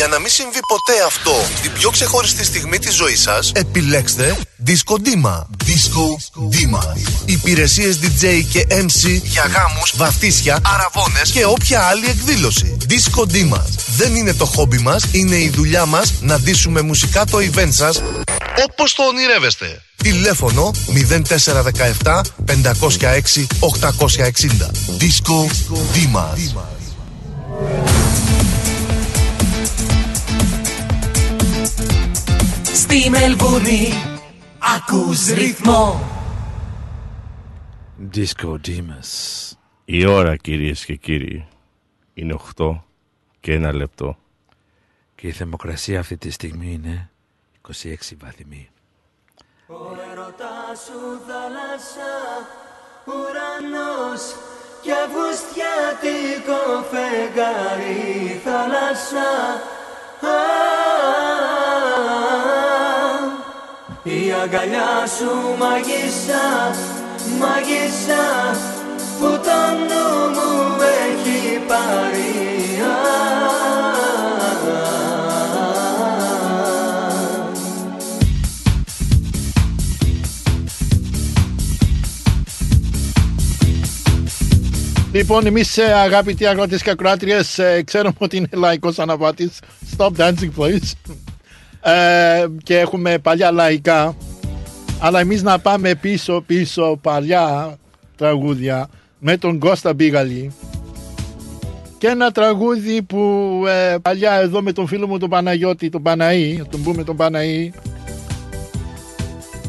Για 0.01 0.09
να 0.09 0.19
μην 0.19 0.31
συμβεί 0.31 0.59
ποτέ 0.69 1.03
αυτό 1.07 1.33
την 1.63 1.73
πιο 1.73 1.91
ξεχωριστή 1.91 2.45
στιγμή 2.45 2.79
της 2.79 2.95
ζωής 2.95 3.21
σας, 3.21 3.53
επιλέξτε 3.55 4.39
Disco 4.67 4.95
Dima. 4.95 5.39
Disco 5.67 6.07
Dima. 6.55 6.83
Υπηρεσίες 7.25 7.99
DJ 8.03 8.43
και 8.53 8.67
MC 8.71 9.21
για 9.23 9.43
γάμους, 9.43 9.93
βαφτίσια, 9.97 10.59
αραβώνες 10.75 11.31
και 11.31 11.45
όποια 11.45 11.83
άλλη 11.83 12.07
εκδήλωση. 12.07 12.77
Disco 12.89 13.23
Dima. 13.23 13.63
Δεν 13.97 14.17
είναι 14.17 14.35
το 14.35 14.45
χόμπι 14.45 14.79
μας, 14.79 15.05
είναι 15.13 15.37
η 15.37 15.49
δουλειά 15.49 15.87
μας 15.87 16.13
να 16.21 16.39
ντύσουμε 16.39 16.81
μουσικά 16.81 17.25
το 17.25 17.39
event 17.39 17.73
σας 17.73 18.03
όπως 18.69 18.95
το 18.95 19.03
ονειρεύεστε. 19.03 19.83
Τηλέφωνο 19.97 20.71
0417 22.03 22.21
506 22.47 23.47
860. 23.61 24.71
Disco 25.01 25.51
Dima. 25.95 26.80
Στη 32.75 33.11
Μελβούνι 33.11 33.89
ακούς 34.77 35.27
ρυθμό 35.27 36.01
Disco 38.14 38.57
Dimas. 38.66 39.53
Η 39.85 40.07
ώρα 40.07 40.37
κυρίες 40.37 40.85
και 40.85 40.95
κύριοι 40.95 41.49
είναι 42.14 42.37
8 42.57 42.81
και 43.41 43.53
ένα 43.53 43.73
λεπτό. 43.73 44.18
Και 45.14 45.27
η 45.27 45.33
θερμοκρασία 45.33 46.01
αυτή 46.01 46.16
τη 46.16 46.31
στιγμή 46.31 46.73
είναι 46.73 47.11
26 47.68 47.71
βαθμοί. 48.21 48.68
Ο 49.66 49.75
έρωτας 50.11 50.81
σου 50.87 51.21
θάλασσα, 51.27 52.12
ουρανός 53.07 54.23
και 54.83 54.93
αυγουστιάτικο 54.93 56.83
φεγγάρι 56.91 58.41
θάλασσα. 58.45 59.29
Α, 60.27 60.35
η 62.47 62.50
αγκαλιά 64.43 65.07
σου 65.18 65.30
μαγισσα, 65.59 66.74
μαγισσα 67.38 68.24
που 69.18 69.26
το 69.26 69.61
νου 69.88 70.30
μου 70.34 70.76
έχει 71.09 71.59
πάρει. 71.68 72.49
Λοιπόν, 85.12 85.47
εμείς 85.47 85.78
αγαπητοί 85.78 86.47
αγρότες 86.47 86.82
και 86.82 86.91
ακροάτριες, 86.91 87.61
ξέρουμε 87.84 88.14
ότι 88.18 88.36
είναι 88.36 88.49
λαϊκός 88.53 88.99
αναβάτης. 88.99 89.59
Stop 89.97 90.11
dancing, 90.16 90.51
please. 90.57 90.93
Ε, 91.81 92.47
και 92.62 92.78
έχουμε 92.78 93.18
παλιά 93.18 93.51
λαϊκά. 93.51 94.16
Αλλά 95.01 95.20
εμείς 95.20 95.43
να 95.43 95.59
πάμε 95.59 95.95
πίσω, 95.95 96.43
πίσω, 96.47 96.99
παλιά 97.03 97.76
τραγούδια 98.16 98.89
με 99.18 99.37
τον 99.37 99.59
Κώστα 99.59 99.95
Μπίγαλη. 99.95 100.53
Και 101.99 102.07
ένα 102.07 102.31
τραγούδι 102.31 103.03
που 103.03 103.18
ε, 103.66 103.97
παλιά 104.03 104.33
εδώ 104.33 104.62
με 104.62 104.72
τον 104.72 104.87
φίλο 104.87 105.07
μου 105.07 105.18
τον 105.18 105.28
Παναγιώτη, 105.28 105.89
τον 105.89 106.03
Παναή, 106.03 106.62
τον 106.70 106.83
πούμε 106.83 107.05
τον 107.05 107.16
Παναή, 107.16 107.72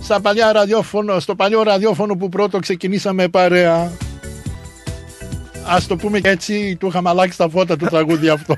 στα 0.01 0.21
παλιά 0.21 0.51
ραδιόφωνο, 0.51 1.19
στο 1.19 1.35
παλιό 1.35 1.63
ραδιόφωνο 1.63 2.15
που 2.15 2.29
πρώτο 2.29 2.59
ξεκινήσαμε 2.59 3.27
παρέα. 3.27 3.91
Ας 5.65 5.87
το 5.87 5.95
πούμε 5.95 6.19
και 6.19 6.29
έτσι, 6.29 6.75
του 6.79 6.87
είχαμε 6.87 7.09
αλλάξει 7.09 7.37
τα 7.37 7.49
φώτα 7.49 7.77
του 7.77 7.85
τραγούδι 7.85 8.29
αυτό. 8.29 8.55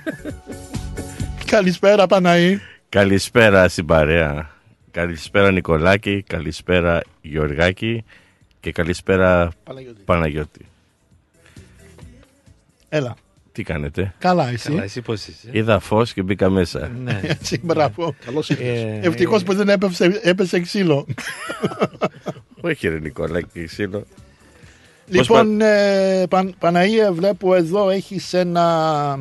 Καλησπέρα 1.52 2.08
Παναή. 2.08 2.60
Καλησπέρα 2.94 3.68
στην 3.68 3.86
παρέα. 3.86 4.50
Καλησπέρα 4.92 5.52
Νικολάκη, 5.52 6.24
καλησπέρα 6.28 7.02
Γεωργάκη 7.22 8.04
και 8.60 8.72
καλησπέρα 8.72 9.52
Παναγιώτη. 9.64 10.02
Παναγιώτη. 10.06 10.66
Έλα. 12.90 13.16
Τι 13.52 13.64
κάνετε; 13.64 14.14
Καλά 14.18 14.50
εσύ. 14.50 14.70
Καλά, 14.70 14.84
εσύ 14.84 15.02
πώς 15.02 15.28
είσαι; 15.28 15.50
Είδα 15.52 15.80
φως 15.80 16.14
και 16.14 16.22
μπήκα 16.22 16.50
μέσα. 16.50 16.92
Ναι. 17.04 17.20
Έτσι, 17.34 17.60
μπράβο. 17.64 18.16
Καλώς 18.26 18.50
Ε, 18.50 19.00
Ευτυχώς 19.02 19.44
που 19.44 19.54
δεν 19.54 19.70
έπεσε, 19.70 20.20
έπεσε 20.24 20.60
ξύλο. 20.60 21.08
Όχι 22.62 22.88
ρε 22.88 23.00
Νικολάκη, 23.00 23.66
ξύλο. 23.66 24.06
λοιπόν, 25.08 25.62
ε, 25.62 26.26
Παν- 26.30 26.56
Παναγία, 26.60 27.14
βλέπω 27.14 27.56
εδώ 27.56 27.90
έχεις 27.90 28.34
ένα... 28.34 29.20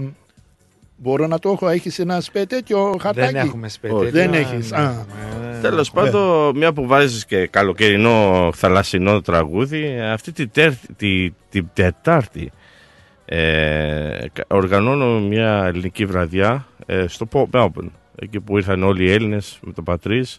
Μπορώ 1.02 1.26
να 1.26 1.38
το 1.38 1.50
έχω, 1.50 1.68
έχεις 1.68 1.98
ένα 1.98 2.20
σπέ 2.20 2.44
τέτοιο 2.46 2.96
χαρτάκι. 3.00 3.32
Δεν 3.32 3.46
έχουμε 3.46 3.68
σπέ 3.68 3.88
Όχι. 3.88 4.10
τέτοιο, 4.10 4.20
Δεν 4.20 4.34
α, 4.34 4.36
έχεις. 4.36 4.70
ναι. 4.70 4.78
Α. 4.78 4.94
Τέλος 5.62 5.90
πάντων, 5.90 6.56
μια 6.56 6.72
που 6.72 6.86
βάζεις 6.86 7.24
και 7.24 7.46
καλοκαιρινό 7.46 8.50
θαλασσινό 8.54 9.20
τραγούδι, 9.20 10.00
αυτή 10.00 10.32
τη, 10.32 10.46
τέρ, 10.48 10.70
τη, 10.96 11.30
την 11.48 11.68
Τετάρτη 11.72 12.50
ε, 13.24 14.26
κα- 14.32 14.44
οργανώνω 14.48 15.20
μια 15.20 15.64
ελληνική 15.66 16.04
βραδιά 16.06 16.66
ε, 16.86 17.06
στο 17.06 17.28
Pop 17.32 17.44
Melbourne, 17.50 17.90
εκεί 18.18 18.40
που 18.40 18.56
ήρθαν 18.56 18.82
όλοι 18.82 19.04
οι 19.04 19.12
Έλληνες 19.12 19.58
με 19.62 19.72
τον 19.72 19.84
Πατρίς. 19.84 20.38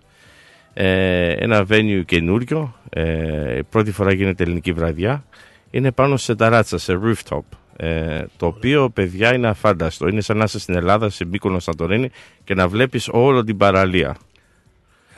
Ε, 0.74 1.32
ένα 1.34 1.66
venue 1.70 2.02
καινούριο, 2.06 2.76
ε, 2.90 3.60
πρώτη 3.70 3.92
φορά 3.92 4.14
γίνεται 4.14 4.44
ελληνική 4.44 4.72
βραδιά. 4.72 5.24
Είναι 5.72 5.92
πάνω 5.92 6.18
σε 6.18 6.36
ταράτσα, 6.36 6.78
σε 6.78 7.00
rooftop. 7.04 7.40
Ε, 7.76 8.26
το 8.38 8.46
οποίο, 8.46 8.90
παιδιά, 8.90 9.34
είναι 9.34 9.48
αφάνταστο. 9.48 10.08
Είναι 10.08 10.22
σαν 10.22 10.38
να 10.38 10.44
είσαι 10.44 10.60
στην 10.60 10.76
Ελλάδα, 10.76 11.10
σε 11.10 11.26
Μύκονο 11.26 11.60
Σαντορίνη 11.60 12.10
και 12.44 12.54
να 12.54 12.68
βλέπεις 12.68 13.08
όλη 13.12 13.44
την 13.44 13.58
παραλία. 13.58 14.18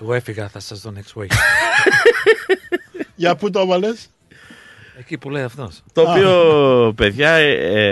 Εγώ 0.01 0.13
έφυγα, 0.13 0.49
θα 0.49 0.59
σας 0.59 0.81
δω 0.81 0.93
next 0.95 1.21
week. 1.21 1.31
Για 3.15 3.35
πού 3.35 3.49
το 3.49 3.59
έβαλες; 3.59 4.09
Εκεί 4.99 5.17
που 5.17 5.29
λέει 5.29 5.43
αυτός. 5.43 5.83
Το 5.93 6.01
οποίο, 6.01 6.93
παιδιά, 6.95 7.29
ε, 7.29 7.51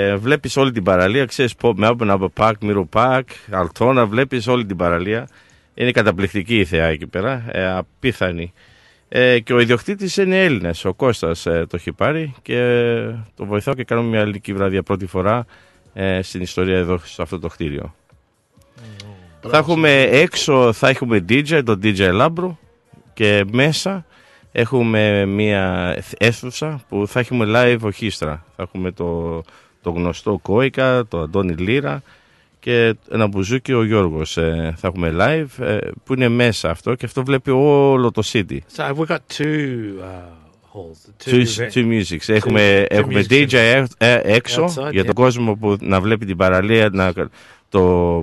ε, 0.10 0.16
βλέπεις 0.16 0.58
όλη 0.58 0.72
την 0.72 0.84
παραλία. 0.84 1.26
Ξέρεις, 1.26 1.54
Pop 1.62 1.74
Melbourne, 1.76 2.08
από 2.08 2.32
Park, 2.38 2.54
Miro 2.62 2.84
Park, 2.94 3.24
Altona, 3.52 4.06
βλέπεις 4.10 4.48
όλη 4.48 4.66
την 4.66 4.78
παραλία. 4.78 5.28
Είναι 5.74 5.92
καταπληκτική 5.92 6.60
η 6.60 6.66
θεά 6.66 6.86
εκεί 6.86 7.08
πέρα, 7.08 7.46
ε, 7.52 7.72
απίθανη. 7.72 8.54
Ε, 9.16 9.40
και 9.40 9.54
ο 9.54 9.60
ιδιοκτήτης 9.60 10.18
είναι 10.18 10.44
Έλληνας, 10.44 10.86
ο 10.86 10.94
Κώστας 10.94 11.46
ε, 11.46 11.66
το 11.70 11.76
έχει 11.76 11.92
πάρει 11.92 12.34
και 12.42 12.58
το 13.36 13.46
βοηθάω 13.46 13.74
και 13.74 13.84
κάνουμε 13.84 14.10
μια 14.10 14.20
ελληνική 14.20 14.54
βραδιά 14.54 14.84
πρώτη 14.84 15.06
φορά 15.06 15.46
ε, 15.94 16.22
στην 16.22 16.42
ιστορία 16.42 16.78
εδώ 16.78 16.98
σε 16.98 17.22
αυτό 17.22 17.40
το 17.40 17.48
κτίριο. 17.48 17.96
Θα 19.50 19.58
έχουμε 19.58 20.02
έξω, 20.02 20.74
θα 20.74 20.90
έχουμε 20.90 21.26
DJ, 21.30 21.62
τον 21.66 21.80
DJ 21.84 22.10
Λάμπρο 22.14 22.60
και 23.14 23.46
μέσα 23.52 24.06
έχουμε 24.52 25.26
μια 25.26 25.96
αίθουσα 26.18 26.82
που 26.90 27.08
θα 27.08 27.20
έχουμε 27.20 27.46
live 27.48 27.80
ορχήστρα. 27.82 28.46
Θα 28.56 28.64
έχουμε 28.64 28.92
το, 28.92 29.42
το 29.82 29.90
γνωστό 29.90 30.40
Κόικα, 30.42 31.06
το 31.06 31.20
Αντώνη 31.20 31.54
Λύρα 31.54 32.02
και 32.64 32.96
ένα 33.12 33.28
μπουζούκι 33.28 33.74
ο 33.74 33.84
Γιώργος. 33.84 34.38
Ε, 34.38 34.74
θα 34.78 34.88
έχουμε 34.88 35.16
live 35.20 35.64
ε, 35.66 35.78
που 36.04 36.14
είναι 36.14 36.28
μέσα 36.28 36.70
αυτό 36.70 36.96
και 36.96 37.06
αυτό 37.06 37.24
βλέπει 37.24 37.52
όλο 37.52 38.12
το 38.12 38.22
city. 38.26 38.58
So 38.76 38.84
we've 38.96 39.08
got 39.08 39.18
two 39.38 39.42
uh, 40.00 40.04
halls. 40.74 41.26
Two, 41.26 41.44
ve- 41.58 41.70
two 41.74 41.86
musics. 42.02 42.28
Έχουμε, 42.34 42.82
two 42.90 42.94
έχουμε 42.96 43.26
musics 43.30 43.48
DJ 43.50 43.54
ε- 43.54 43.84
ε- 43.98 44.22
έξω 44.24 44.66
outside, 44.66 44.92
για 44.92 45.02
yeah. 45.02 45.06
τον 45.06 45.14
κόσμο 45.16 45.56
που 45.56 45.78
να 45.80 46.02
βλέπει 46.02 46.26
την 46.26 46.38
παραλία 46.38 46.90
να, 46.92 47.14
το, 47.70 47.82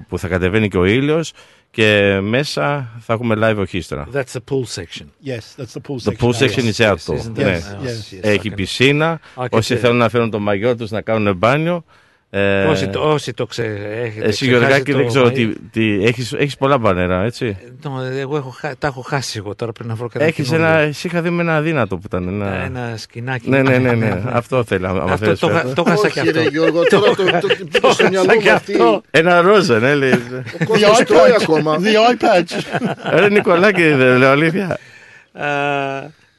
που 0.09 0.19
θα 0.19 0.29
κατεβαίνει 0.29 0.69
και 0.69 0.79
ο 0.79 0.85
ήλιος 0.85 1.33
και 1.71 2.19
μέσα 2.23 2.89
θα 3.01 3.13
έχουμε 3.13 3.35
live 3.39 3.57
ορχήστρα. 3.59 4.09
That's 4.15 4.19
the 4.33 4.41
pool 4.53 4.65
section. 4.75 5.07
Yes, 5.27 5.63
that's 5.63 5.73
the 5.75 5.81
pool 5.89 5.97
Το 6.05 6.13
section. 6.13 6.25
pool 6.25 6.33
section 6.33 6.63
Yes, 6.65 6.73
is 6.73 6.77
yes, 6.79 6.91
outdoor. 6.91 7.17
isn't 7.19 7.39
it? 7.39 7.45
Ναι. 7.45 7.61
Yes, 7.83 8.25
yes, 8.25 8.25
I 8.27 8.29
Έχει 8.29 8.49
can- 8.51 8.55
πισίνα. 8.57 9.21
I 9.37 9.43
can 9.43 9.47
Όσοι 9.51 9.75
see 9.75 9.79
θέλουν 9.79 9.97
να 9.97 10.09
φέρουν 10.09 10.31
το 10.31 10.39
μαγιό 10.39 10.77
τους 10.77 10.91
να 10.91 11.01
κάνουν 11.01 11.37
μπάνιο. 11.37 11.85
Ε, 12.33 12.65
Όσοι 12.65 12.89
το, 12.89 13.01
όσοι 13.13 13.33
το 13.33 13.47
ξε, 13.47 13.63
έχετε 13.63 14.05
εσύ 14.05 14.13
ξεχάσει 14.29 14.47
Γιωργάκη 14.49 14.91
το 14.93 14.97
δεν 14.99 15.07
ξέρω 15.07 15.27
μαΐ- 15.27 15.35
τι, 15.35 15.49
τι, 15.71 16.05
έχεις, 16.05 16.33
έχεις 16.33 16.57
πολλά 16.57 16.79
μπανερά 16.79 17.23
έτσι. 17.23 17.57
No, 17.83 17.89
εγώ 18.19 18.37
έχω, 18.37 18.49
χα- 18.51 18.77
τα 18.79 18.87
έχω 18.87 19.01
χάσει 19.01 19.39
εγώ 19.39 19.55
τώρα 19.55 19.73
πρέπει 19.73 19.89
να 19.89 19.95
βρω 19.95 20.09
κάτι 20.09 20.25
Έχεις 20.25 20.53
ένα, 20.53 20.79
εσύ 20.79 21.07
είχα 21.07 21.21
δει 21.23 21.31
με 21.31 21.43
ένα 21.43 21.57
αδύνατο 21.57 21.97
που 21.97 22.03
ήταν. 22.07 22.29
Ένα, 22.29 22.63
Ένα 22.65 22.95
σκηνάκι. 22.97 23.51
Ναι, 23.51 23.63
ναι, 23.63 23.79
ναι, 23.79 23.93
ναι. 23.93 24.23
αυτό 24.33 24.65
θέλω. 24.65 24.89
άμα 24.89 25.03
Αυτό 25.13 25.17
θέλεις 25.25 25.39
το, 25.39 25.49
φέρτε. 25.49 25.69
χα- 25.69 25.75
το 25.75 25.83
χάσα 25.85 26.09
και 26.09 26.21
Όχι, 26.21 26.29
αυτό. 26.29 26.41
ρε 26.43 26.49
Γιώργο, 26.49 26.83
τώρα 26.85 27.15
το, 27.15 27.25
το, 27.25 27.41
το, 27.41 27.81
το, 27.81 27.93
στο 27.93 28.09
μυαλό 28.09 28.33
μου 28.45 28.51
αυτή. 28.53 28.75
Ένα 29.11 29.41
ρόζα, 29.41 29.79
ναι, 29.79 29.95
λέει. 29.95 30.13
Ο 30.61 30.65
κόσμος 30.65 30.99
τρώει 30.99 31.33
ακόμα. 31.41 31.77
The 31.81 31.85
eye 31.85 32.25
patch. 32.25 32.61
Ρε 33.19 33.29
Νικολάκη, 33.29 33.83
δεν 33.83 34.17
λέω 34.17 34.31
αλήθεια. 34.31 34.79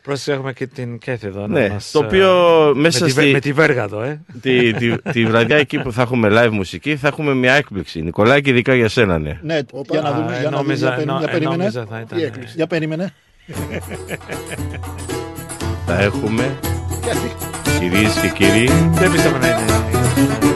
Ε, 0.01 0.03
Πρόσεχε, 0.03 0.31
έχουμε 0.31 0.53
και 0.53 0.67
την 0.67 0.97
Κέθη 0.97 1.27
εδώ. 1.27 1.39
να 1.39 1.47
Ναι, 1.59 1.69
μας, 1.69 1.91
το 1.91 1.99
ε, 2.03 2.05
οποίο 2.05 2.27
με 2.75 2.81
μέσα 2.81 3.05
τη, 3.05 3.11
βε- 3.11 3.23
στη- 3.23 3.31
με 3.33 3.39
τη 3.39 3.53
βέργα 3.53 3.83
εδώ, 3.83 4.01
ε. 4.01 4.21
τη, 4.41 4.73
τη, 4.73 4.97
τη 5.01 5.25
βραδιά 5.25 5.55
εκεί 5.57 5.79
που 5.79 5.91
θα 5.91 6.01
έχουμε 6.01 6.29
live 6.31 6.49
μουσική 6.51 6.95
θα 6.95 7.07
έχουμε 7.07 7.33
μια 7.33 7.53
έκπληξη. 7.53 8.01
Νικολάκη, 8.01 8.49
ειδικά 8.49 8.75
για 8.75 8.89
σένα, 8.89 9.19
ναι. 9.19 9.39
Ναι, 9.41 9.59
για 9.89 10.01
να 10.01 10.13
δούμε. 10.13 10.35
Α, 10.35 10.39
Για 10.39 10.49
να 10.49 10.57
δούμε. 10.57 10.61
νόμιζα- 10.61 10.87
Για 10.87 10.95
περί- 10.95 11.07
νο- 11.09 11.17
για 11.17 11.27
ε, 11.27 11.31
περίμενε. 11.31 11.57
νόμιζα 11.57 11.85
θα 11.89 11.99
ήταν, 11.99 12.17
Τι 12.17 12.23
ε, 12.23 12.27
έκπληξη. 12.27 12.53
Για 12.55 12.67
περίμενε. 12.67 13.13
Θα 15.85 16.01
έχουμε, 16.01 16.43
κυρίες 17.81 18.13
και 18.21 18.27
κύριοι, 18.29 18.69
Δεν 18.91 19.11
πίστευα 19.11 19.37
να 19.37 19.47
είναι. 19.47 19.65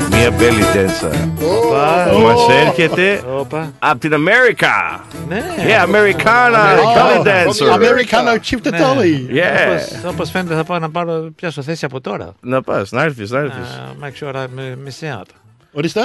μια 0.09 0.29
belly 0.39 0.75
dancer 0.75 1.29
Οπα. 1.43 2.09
που 2.11 2.19
μας 2.19 2.39
έρχεται 2.65 3.23
Όπα. 3.37 3.71
από 3.79 3.99
την 3.99 4.13
Αμέρικα. 4.13 5.03
Ναι. 5.27 5.41
Yeah, 5.57 5.83
Americana, 5.85 6.25
Americana. 6.25 6.95
belly 6.95 7.23
dancer. 7.25 7.73
Americano 7.73 8.37
Chief 8.49 8.61
Ναι. 8.71 8.77
Tatali. 8.79 9.35
Yeah. 9.35 9.69
Όπως, 9.69 10.11
όπως 10.13 10.29
φαίνεται 10.29 10.55
θα 10.55 10.63
πάω 10.63 10.79
να 10.79 10.89
πάρω 10.89 11.31
πιάσω 11.35 11.61
θέση 11.61 11.85
από 11.85 12.01
τώρα. 12.01 12.33
Να 12.41 12.61
πας, 12.61 12.91
να 12.91 13.01
έρθεις, 13.03 13.29
να 13.31 13.39
έρθεις. 13.39 13.79
Uh, 14.01 14.05
make 14.05 14.27
sure 14.27 14.35
I 14.35 14.45
miss 14.87 15.19
out. 15.19 15.25
Ορίστε. 15.71 16.01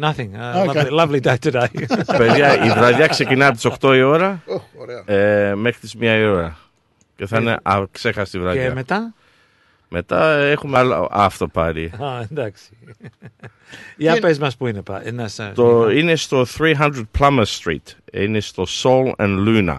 Nothing. 0.00 0.06
Uh, 0.06 0.66
Okay. 0.66 0.86
lovely, 0.90 0.90
lovely 1.00 1.20
day 1.20 1.34
today. 1.52 1.66
Παιδιά, 2.18 2.64
η 2.64 2.70
βραδιά 2.70 3.06
ξεκινά 3.06 3.46
από 3.46 3.54
τις 3.56 3.66
8 3.80 3.94
η 3.96 4.02
ώρα 4.02 4.42
Ω, 4.46 4.60
ωραία. 4.80 5.02
ε, 5.50 5.54
μέχρι 5.54 5.80
τις 5.80 5.94
1 6.00 6.02
η 6.20 6.24
ώρα. 6.26 6.56
Και 7.16 7.26
θα 7.26 7.38
είναι 7.40 7.56
αξέχαστη 7.62 8.38
βραδιά. 8.38 8.62
και 8.66 8.72
μετά; 8.74 9.14
Μετά 9.94 10.34
έχουμε 10.36 10.78
άλλο 10.78 11.08
αυτό 11.10 11.48
πάρει. 11.48 11.84
Α, 11.84 12.20
εντάξει. 12.30 12.76
Για 13.96 14.18
πες 14.20 14.38
μας 14.38 14.56
που 14.56 14.66
είναι. 14.66 14.82
πα- 14.82 15.06
Ένας, 15.06 15.38
ε, 15.38 15.52
Το, 15.54 15.90
είναι 15.90 16.16
στο 16.16 16.44
300 16.58 16.90
Plummer 17.18 17.44
Street. 17.44 17.92
Είναι 18.12 18.40
στο 18.40 18.64
Soul 18.82 19.12
and 19.16 19.46
Luna. 19.46 19.78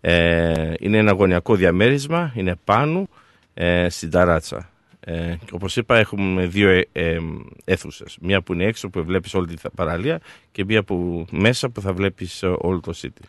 Ε, 0.00 0.72
είναι 0.78 0.98
ένα 0.98 1.12
γωνιακό 1.12 1.54
διαμέρισμα. 1.54 2.32
Είναι 2.34 2.54
πάνω 2.64 3.08
ε, 3.54 3.88
στην 3.88 4.10
ταράτσα. 4.10 4.68
Ε, 5.00 5.34
και 5.44 5.50
όπως 5.52 5.76
είπα 5.76 5.96
έχουμε 5.98 6.46
δύο 6.46 6.68
ε, 6.68 6.88
ε, 6.92 7.18
αίθουσες. 7.64 8.16
Μία 8.20 8.42
που 8.42 8.52
είναι 8.52 8.64
έξω 8.64 8.88
που 8.88 9.04
βλέπεις 9.04 9.34
όλη 9.34 9.46
την 9.46 9.58
παραλία 9.74 10.20
και 10.52 10.64
μία 10.64 10.82
που 10.82 11.26
μέσα 11.30 11.68
που 11.68 11.80
θα 11.80 11.92
βλέπεις 11.92 12.42
ε, 12.42 12.54
όλο 12.58 12.80
το 12.80 12.92
city. 13.02 13.24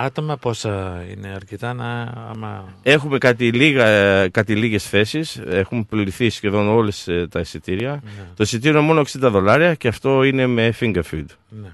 Άτομα 0.00 0.36
πόσα 0.36 1.04
είναι 1.10 1.28
αρκετά 1.28 1.72
να 1.74 2.02
άμα... 2.30 2.74
Έχουμε 2.82 3.18
κάτι, 3.18 3.52
λίγα, 3.52 3.86
ε, 3.86 4.28
κάτι 4.28 4.56
λίγες 4.56 4.88
θέσεις, 4.88 5.36
έχουμε 5.46 5.82
πληρωθεί 5.88 6.30
σχεδόν 6.30 6.68
όλες 6.68 7.08
ε, 7.08 7.26
τα 7.30 7.40
εισιτήρια. 7.40 7.90
Ναι. 7.90 8.10
Το 8.36 8.42
εισιτήριο 8.42 8.78
είναι 8.78 8.86
μόνο 8.86 9.00
60 9.00 9.04
δολάρια 9.18 9.74
και 9.74 9.88
αυτό 9.88 10.22
είναι 10.22 10.46
με 10.46 10.74
finger 10.80 11.02
food. 11.10 11.24
Ναι. 11.48 11.72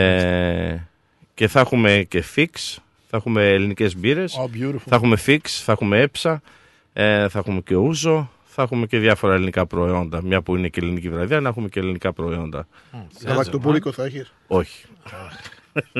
Ε, 0.00 0.86
και 1.34 1.48
θα 1.48 1.60
έχουμε 1.60 2.06
και 2.08 2.24
fix, 2.36 2.76
θα 3.08 3.16
έχουμε 3.16 3.48
ελληνικές 3.48 3.96
μπύρες, 3.96 4.36
Oh, 4.38 4.56
beautiful. 4.56 4.76
θα 4.86 4.94
έχουμε 4.96 5.16
fix, 5.26 5.40
θα 5.44 5.72
έχουμε 5.72 6.00
έψα, 6.00 6.42
ε, 6.92 7.28
θα 7.28 7.38
έχουμε 7.38 7.60
και 7.60 7.74
ούζο, 7.74 8.30
θα 8.44 8.62
έχουμε 8.62 8.86
και 8.86 8.98
διάφορα 8.98 9.34
ελληνικά 9.34 9.66
προϊόντα. 9.66 10.22
Μια 10.22 10.42
που 10.42 10.56
είναι 10.56 10.68
και 10.68 10.80
ελληνική 10.80 11.08
βραδιά, 11.08 11.40
να 11.40 11.48
έχουμε 11.48 11.68
και 11.68 11.80
ελληνικά 11.80 12.12
προϊόντα. 12.12 12.66
Γαλακτοπούρικο 13.24 13.92
θα 13.92 14.04
έχεις. 14.04 14.32
Όχι. 14.46 14.84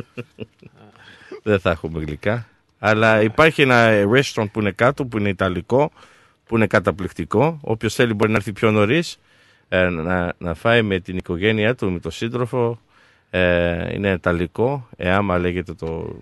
Δεν 1.42 1.60
θα 1.60 1.70
έχουμε 1.70 2.00
γλυκά. 2.04 2.46
Αλλά 2.78 3.22
υπάρχει 3.22 3.62
ένα 3.62 3.90
restaurant 4.14 4.46
που 4.52 4.60
είναι 4.60 4.70
κάτω, 4.70 5.04
που 5.04 5.18
είναι 5.18 5.28
ιταλικό, 5.28 5.92
που 6.46 6.56
είναι 6.56 6.66
καταπληκτικό. 6.66 7.58
Όποιος 7.62 7.94
θέλει 7.94 8.14
μπορεί 8.14 8.30
να 8.30 8.36
έρθει 8.36 8.52
πιο 8.52 8.70
νωρίς 8.70 9.18
να, 9.68 10.32
να 10.38 10.54
φάει 10.54 10.82
με 10.82 10.98
την 11.00 11.16
οικογένειά 11.16 11.74
του, 11.74 11.90
με 11.90 11.98
τον 12.00 12.10
σύντροφο. 12.10 12.80
Ε, 13.34 13.94
είναι 13.94 14.10
ιταλικό, 14.10 14.88
εάμα 14.96 15.38
λέγεται 15.38 15.74
το 15.74 16.16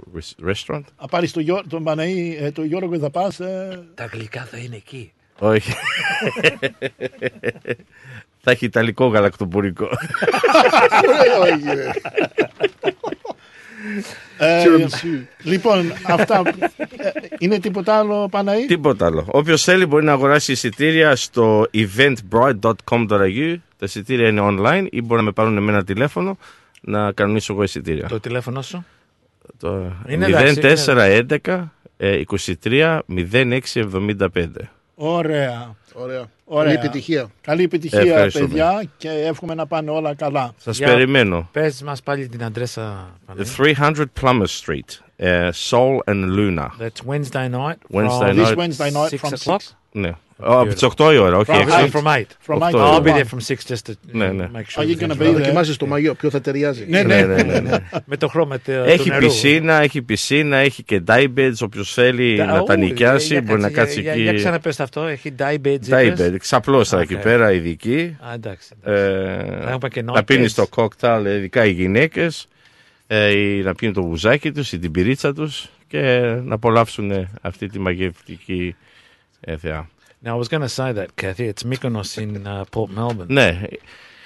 restaurant. 0.47 0.83
Θα 0.99 1.09
πάρεις 1.11 1.33
τον 1.33 1.43
Γιώ- 1.43 1.65
τον 1.69 1.85
Παναή, 1.85 2.37
ε, 2.41 2.51
τον 2.51 2.65
Γιώργο 2.65 2.99
θα 2.99 3.11
πας. 3.11 3.37
Τα 3.95 4.05
γλυκά 4.13 4.45
θα 4.45 4.57
είναι 4.59 4.77
εκεί. 4.77 5.13
Όχι. 5.39 5.73
θα 8.43 8.51
έχει 8.51 8.65
ιταλικό 8.65 9.07
γαλακτοπουρικό. 9.07 9.89
Όχι, 11.41 11.75
ρε. 11.75 11.91
Ε, 12.87 12.91
Tiramisu. 14.01 14.30
Λοιπόν, 15.43 15.93
αυτά. 16.07 16.43
ε, 16.97 17.11
είναι 17.39 17.59
τίποτα 17.59 17.99
άλλο, 17.99 18.29
Παναή; 18.31 18.67
Τίποτα 18.67 19.07
άλλο. 19.07 19.27
Όποιος 19.31 19.63
θέλει 19.63 19.87
μπορεί 19.87 20.05
να 20.05 20.13
αγοράσει 20.13 20.53
εισιτήρια 20.53 21.17
στο 21.17 21.67
eventbrite.com.au. 21.75 23.57
Τα 23.79 23.87
εισιτήρια 23.87 24.29
είναι 24.29 24.41
online 24.45 24.87
ή 24.91 25.03
μπορεί 25.03 25.21
να 25.21 25.27
με 25.27 25.33
πάρουν 25.33 25.63
με 25.63 25.73
ένα 25.73 25.85
τηλέφωνο 25.85 26.39
να 26.81 27.13
κανονίσω 27.13 27.53
εγώ 27.53 27.63
εισιτήρια. 27.63 28.09
Το 28.09 28.21
τηλέφωνο 28.21 28.63
σου; 28.63 28.85
Το 29.59 29.93
Είναι 30.07 30.27
εντάξει, 30.27 30.87
0411 31.45 31.65
ε, 31.97 32.23
23 32.63 32.99
0675. 33.09 34.47
Ωραία. 35.03 35.77
Ωραία. 35.95 36.25
Ωραία. 36.45 36.75
Καλή 36.75 36.87
επιτυχία. 36.87 37.31
Καλή 37.41 37.63
επιτυχία, 37.63 38.01
Ευχαριστούμε. 38.01 38.47
παιδιά, 38.47 38.83
και 38.97 39.09
εύχομαι 39.09 39.55
να 39.55 39.67
πάνε 39.67 39.91
όλα 39.91 40.15
καλά. 40.15 40.53
Σας 40.57 40.79
περιμένω. 40.79 41.49
Πες 41.53 41.83
μας 41.83 42.03
πάλι 42.03 42.29
την 42.29 42.45
αντρέσα. 42.45 43.19
Παναή. 43.27 43.45
300 43.77 44.05
Plummer 44.21 44.47
Street, 44.61 44.99
ε, 45.17 45.49
Soul 45.71 45.99
and 46.05 46.25
Luna. 46.37 46.67
That's 46.79 47.07
Wednesday 47.07 47.49
night. 47.51 47.77
Wednesday 47.91 48.31
from 48.31 48.37
night. 48.37 48.47
This 48.47 48.57
Wednesday 48.57 48.91
night 48.91 49.09
Six 49.09 49.21
from 49.21 49.33
o'clock; 49.33 49.61
six. 49.61 49.77
Ναι. 49.93 50.11
Από 50.43 50.73
τις 50.73 50.83
8 50.97 51.13
η 51.13 51.17
ώρα, 51.17 51.37
όχι 51.37 51.51
From 51.55 51.69
6. 51.69 51.85
eight. 51.85 51.91
From 52.01 52.07
8. 52.07 52.21
From 52.47 52.55
Οκτώ 52.55 52.67
eight 52.67 52.71
η 52.71 52.75
I'll 52.75 52.79
ώρα. 52.79 52.99
be 53.03 53.07
to 53.07 53.15
there 53.15 53.25
one. 53.25 53.39
from 53.39 53.55
6 53.55 53.73
just 53.73 53.77
to 53.87 53.93
Ναι, 54.13 54.29
ναι. 54.29 54.49
make 54.55 54.57
Are 54.59 54.83
sure. 54.83 54.87
you 54.87 54.97
things 54.97 55.01
gonna 55.01 55.13
are 55.13 55.15
be 55.15 55.19
Να 55.19 55.25
right. 55.25 55.29
there? 55.35 55.39
δοκιμάσεις 55.39 55.77
το 55.77 55.87
μαγείο, 55.87 56.15
ποιο 56.15 56.31
θα 56.31 56.41
ταιριάζει. 56.41 56.85
Ναι, 56.89 57.03
Ναι, 57.03 57.15
ναι. 57.23 57.35
ναι, 57.35 57.43
ναι, 57.43 57.61
ναι. 57.61 57.77
Με 58.05 58.17
το 58.17 58.29
χρώμα 58.29 58.59
τε- 58.59 58.83
του 58.85 58.91
Έχει 58.91 59.09
νερού. 59.09 59.27
πισίνα, 59.27 59.75
έχει 59.83 60.03
πισίνα, 60.03 60.57
έχει 60.57 60.83
και 60.83 61.03
dye 61.07 61.27
beds. 61.37 61.53
Όποιος 61.61 61.93
θέλει 61.93 62.37
Τα- 62.37 62.45
να 62.45 62.63
τα 62.63 62.75
Ω, 62.75 62.77
νοικιάσει 62.77 63.27
για- 63.33 63.43
μπορεί 63.43 63.61
να 63.61 63.69
για- 63.69 63.77
κάτσει 63.83 64.01
για- 64.01 64.13
εκεί. 64.13 64.21
Για 64.23 64.33
ξαναπες 64.33 64.81
αυτό, 64.81 65.03
έχει 65.07 65.33
dye 65.39 65.57
beds. 65.67 65.89
Dye 65.89 66.05
είπες. 66.05 66.31
bed, 66.31 66.35
ξαπλώστρα 66.39 67.01
εκεί 67.01 67.15
Οκ. 67.15 67.21
πέρα, 67.21 67.53
ειδική. 67.53 68.17
Α, 68.21 68.33
εντάξει. 68.35 68.69
Ε, 68.85 68.93
έχουμε 69.69 69.89
και 69.89 70.03
να 70.03 70.13
night 70.21 70.27
πίνεις 70.27 70.53
beds. 70.53 70.55
το 70.55 70.67
κόκταλ, 70.67 71.25
ειδικά 71.27 71.65
οι 71.65 71.71
γυναίκες, 71.71 72.47
ε, 73.07 73.31
ή 73.39 73.63
να 73.63 73.75
πίνουν 73.75 73.95
το 73.95 74.03
βουζάκι 74.03 74.53
τους 74.53 74.73
ή 74.73 74.79
την 74.79 74.91
πυρίτσα 74.91 75.33
τους 75.35 75.69
και 75.87 76.01
να 76.45 76.55
απολαύσουν 76.55 77.29
αυτή 77.41 77.67
τη 77.69 77.79
μαγευτική 77.79 78.75
ε, 79.41 79.57
θεά. 79.57 79.89
Now, 80.25 80.35
I 80.37 80.39
was 80.39 80.49
going 80.49 80.61
to 80.63 80.69
say 80.69 80.93
that, 80.99 81.09
Kathy. 81.17 81.47
It's 81.53 81.63
Mykonos 81.63 82.11
in 82.25 82.31
uh, 82.47 82.65
Port 82.75 82.91
Melbourne. 82.99 83.27
Ναι. 83.29 83.61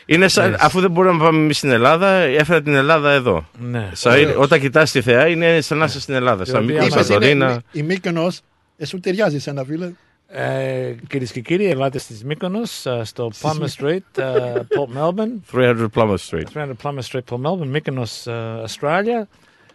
Είναι 0.07 0.29
σαν, 0.29 0.53
Yes. 0.55 0.57
αφού 0.61 0.81
δεν 0.81 0.91
μπορούμε 0.91 1.17
να 1.17 1.25
πάμε 1.25 1.39
εμεί 1.39 1.53
στην 1.53 1.71
Ελλάδα, 1.71 2.09
έφερα 2.11 2.63
την 2.63 2.75
Ελλάδα 2.75 3.11
εδώ. 3.13 3.47
Ναι. 3.59 3.91
Σαν- 3.93 4.13
Ωραίος. 4.13 4.35
όταν 4.37 4.61
κοιτάς 4.61 4.91
τη 4.91 5.01
θεά, 5.01 5.27
είναι 5.29 5.61
σαν 5.61 5.79
να 5.79 5.85
είσαι 5.85 6.01
στην 6.01 6.15
Ελλάδα. 6.15 6.45
Σαν 6.45 6.63
οποία 6.63 6.75
Μύκονος, 6.83 6.95
μας 6.95 7.09
Είπες, 7.09 7.29
είναι 7.31 7.45
Σαντορίνα. 7.45 7.63
η 7.73 7.83
Μύκονος, 7.83 8.41
ε, 8.77 8.87
σου 8.87 9.01
ταιριάζει 9.01 9.39
σε 9.39 9.51
ένα 9.51 9.65
φίλε. 9.65 9.93
Ε, 10.29 10.95
Κυρίες 11.09 11.33
και 11.33 11.41
κύριοι, 11.41 11.67
ελάτε 11.67 11.99
στις 11.99 12.25
Mykonos, 12.29 12.91
uh, 12.93 13.01
στο 13.05 13.31
Plummer 13.43 13.69
Street, 13.79 13.99
uh, 14.17 14.25
Port 14.57 14.97
Melbourne. 14.99 15.41
300 15.53 15.87
Plummer 15.95 16.17
Street. 16.29 16.45
300 16.55 16.71
Plummer 16.83 17.03
Street, 17.03 17.25
Port 17.31 17.41
Melbourne, 17.43 17.73
Mykonos, 17.77 18.27
uh, 18.27 18.63
Australia, 18.67 19.27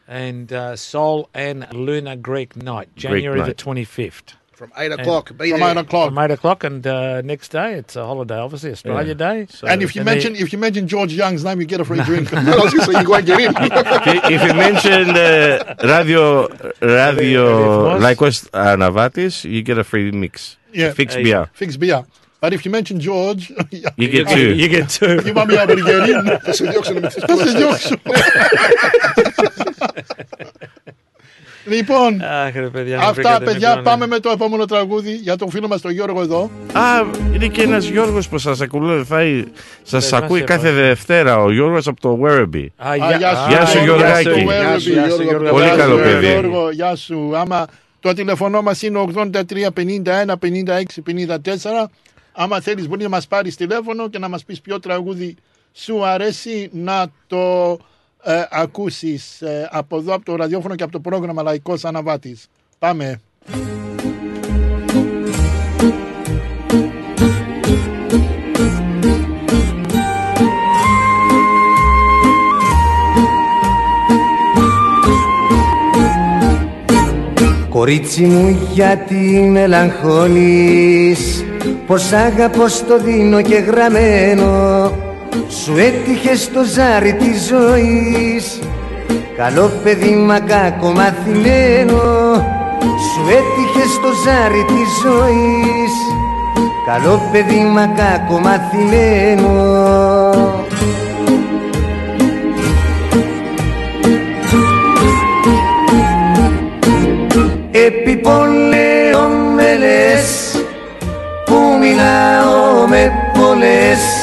and 0.07 0.51
uh, 0.51 0.76
Sol 0.76 1.30
and 1.34 1.57
Lunar 1.86 2.15
Greek 2.30 2.51
Night, 2.72 2.88
January 2.95 3.39
night. 3.41 3.57
the 3.57 3.63
25th. 3.63 4.30
from 4.60 4.72
eight 4.78 4.91
o'clock. 4.91 5.30
Be 5.38 5.51
from 5.51 5.62
there. 5.62 5.72
eight 5.72 5.78
o'clock. 5.78 6.10
From 6.10 6.20
eight 6.20 6.32
o'clock, 6.32 6.66
and 6.66 6.86
uh, 6.86 7.22
next 7.22 7.47
day 7.49 7.76
it's 7.76 7.95
a 7.95 8.05
holiday, 8.05 8.38
obviously 8.38 8.72
Australia 8.72 9.16
yeah. 9.16 9.24
Day. 9.26 9.45
So 9.49 9.68
and 9.68 9.82
if 9.82 9.95
you 9.95 10.03
mention 10.03 10.34
they... 10.34 10.39
if 10.39 10.51
you 10.51 10.60
mention 10.60 10.86
George 10.88 11.14
Young's 11.14 11.45
name, 11.45 11.62
you 11.62 11.66
get 11.66 11.80
a 11.80 11.86
free 11.86 12.03
drink. 12.03 12.30
So 12.80 12.91
you 12.99 13.10
won't 13.10 13.26
get 13.26 13.39
in. 13.39 13.53
if 14.36 14.43
you 14.43 14.53
mention 14.53 15.16
uh, 15.16 15.76
Radio 15.84 16.47
Radio 16.82 17.97
Lycos 17.99 18.49
Anavatis, 18.51 19.45
uh, 19.45 19.49
you 19.49 19.64
get 19.64 19.78
a 19.78 19.84
free 19.84 20.12
mix. 20.12 20.57
Yeah, 20.74 20.93
fix 20.93 21.14
hey. 21.16 21.24
beer. 21.24 21.49
fix 21.53 21.78
beer. 21.78 22.05
But 22.41 22.53
if 22.53 22.66
you 22.66 22.72
mention 22.72 22.99
George, 22.99 23.49
you 23.72 24.10
get 24.10 24.28
two. 24.28 24.55
You 24.55 24.68
get 24.68 24.89
two. 24.89 25.22
You 25.26 25.34
won't 25.34 25.49
be 25.49 25.55
able 25.55 25.76
to 25.76 25.84
get 25.84 26.10
in. 26.10 26.26
This 26.45 26.60
is 26.62 26.74
Yorkshire. 26.74 26.99
This 26.99 27.18
is 27.18 27.24
Λοιπόν, 31.70 32.22
Αχ, 32.22 32.53
ρε 32.55 32.67
παιδιά, 32.70 32.97
με 32.97 33.01
αυτά 33.03 33.13
βρήκατε 33.13 33.43
παιδιά, 33.45 33.67
μικρό, 33.67 33.82
ναι. 33.82 33.89
πάμε 33.89 34.07
με 34.07 34.20
το 34.20 34.30
επόμενο 34.30 34.65
τραγούδι 34.65 35.11
για 35.15 35.36
τον 35.36 35.49
φίλο 35.49 35.67
μας 35.67 35.82
τον 35.82 35.91
Γιώργο 35.91 36.22
εδώ. 36.22 36.49
Α, 36.74 36.82
είναι 37.34 37.47
και 37.47 37.61
ένας 37.61 37.86
Γιώργος 37.86 38.30
που 38.30 38.38
σας 38.38 38.61
ακολουθάει, 38.61 39.43
σας 39.84 40.09
Δεν 40.09 40.24
ακούει 40.24 40.39
μας 40.39 40.49
κάθε 40.49 40.67
είπα. 40.70 40.78
Δευτέρα, 40.82 41.38
ο 41.43 41.51
Γιώργος 41.51 41.88
από 41.88 41.99
το 42.01 42.20
Werribee. 42.24 42.65
Α, 42.78 42.89
Α, 42.89 42.95
γεια- 42.95 43.17
γεια 43.17 43.30
α, 43.30 43.36
σου, 43.36 43.49
Γεια 43.49 43.65
σου, 43.65 43.84
Γιωργάκη. 43.84 44.30
Γιώργο, 44.30 44.51
Γεια 44.51 44.80
σου, 44.80 44.89
Γιώργο. 44.91 45.05
γεια 45.07 45.15
σου, 45.15 45.22
Γιώργο. 45.24 45.49
Πολύ 45.49 45.65
Γεια 45.65 45.76
καλό 45.76 45.97
σου, 45.97 46.03
παιδί. 46.03 46.26
Γιώργο, 46.26 46.70
γεια 46.72 46.95
σου. 46.95 47.32
Άμα 47.38 47.67
το 47.99 48.13
τηλεφωνό 48.13 48.61
μας 48.61 48.82
είναι 48.82 48.99
83 48.99 49.72
51 49.72 50.38
56 50.38 51.01
54. 51.01 51.89
Άμα 52.32 52.59
θέλεις 52.61 52.88
μπορεί 52.88 53.03
να 53.03 53.09
μας 53.09 53.28
πάρεις 53.28 53.55
τηλέφωνο 53.55 54.09
και 54.09 54.20
να 54.20 54.30
μας 54.30 54.43
πεις 54.43 54.61
ποιο 54.61 54.80
τραγούδι 54.80 55.36
σου 55.74 56.05
αρέσει 56.05 56.70
να 56.74 57.05
το 57.28 57.78
ε, 58.30 58.47
ακούσεις 58.49 59.41
ε, 59.41 59.69
από 59.71 59.97
εδώ 59.97 60.13
από 60.13 60.25
το 60.25 60.36
ραδιόφωνο 60.36 60.75
και 60.75 60.84
από 60.84 60.91
το 60.91 60.99
πρόγραμμα 60.99 61.43
Λαϊκός 61.43 61.86
Αναβάτης. 61.86 62.47
Πάμε. 62.80 63.21
Κορίτσι 77.69 78.23
μου 78.23 78.68
γιατί 78.73 79.49
μελαγχολείς 79.51 81.43
Πως 81.88 82.11
αγαπώ 82.11 82.68
στο 82.68 82.99
δίνω 82.99 83.41
και 83.41 83.56
γραμμένο 83.56 85.09
Σου 85.64 85.77
έτυχε 85.77 86.35
στο 86.35 86.64
ζάρι 86.64 87.14
της 87.14 87.47
ζωής. 87.47 88.60
Καλό 89.38 89.72
παιδί 89.84 90.15
μα 90.15 90.39
κακό 90.39 90.91
μαθημένο. 90.91 92.01
Σου 92.84 93.22
έτυχε 93.30 93.88
στο 93.88 94.10
ζάρι 94.23 94.65
της 94.68 94.89
ζωής. 95.03 95.93
Καλό 96.85 97.22
παιδί 97.31 97.64
μα 97.73 97.85
κακό 97.88 98.39
μαθημένο. 98.39 99.53
Επιπολέων 107.72 109.31
με 109.56 109.77
λες 109.77 110.64
Που 111.45 111.56
μιλάω 111.80 112.88
με 112.88 113.11
πολλές 113.34 114.19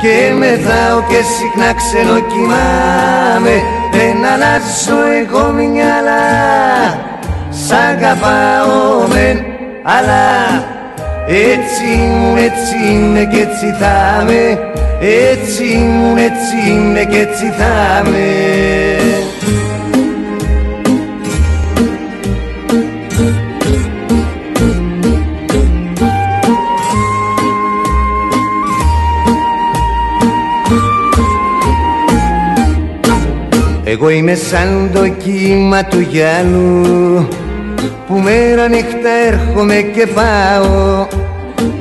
Και 0.00 0.32
μεθάω 0.38 0.98
και 1.08 1.20
συχνά 1.34 1.72
ξενοκοιμάμαι. 1.80 3.56
Δεν 3.92 4.16
αλλάζω 4.32 5.00
εγώ 5.20 5.52
μυαλά. 5.52 6.26
Σ' 7.50 7.72
αγαπάω 7.72 9.08
μεν 9.08 9.44
Αλλά 9.82 10.64
έτσι 11.26 11.84
ήμουν, 11.94 12.36
έτσι 12.36 12.92
είναι 12.92 13.24
και 13.24 13.40
έτσι 13.40 13.74
θα 13.80 14.22
είμαι. 14.22 14.58
Έτσι 15.30 15.64
ήμουν, 15.64 16.16
έτσι 16.16 16.70
είναι 16.70 17.04
και 17.04 17.18
έτσι 17.18 17.52
θα 17.58 18.02
είμαι 18.06 19.25
Εγώ 33.88 34.08
είμαι 34.08 34.34
σαν 34.34 34.90
το 34.92 35.08
κύμα 35.08 35.84
του 35.84 36.00
γυάλου 36.00 37.28
που 38.06 38.14
μέρα 38.14 38.68
νύχτα 38.68 39.10
έρχομαι 39.26 39.74
και 39.74 40.06
πάω 40.06 41.06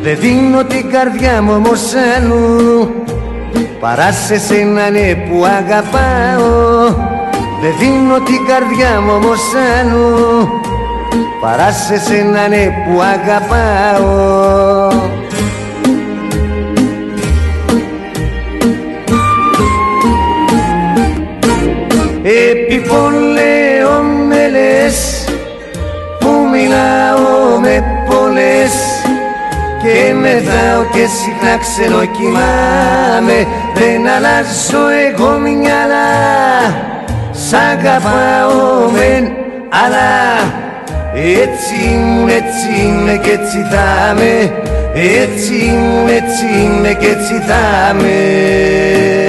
δεν 0.02 0.18
δίνω 0.20 0.64
την 0.64 0.92
καρδιά 0.92 1.42
μου 1.42 1.54
όμως 1.56 1.82
άλλου 2.18 2.90
παρά 3.80 4.12
σε 4.12 4.40
σένα 4.40 4.90
ναι 4.90 5.16
που 5.16 5.46
αγαπάω. 5.46 6.84
Δεν 7.62 7.74
δίνω 7.80 8.20
την 8.20 8.46
καρδιά 8.48 9.02
μου 9.02 9.12
όμως 9.16 9.42
άλλου 9.80 10.48
παρά 11.42 11.72
σε 11.72 12.00
σένα 12.00 12.48
ναι 12.48 12.66
που 12.66 13.02
αγαπάω 13.02 14.90
Επιπολαιόμελες 22.28 24.98
που 26.20 26.32
μιλάω 26.52 27.60
με 27.62 27.84
πολλές. 28.08 28.74
Και 29.82 30.14
μετράω 30.14 30.84
και 30.92 31.06
συχνά 31.18 31.58
ξενοκοιμάμαι 31.58 33.48
δεν 33.74 34.08
αλλάζω 34.16 34.86
εγώ 35.08 35.32
μυαλά. 35.38 36.12
Σ' 37.32 37.54
αγαπάω 37.54 38.90
μεν 38.92 39.24
αλλά 39.84 40.14
έτσι 41.42 41.74
ήμουν, 41.94 42.28
έτσι 42.28 42.68
είμαι 42.84 43.16
και 43.24 43.32
έτσι 43.32 43.60
θα 43.72 43.88
είμαι. 44.12 44.36
Έτσι 44.94 45.54
ήμουν, 45.54 46.08
έτσι 46.08 46.46
είμαι 46.64 46.94
και 46.94 47.08
έτσι 47.08 47.42
θα 47.48 47.64
είμαι 47.94 49.25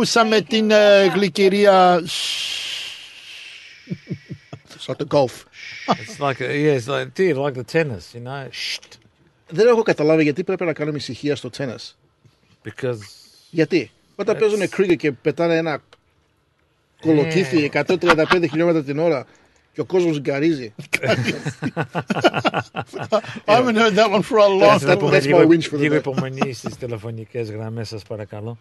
Ακούσαμε 0.00 0.40
την 0.40 0.70
ε, 0.70 1.06
γλυκυρία 1.06 2.02
σαν 4.78 4.96
το 4.96 5.06
golf. 5.10 5.44
It's 5.94 6.18
like, 6.28 6.38
yeah, 6.40 6.78
it's 6.78 6.86
like, 6.88 7.14
dude, 7.14 7.36
like 7.36 7.54
the 7.54 7.64
tennis, 7.64 8.14
you 8.14 8.20
know. 8.20 8.48
Shh. 8.50 8.78
Δεν 9.48 9.66
έχω 9.66 9.82
καταλάβει 9.82 10.22
γιατί 10.22 10.44
πρέπει 10.44 10.64
να 10.64 10.72
κάνουμε 10.72 10.96
ησυχία 10.96 11.36
στο 11.36 11.50
τέννις. 11.50 11.96
Because 12.64 12.98
Γιατί. 13.50 13.90
Όταν 14.16 14.36
That's- 14.36 14.38
παίζουν 14.40 14.60
cricket 14.76 14.96
και 14.96 15.12
πετάνε 15.12 15.56
ένα 15.56 15.82
κολοκύθι 17.00 17.70
135 17.72 18.46
χιλιόμετρα 18.50 18.82
την 18.82 18.98
ώρα 18.98 19.26
και 19.72 19.80
ο 19.80 19.84
κόσμος 19.84 20.20
γκαρίζει. 20.20 20.74
I 23.46 23.52
haven't 23.58 23.76
heard 23.76 23.94
that 23.94 24.10
one 24.10 24.22
for 24.22 24.38
a 24.38 24.48
long 24.48 24.60
That's- 24.60 24.98
time. 24.98 25.10
that's 25.10 25.26
my 25.26 25.26
λίγο, 25.26 25.48
winch 25.48 25.66
for 25.70 25.76
the 25.76 25.78
λίγο 25.80 25.94
day. 25.94 25.98
υπομονή 25.98 26.52
στι 26.52 26.76
τηλεφωνικέ 26.76 27.38
γραμμέ 27.40 27.84
σα, 27.84 27.98
παρακαλώ. 27.98 28.58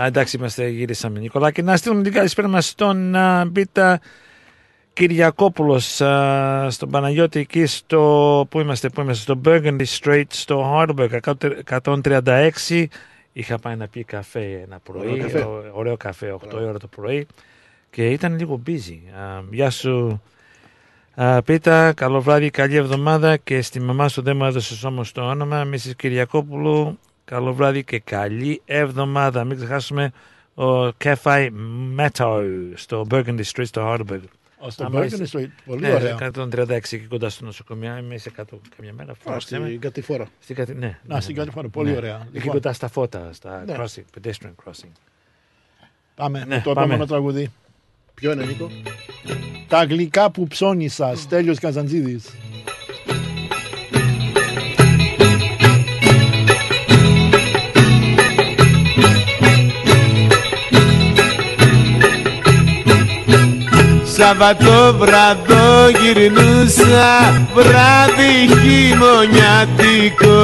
Α, 0.00 0.06
εντάξει, 0.06 0.36
είμαστε, 0.36 0.68
γυρίσαμε 0.68 1.18
Νικολάκη. 1.18 1.62
Να 1.62 1.76
στείλουμε 1.76 2.02
την 2.02 2.12
καλησπέρα 2.12 2.48
μας 2.48 2.66
στον 2.68 3.14
α, 3.14 3.44
Μπίτα 3.44 4.00
Κυριακόπουλος, 4.92 5.84
στον 6.68 6.90
Παναγιώτη, 6.90 7.40
εκεί 7.40 7.66
στο. 7.66 8.46
Πού 8.50 8.60
είμαστε, 8.60 8.88
πού 8.88 9.00
είμαστε, 9.00 9.22
στο 9.22 9.40
Burgundy 9.44 9.84
Street, 10.00 10.22
στο 10.28 10.74
Heidelberg 10.76 11.18
136. 11.70 12.84
Είχα 13.32 13.58
πάει 13.58 13.76
να 13.76 13.88
πει 13.88 14.04
καφέ 14.04 14.60
ένα 14.66 14.78
πρωί, 14.82 15.08
Ωραίο 15.08 15.16
καφέ. 15.22 15.38
ω- 15.38 15.64
ωραίο 15.72 15.96
καφέ, 15.96 16.32
8 16.32 16.60
η 16.60 16.64
ώρα 16.64 16.78
το 16.78 16.86
πρωί 16.86 17.26
και 17.90 18.10
ήταν 18.10 18.38
λίγο 18.38 18.62
busy. 18.66 18.98
Α, 19.18 19.42
γεια 19.50 19.70
σου 19.70 20.22
Α, 21.14 21.42
Πίτα, 21.42 21.92
καλό 21.92 22.20
βράδυ, 22.20 22.50
καλή 22.50 22.76
εβδομάδα 22.76 23.36
και 23.36 23.62
στη 23.62 23.80
μαμά 23.80 24.08
σου 24.08 24.22
δεν 24.22 24.36
μου 24.36 24.44
έδωσες 24.44 24.84
όμως 24.84 25.12
το 25.12 25.22
όνομα. 25.22 25.64
Μrs. 25.72 25.90
Κυριακόπουλου, 25.96 26.98
καλό 27.24 27.54
βράδυ 27.54 27.84
και 27.84 27.98
καλή 27.98 28.62
εβδομάδα. 28.64 29.44
Μην 29.44 29.56
ξεχάσουμε 29.56 30.12
ο 30.54 30.86
Cafe 31.04 31.48
Meadow 31.98 32.42
στο 32.74 33.06
Burgundy 33.10 33.42
Street 33.52 33.66
στο 33.66 33.92
Heidelberg. 33.94 34.20
Ω, 34.58 34.70
στο 34.70 34.84
Άμα 34.84 35.00
Burgundy 35.00 35.20
είσαι- 35.20 35.38
Street. 35.38 35.62
Πολύ 35.64 35.80
ναι, 35.80 35.92
ωραία. 35.92 36.16
136 36.34 36.70
εκεί 36.70 36.98
κοντά 36.98 37.28
στο 37.28 37.44
νοσοκομείο. 37.44 37.96
Είμαι 37.96 38.18
σε 38.18 38.30
κάτω 38.30 38.60
καμιά 38.76 38.92
μέρα. 38.92 39.12
Α, 39.12 39.14
φώναξε 39.14 39.58
με. 39.58 39.66
στην 39.66 39.80
κατηφόρα. 39.80 40.26
Στην 40.40 40.56
κατη... 40.56 40.74
Ναι, 40.74 40.98
Να, 41.06 41.20
στην 41.20 41.34
κατηφόρα. 41.34 41.68
Πολύ 41.68 41.96
ωραία. 41.96 42.16
Εκεί 42.26 42.36
Λοιπόν. 42.36 42.52
κοντά 42.52 42.72
στα 42.72 42.88
φώτα, 42.88 43.30
στα 43.32 43.62
Ναι. 43.66 43.74
crossing, 43.78 44.02
pedestrian 44.20 44.52
crossing. 44.64 44.92
Πάμε 46.14 46.38
Ναι, 46.38 46.44
με 46.44 46.60
το 46.64 46.72
πάμε. 46.72 46.80
επόμενο 46.80 47.06
τραγουδί. 47.06 47.50
Ποιο 48.14 48.32
είναι, 48.32 48.44
Νίκο; 48.44 48.70
Τα 49.68 49.84
γλυκά 49.84 50.30
που 50.30 50.46
ψώνισα, 50.46 51.16
Στέλιος 51.16 51.58
Καζαντζίδης. 51.58 52.30
Σαββατόβραδο 64.22 65.66
γυρνούσα 66.00 67.10
βράδυ 67.54 68.34
χειμωνιάτικο. 68.48 70.40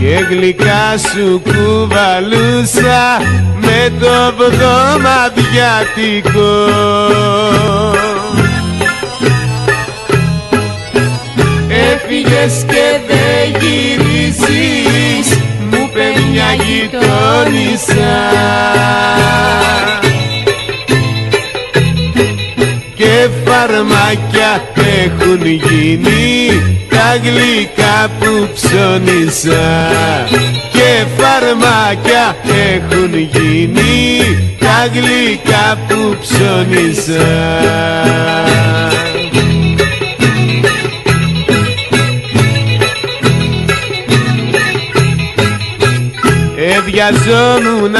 Και 0.00 0.16
γλυκά 0.30 0.86
σου 0.98 1.26
κουβαλούσα 1.44 3.02
με 3.60 3.80
το 4.00 4.16
βδομαδιάτικο. 4.36 6.52
Έφυγες 11.92 12.54
και 12.66 12.86
δεν 13.08 13.44
γυρίζεις 13.60 15.28
μου 15.38 15.49
είπε 16.00 16.20
μια 16.30 16.52
γειτόνισσα. 16.64 18.16
Και 22.94 23.28
φαρμάκια 23.44 24.62
έχουν 25.02 25.46
γίνει 25.46 26.62
τα 26.88 27.16
γλυκά 27.22 28.10
που 28.18 28.48
ψώνισα 28.54 29.88
και 30.72 31.04
φαρμάκια 31.16 32.36
έχουν 32.72 33.14
γίνει 33.14 34.20
τα 34.58 34.86
γλυκά 34.92 35.78
που 35.88 36.16
ψώνισα 36.20 37.28
Εδιαζόμουν 46.92 47.90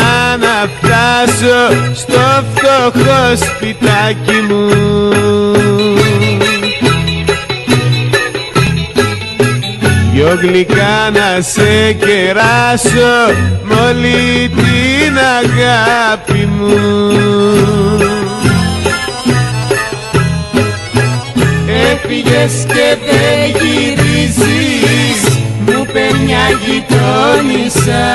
να 0.41 0.69
φτάσω 0.77 1.93
στο 1.95 2.45
φτωχό 2.55 3.37
σπιτάκι 3.37 4.41
μου. 4.49 4.69
Δυο 10.13 10.39
γλυκά 10.41 11.11
να 11.13 11.41
σε 11.41 11.93
κεράσω 11.93 13.35
μ' 13.65 13.73
όλη 13.89 14.49
την 14.49 15.19
αγάπη 15.39 16.47
μου. 16.47 16.79
Έφυγες 21.93 22.67
και 22.67 22.97
δεν 23.07 23.63
γυρίζεις 23.63 24.60
μου 25.93 25.99
είπε 25.99 26.25
μια 26.25 26.47
γειτόνισσα. 26.65 28.07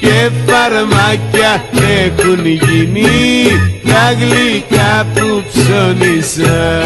Και 0.00 0.30
φαρμάκια 0.46 1.64
έχουν 2.04 2.46
γίνει 2.46 3.46
τα 3.84 4.12
γλυκά 4.18 5.06
που 5.14 5.42
ψώνισα 5.48 6.82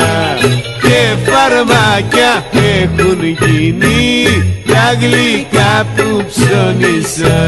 και 0.82 1.30
φαρμάκια 1.30 2.44
έχουν 2.82 3.22
γίνει 3.24 4.26
τα 4.66 4.96
γλυκά 5.00 5.86
που 5.96 6.24
ψώνισα 6.28 7.40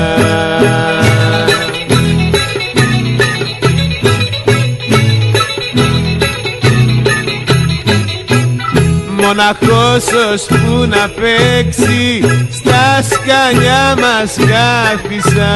Μοναχός 9.37 10.05
ως 10.33 10.47
που 10.47 10.87
να 10.89 11.09
παίξει 11.09 12.21
στα 12.51 13.03
σκαλιά 13.11 13.95
μας 14.01 14.37
γράφησα 14.37 15.53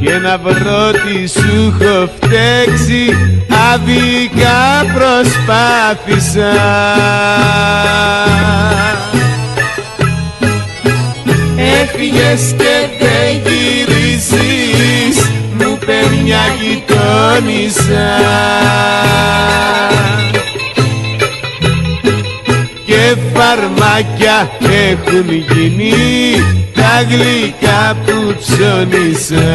και 0.00 0.18
να 0.18 0.38
βρω 0.38 0.90
τι 0.90 1.28
σου 1.28 1.76
έχω 1.80 2.10
φταίξει 2.20 3.16
άδικα 3.72 4.84
προσπάθησα. 4.94 6.52
Έφυγες 11.82 12.54
και 12.56 12.88
δεν 12.98 13.42
γυρίζεις. 13.44 13.82
μου 14.32 14.40
είπε 14.42 14.61
μια 16.22 16.40
γειτόνισσα 16.60 18.08
και 22.86 23.16
φαρμάκια 23.34 24.50
έχουν 24.60 25.30
γίνει 25.30 25.92
τα 26.74 27.02
γλυκά 27.08 27.96
που 28.04 28.34
ψώνισα 28.38 29.50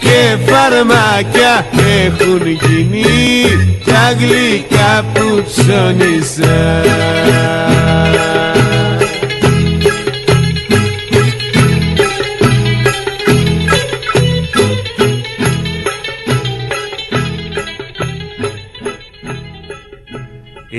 και 0.00 0.36
φαρμάκια 0.46 1.66
έχουν 2.04 2.46
γίνει 2.46 3.04
τα 3.84 4.12
γλυκά 4.18 5.04
που 5.12 5.44
ψώνισα 5.46 6.82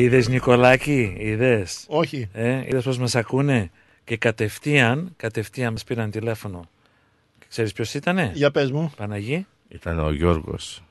Είδες 0.05 0.27
Νικολάκη, 0.27 1.15
είδες; 1.19 1.85
Όχι. 1.87 2.29
Ε, 2.33 2.61
είδες 2.67 2.83
πώς 2.83 2.97
μας 2.97 3.15
ακούνε; 3.15 3.69
Και 4.03 4.17
κατευθείαν, 4.17 5.13
κατευθείαν 5.17 5.71
μας 5.71 5.83
πήραν 5.83 6.11
τηλέφωνο. 6.11 6.69
Ξέρεις 7.49 7.73
ποιος 7.73 7.93
ήτανε, 7.93 8.31
Για 8.33 8.51
πες 8.51 8.71
μου. 8.71 8.91
Παναγί. 8.97 9.45
Ήταν 9.67 9.99
ο 9.99 10.11
Γιώργος. 10.11 10.83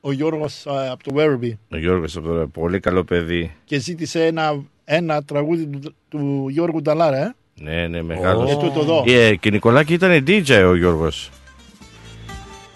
Ο 0.00 0.12
Γιώργος 0.12 0.66
α, 0.66 0.90
από 0.92 1.04
το 1.04 1.14
Werribee 1.16 1.52
Ο 1.70 1.76
Γιώργος 1.76 2.16
από 2.16 2.26
το 2.28 2.46
πολύ 2.52 2.80
καλό 2.80 3.04
παιδί. 3.04 3.54
και 3.64 3.78
ζήτησε 3.78 4.26
ένα, 4.26 4.62
ένα 4.84 5.22
τραγούδι 5.22 5.66
του, 5.66 5.94
του 6.08 6.46
Γιώργου 6.48 6.82
Νταλάρα, 6.82 7.16
ε. 7.16 7.34
Ναι, 7.54 7.86
ναι, 7.86 8.02
μεγάλος. 8.02 8.50
Και 8.50 8.56
τούτο 8.56 8.80
εδώ. 8.80 9.04
Ε, 9.06 9.34
και 9.36 9.50
Νικολάκη 9.50 9.92
ήταν 9.92 10.24
DJ 10.26 10.64
ο 10.66 10.74
Γιώργος. 10.76 11.30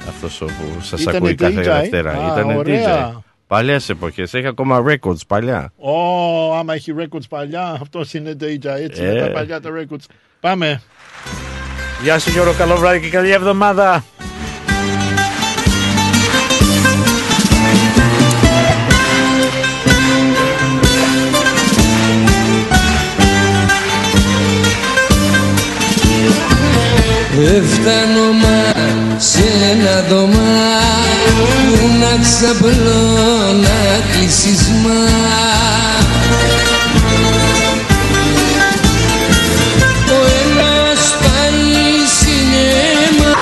Αυτός 0.09 0.41
ο 0.41 0.45
που 0.45 0.81
σας 0.81 1.01
Ήτανε 1.01 1.17
ακούει 1.17 1.35
κάθε 1.35 1.61
DJ? 1.61 1.65
Δευτέρα. 1.65 2.11
Α, 2.13 2.33
Ήταν 2.41 2.57
ωραία. 2.57 3.13
DJ. 3.15 3.19
Παλιές 3.55 3.89
εποχές. 3.89 4.35
Έχει 4.35 4.47
ακόμα 4.47 4.85
records 4.89 5.27
παλιά. 5.27 5.73
Ω, 5.77 6.55
άμα 6.55 6.75
έχει 6.75 6.95
records 6.99 7.29
παλιά, 7.29 7.79
αυτός 7.81 8.15
είναι 8.15 8.37
DJ, 8.41 8.65
έτσι 8.65 9.03
με 9.03 9.09
Ε. 9.09 9.21
τα 9.21 9.31
παλιά 9.31 9.61
τα 9.61 9.71
records. 9.71 10.05
Πάμε. 10.41 10.83
Γεια 12.03 12.19
σου 12.19 12.31
Γιώργο, 12.31 12.53
καλό 12.53 12.77
βράδυ 12.77 13.01
και 13.01 13.09
καλή 13.09 13.31
εβδομάδα. 13.31 14.05
Δεν 27.37 27.65
φτάνω 27.65 28.33
μα 28.33 29.04
σε 29.27 29.45
ένα 29.71 30.05
δωμά 30.09 30.81
που 31.69 31.89
να 32.01 32.23
ξαπλώνα 32.23 33.79
κλεισισμά 34.13 35.03
Ο 40.09 40.21
ένας 40.43 41.01
πάει 41.23 42.07
σινέμα, 42.19 43.33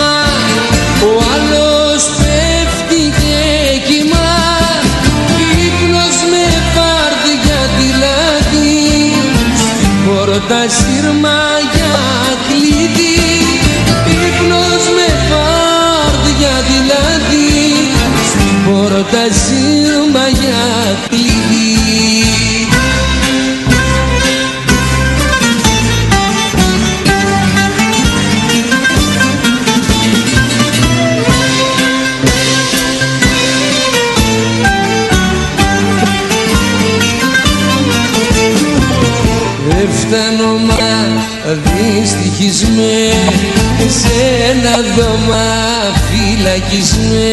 ο 1.02 1.12
άλλος 1.34 2.02
πέφτει 2.18 3.02
και 3.20 3.38
κοιμά. 3.86 4.34
Ύπνος 5.66 6.16
με 6.30 6.46
φάρδια 6.74 7.60
τη 7.76 7.88
λάδι 8.00 8.82
Στην 18.82 18.94
πόρτα 18.94 19.32
σύρμα 19.32 20.28
για 20.28 20.98
κλειδί 21.08 21.62
Δεν 39.68 39.88
φτάνω 39.92 40.56
μα 40.56 41.22
δυστυχισμέ 41.54 43.12
σε 43.88 44.12
ένα 44.50 44.76
δώμα 44.96 45.44
φυλακισμέ 46.10 47.32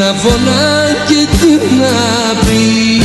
να 0.00 0.12
φωνά 0.14 0.86
και 1.08 1.26
τι 1.30 1.74
να 1.74 2.40
πει 2.40 3.00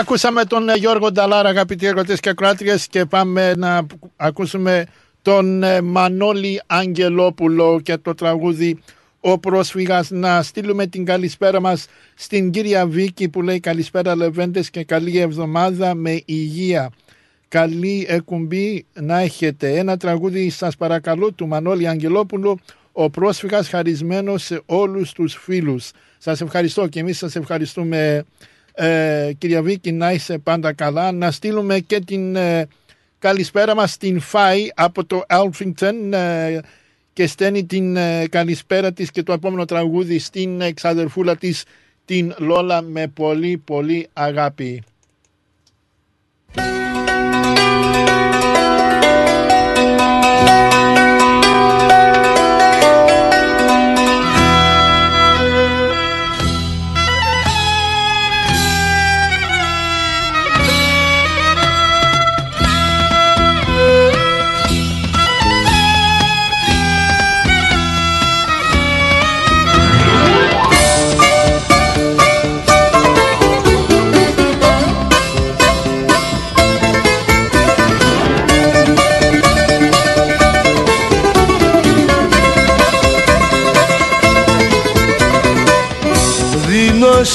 Άκουσαμε 0.00 0.44
τον 0.44 0.68
ε, 0.68 0.74
Γιώργο 0.74 1.12
Νταλάρα, 1.12 1.48
αγαπητοί 1.48 1.86
εργοτέ 1.86 2.16
και 2.20 2.28
ακροάτριες, 2.28 2.86
και 2.86 3.04
πάμε 3.04 3.54
να 3.56 3.86
ακούσουμε 4.16 4.86
τον 5.22 5.62
ε, 5.62 5.80
Μανώλη 5.80 6.62
Αγγελόπουλο 6.66 7.80
και 7.82 7.96
το 7.96 8.14
τραγούδι 8.14 8.78
Ο 9.20 9.38
Πρόσφυγας. 9.38 10.10
Να 10.10 10.42
στείλουμε 10.42 10.86
την 10.86 11.04
καλησπέρα 11.04 11.60
μας 11.60 11.86
στην 12.14 12.50
κυρία 12.50 12.86
Βίκη 12.86 13.28
που 13.28 13.42
λέει 13.42 13.60
καλησπέρα 13.60 14.16
Λεβέντες 14.16 14.70
και 14.70 14.84
καλή 14.84 15.18
εβδομάδα 15.18 15.94
με 15.94 16.22
υγεία. 16.24 16.90
Καλή 17.48 18.06
εκουμπή 18.08 18.84
να 18.92 19.18
έχετε. 19.18 19.78
Ένα 19.78 19.96
τραγούδι 19.96 20.50
σας 20.50 20.76
παρακαλώ 20.76 21.32
του 21.32 21.46
Μανώλη 21.46 21.88
Αγγελόπουλου 21.88 22.58
ο 22.92 23.10
πρόσφυγας 23.10 23.68
χαρισμένος 23.68 24.42
σε 24.42 24.62
όλους 24.66 25.12
τους 25.12 25.34
φίλους. 25.34 25.90
Σας 26.18 26.40
ευχαριστώ 26.40 26.86
και 26.86 27.00
εμείς 27.00 27.18
σας 27.18 27.36
ευχαριστούμε 27.36 28.24
ε, 28.72 29.30
κυρία 29.38 29.62
Βίκη 29.62 29.92
να 29.92 30.12
είσαι 30.12 30.38
πάντα 30.38 30.72
καλά. 30.72 31.12
Να 31.12 31.30
στείλουμε 31.30 31.78
και 31.78 32.00
την 32.00 32.36
ε, 32.36 32.66
καλησπέρα 33.18 33.74
μας 33.74 33.92
στην 33.92 34.20
Φάη 34.20 34.68
από 34.74 35.04
το 35.04 35.22
Alphington 35.28 36.12
ε, 36.12 36.58
και 37.12 37.26
στέλνει 37.26 37.64
την 37.66 37.96
ε, 37.96 38.26
καλησπέρα 38.28 38.92
της 38.92 39.10
και 39.10 39.22
το 39.22 39.32
επόμενο 39.32 39.64
τραγούδι 39.64 40.18
στην 40.18 40.60
εξαδερφούλα 40.60 41.36
της 41.36 41.64
την 42.04 42.34
Λόλα 42.38 42.82
με 42.82 43.06
πολύ 43.06 43.58
πολύ 43.58 44.08
αγάπη. 44.12 44.82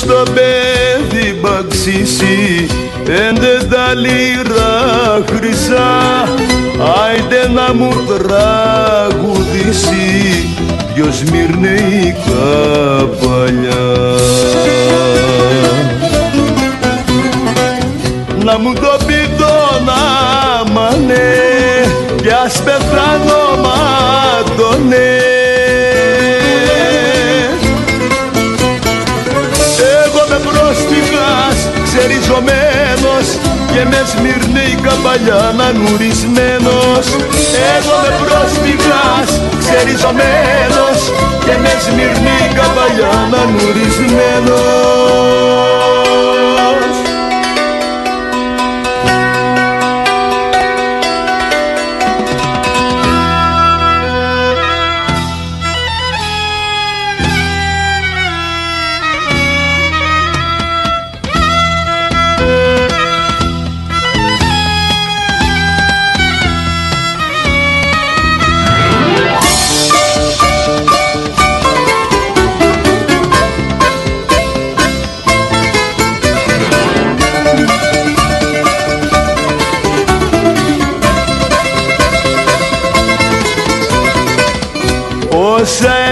Στο 0.05 0.23
παιδί 0.33 1.39
μπαξίσι 1.41 2.67
πέντε 3.03 3.67
τα 3.69 3.93
λίρα 3.93 4.73
χρυσά. 5.31 6.23
Άιντε 7.03 7.49
να 7.53 7.73
μου 7.73 7.89
τραγουδήσει 8.07 9.47
δυο 10.93 11.11
σμυρνεϊκά 11.11 12.55
παλιά 13.19 13.85
Να 18.43 18.59
μου 18.59 18.73
το 18.73 19.05
πει 19.05 19.29
το 19.37 19.83
να 19.85 20.71
μανέ 20.71 21.35
κι 22.21 22.29
ας 22.45 22.61
πεθάνω 22.63 23.61
μάτωνε 23.63 25.14
Εγώ 25.14 25.14
ξεριζωμένος 32.25 33.27
και 33.73 33.83
με 33.89 33.99
σμυρνέικα 34.11 34.93
παλιά 35.03 35.43
νουρισμένος. 35.77 37.05
Εγώ 37.75 37.95
με 38.03 38.11
πρόσφυγας 38.25 39.29
ξεριζωμένος 39.59 40.99
και 41.45 41.55
με 41.61 41.73
σμυρνέικα 41.85 42.65
παλιά 42.75 43.15
νουρισμένος 43.51 45.64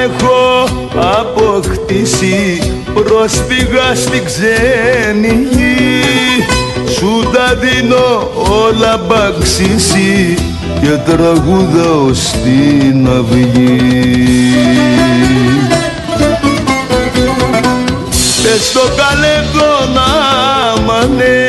έχω 0.04 0.68
αποκτήσει 1.20 2.72
πρόσφυγα 2.94 3.96
στην 3.96 4.24
ξένη 4.26 5.48
γη. 5.52 6.02
Σου 6.96 7.30
τα 7.34 7.56
δίνω 7.56 8.32
όλα 8.64 9.06
μπαξίσει 9.08 10.36
και 10.82 11.12
τραγουδάω 11.12 12.14
στην 12.14 13.08
αυγή. 13.08 13.82
Πες 18.44 18.72
το 18.72 18.82
καλέδο 18.96 19.94
να 19.94 20.82
μανέ 20.82 21.48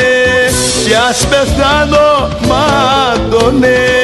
κι 0.85 0.95
ας 1.09 1.27
πεθάνω 1.27 2.29
μάτωνε 2.49 4.04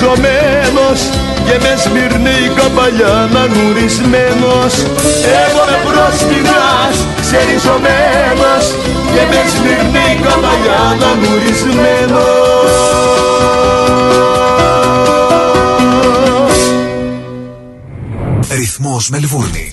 ξεριζωμένος 0.00 1.00
και 1.46 1.56
μες 1.62 1.80
σμυρνήκα 1.80 2.68
παλιά 2.74 3.28
νουρισμένος 3.54 4.74
Εγώ 5.44 5.62
με 5.68 5.76
πρόσφυγας 5.86 6.96
ξεριζωμένος 7.20 8.64
και 9.12 9.22
μες 9.30 9.50
σμυρνήκα 9.56 10.34
παλιά 10.44 10.82
νουρισμένος 11.20 12.70
Ρυθμός 18.50 19.08
Μελβούρνη 19.08 19.72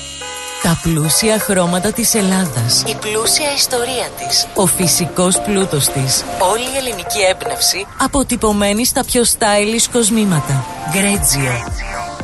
Τα 0.63 0.79
πλούσια 0.83 1.39
χρώματα 1.39 1.91
της 1.91 2.13
Ελλάδας. 2.13 2.83
Η 2.87 2.95
πλούσια 2.95 3.53
ιστορία 3.55 4.07
της. 4.17 4.47
Ο 4.55 4.65
φυσικός 4.65 5.41
πλούτος 5.41 5.87
της. 5.87 6.23
Όλη 6.51 6.61
η 6.61 6.77
ελληνική 6.77 7.19
έμπνευση 7.29 7.85
αποτυπωμένη 8.01 8.85
στα 8.85 9.03
πιο 9.05 9.23
stylish 9.23 9.85
κοσμήματα. 9.91 10.65
Γκρέτζιο. 10.91 11.51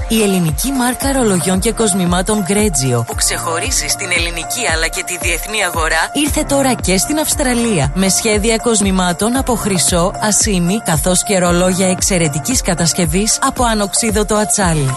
Η 0.10 0.22
ελληνική 0.22 0.72
μάρκα 0.72 1.12
ρολογιών 1.12 1.60
και 1.60 1.72
κοσμημάτων 1.72 2.44
Γκρέτζιο 2.44 3.04
που 3.08 3.16
ξεχωρίζει 3.16 3.88
στην 3.88 4.12
ελληνική 4.12 4.68
αλλά 4.74 4.88
και 4.88 5.04
τη 5.06 5.18
διεθνή 5.18 5.64
αγορά 5.64 6.10
ήρθε 6.14 6.44
τώρα 6.44 6.74
και 6.74 6.98
στην 6.98 7.20
Αυστραλία 7.20 7.92
με 7.96 8.10
σχέδια 8.10 8.58
κοσμημάτων 8.58 9.36
από 9.36 9.56
χρυσό, 9.56 10.12
ασίμι 10.22 10.82
καθώς 10.86 11.24
και 11.24 11.40
ρολόγια 11.40 11.90
εξαιρετικής 11.90 12.62
κατασκευής 12.62 13.40
από 13.42 13.64
ανοξίδωτο 13.64 14.36
ατσάλι. 14.36 14.90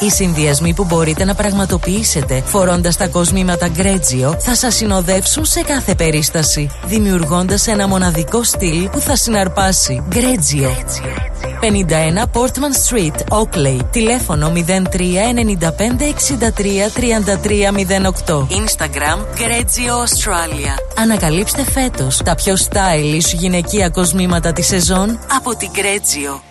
Οι 0.00 0.10
συνδυασμοί 0.10 0.74
που 0.74 0.84
μπορείτε 0.84 1.24
να 1.24 1.34
πραγματοποιήσετε 1.34 2.42
φορώντας 2.46 2.96
τα 2.96 3.08
κοσμήματα 3.08 3.68
Γκρέτζιο 3.68 4.36
θα 4.40 4.54
σας 4.54 4.74
συνοδεύσουν 4.74 5.44
σε 5.44 5.60
κάθε 5.60 5.94
περίσταση, 5.94 6.70
δημιουργώντας 6.84 7.66
ένα 7.66 7.88
μοναδικό 7.88 8.42
στυλ 8.42 8.88
που 8.88 9.00
θα 9.00 9.16
συναρπάσει. 9.16 10.02
Γκρέτζιο. 10.08 10.76
51 11.60 12.24
Portman 12.32 12.74
Street, 12.88 13.38
Oakley. 13.38 13.78
Τηλέφωνο 13.90 14.41
03 14.42 15.32
95 15.34 16.14
63 16.16 16.90
33 16.94 17.70
08. 18.26 18.46
Instagram 18.50 19.18
Γκρέτζιο 19.34 19.94
Australia. 20.02 21.00
Ανακαλύψτε 21.02 21.64
φέτος 21.64 22.16
τα 22.24 22.34
πιο 22.34 22.54
stylish 22.68 23.34
γυναικεία 23.34 23.88
κοσμήματα 23.88 24.52
της 24.52 24.66
σεζόν 24.66 25.18
από 25.36 25.56
την 25.56 25.70
Γκρέτζιο. 25.72 26.42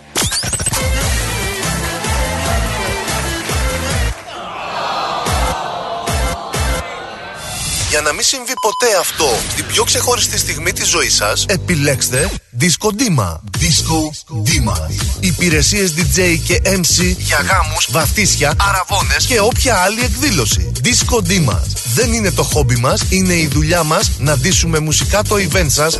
Μην 8.22 8.30
συμβεί 8.30 8.53
ποτέ 8.61 8.98
αυτό 8.99 9.26
στην 9.49 9.65
πιο 9.65 9.84
ξεχωριστή 9.84 10.38
στιγμή 10.38 10.72
της 10.72 10.88
ζωής 10.88 11.15
σας, 11.15 11.45
επιλέξτε 11.48 12.30
Disco 12.60 12.88
Dima. 12.88 13.39
Disco 13.60 13.99
Dima. 14.48 14.77
Υπηρεσίες 15.19 15.93
DJ 15.98 16.38
και 16.45 16.61
MC 16.65 17.15
για 17.18 17.38
γάμους, 17.38 17.88
βαφτίσια, 17.91 18.53
αραβώνες 18.69 19.26
και 19.26 19.39
όποια 19.39 19.76
άλλη 19.77 20.02
εκδήλωση. 20.02 20.72
Disco 20.84 21.18
Dima. 21.18 21.60
Δεν 21.93 22.14
είναι 22.14 22.31
το 22.31 22.43
χόμπι 22.43 22.76
μας, 22.76 23.02
είναι 23.10 23.34
η 23.34 23.48
δουλειά 23.48 23.84
μας 23.84 24.11
να 24.18 24.38
ντύσουμε 24.38 24.80
μουσικά 24.80 25.23
το 25.23 25.35
event 25.35 25.69
σας 25.69 25.99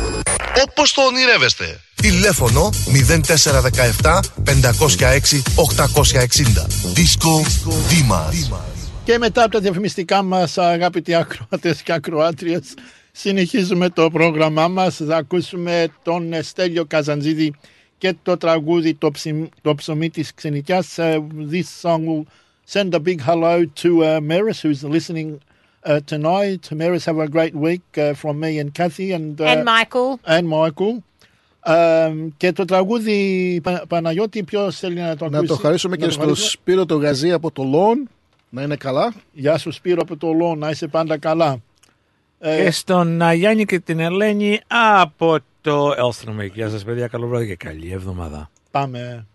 όπως 0.68 0.92
το 0.92 1.02
ονειρεύεστε. 1.02 1.80
Τηλέφωνο 1.94 2.70
0417 4.02 4.20
506 4.44 5.42
860. 5.54 6.66
Disco 6.94 7.46
Dima. 7.90 8.71
Και 9.04 9.18
μετά 9.18 9.42
από 9.42 9.52
τα 9.52 9.60
διαφημιστικά 9.60 10.22
μας 10.22 10.58
αγαπητοί 10.58 11.14
ακροατές 11.14 11.82
και 11.82 11.92
ακροάτριες 11.92 12.74
συνεχίζουμε 13.12 13.88
το 13.88 14.10
πρόγραμμά 14.10 14.68
μας. 14.68 14.96
Θα 14.96 15.16
ακούσουμε 15.16 15.86
τον 16.02 16.32
Στέλιο 16.42 16.84
Καζαντζίδη 16.84 17.54
και 17.98 18.14
το 18.22 18.36
τραγούδι 18.36 18.94
το, 18.94 19.10
ψημ, 19.10 19.44
το 19.62 19.74
ψωμί 19.74 20.10
της 20.10 20.34
ξενικιάς. 20.34 20.96
Uh, 20.98 21.18
this 21.50 21.68
song 21.82 22.04
will 22.06 22.24
send 22.74 22.94
a 22.94 23.00
big 23.00 23.20
hello 23.20 23.64
to 23.82 23.90
uh, 24.04 24.20
Maris 24.30 24.60
who's 24.62 24.82
listening 24.96 25.28
uh, 25.86 26.00
tonight. 26.12 26.62
Maris, 26.80 27.04
have 27.04 27.18
a 27.18 27.28
great 27.36 27.54
week 27.66 27.86
uh, 27.98 28.02
from 28.22 28.34
me 28.42 28.50
and 28.62 28.70
Kathy 28.78 29.08
and, 29.18 29.40
uh, 29.40 29.44
And 29.52 29.64
Michael. 29.74 30.10
and 30.34 30.46
Michael. 30.58 30.94
Um, 31.66 32.32
και 32.36 32.52
το 32.52 32.64
τραγούδι 32.64 33.60
Πα- 33.62 33.84
Παναγιώτη 33.88 34.42
ποιος 34.42 34.78
θέλει 34.78 34.94
να 34.94 35.16
το 35.16 35.24
ακούσει. 35.24 35.40
Να 35.40 35.46
το 35.46 35.54
χαρίσουμε 35.56 35.96
και 35.96 36.04
το 36.04 36.10
στο 36.10 36.20
χαρίσουμε; 36.20 36.48
Σπύρο 36.48 36.86
το 36.86 36.96
Γαζί 36.96 37.32
από 37.32 37.50
το 37.50 37.62
Λόν. 37.62 38.08
Να 38.54 38.62
είναι 38.62 38.76
καλά. 38.76 39.12
Γεια 39.32 39.58
σου 39.58 39.70
Σπύρο 39.72 40.00
από 40.02 40.16
το 40.16 40.32
Λόν, 40.32 40.58
να 40.58 40.70
είσαι 40.70 40.86
πάντα 40.88 41.18
καλά. 41.18 41.56
Ε, 42.38 42.62
Και 42.62 42.70
στον 42.70 43.22
α, 43.22 43.32
Γιάννη 43.32 43.64
και 43.64 43.78
την 43.78 44.00
Ελένη 44.00 44.60
από 44.66 45.38
το 45.60 45.90
Elstrom. 45.90 46.50
Γεια 46.52 46.68
σας 46.68 46.84
παιδιά, 46.84 47.06
καλό 47.08 47.26
βράδυ 47.28 47.46
και 47.46 47.56
καλή 47.56 47.92
εβδομάδα. 47.92 48.50
Πάμε. 48.70 49.26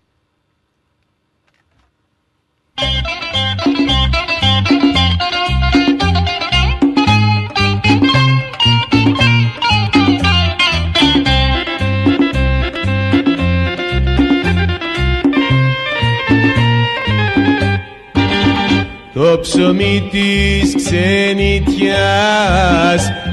Το 19.18 19.40
ψωμί 19.40 20.08
της 20.12 20.76
ξενιτιάς 20.76 21.12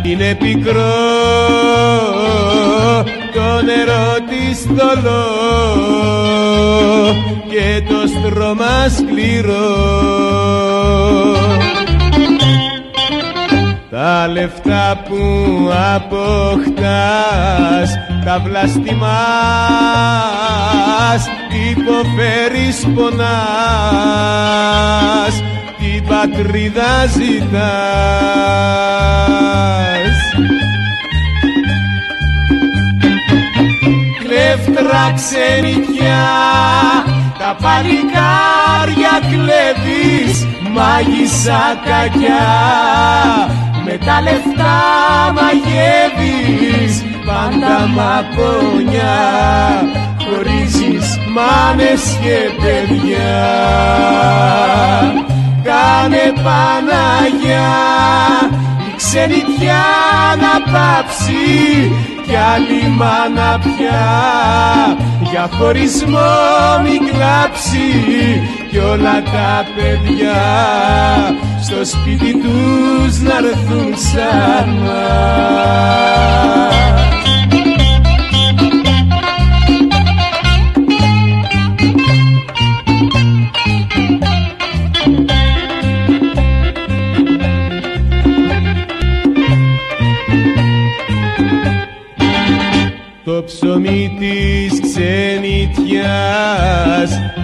είναι 0.02 0.34
πικρό 0.34 0.82
Το 3.32 3.62
νερό 3.64 4.16
της 4.28 4.62
θολό 4.62 5.26
και 7.50 7.82
το 7.88 8.00
στρώμα 8.06 8.88
σκληρό. 8.96 9.72
Τα 13.90 14.28
λεφτά 14.28 15.02
που 15.08 15.18
αποκτάς 15.94 17.88
τα 18.24 18.42
βλαστημάς 18.44 19.02
υποφέρεις 21.70 22.86
πονάς 22.94 24.14
πατρίδα 26.08 27.06
ζητάς. 27.06 27.64
Κλέφτρα 34.22 35.12
ξενικιά 35.14 36.26
τα 37.38 37.56
παλικάρια 37.62 39.14
κλέβεις 39.30 40.46
μάγισσα 40.72 41.62
κακιά. 41.84 42.46
Με 43.84 43.98
τα 44.04 44.20
λεφτά 44.20 44.80
μαγεύεις 45.34 47.04
πάντα 47.26 47.86
μαπονιά 47.86 49.22
χωρίζεις 50.24 51.18
μάνες 51.34 52.18
και 52.22 52.62
παιδιά 52.62 53.34
κάνε 55.64 56.32
Παναγιά 56.44 57.72
η 58.88 58.94
ξενιτιά 58.96 59.84
να 60.42 60.72
πάψει 60.72 61.44
κι 62.26 62.36
άλλη 62.54 62.88
μάνα 62.96 63.58
πια 63.58 64.04
για 65.30 65.48
χωρισμό 65.58 66.32
μην 66.82 67.00
κλάψει 67.10 67.88
κι 68.70 68.78
όλα 68.78 69.22
τα 69.22 69.66
παιδιά 69.76 70.42
στο 71.62 71.84
σπίτι 71.84 72.32
τους 72.32 73.20
να 73.20 73.36
έρθουν 73.36 73.94
ξανά. 73.94 75.02
Το 93.24 93.44
ψωμί 93.44 94.16
της 94.18 94.80
ξενιτιάς 94.80 95.10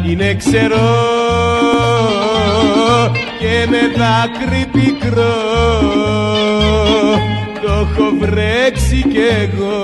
είναι 0.06 0.34
ξερό 0.34 0.76
και 3.38 3.66
με 3.70 3.78
δάκρυ 3.96 4.66
πικρό. 4.72 5.38
Το 7.62 7.72
έχω 7.72 8.12
βρέξει 8.20 9.04
κι 9.08 9.18
εγώ. 9.40 9.80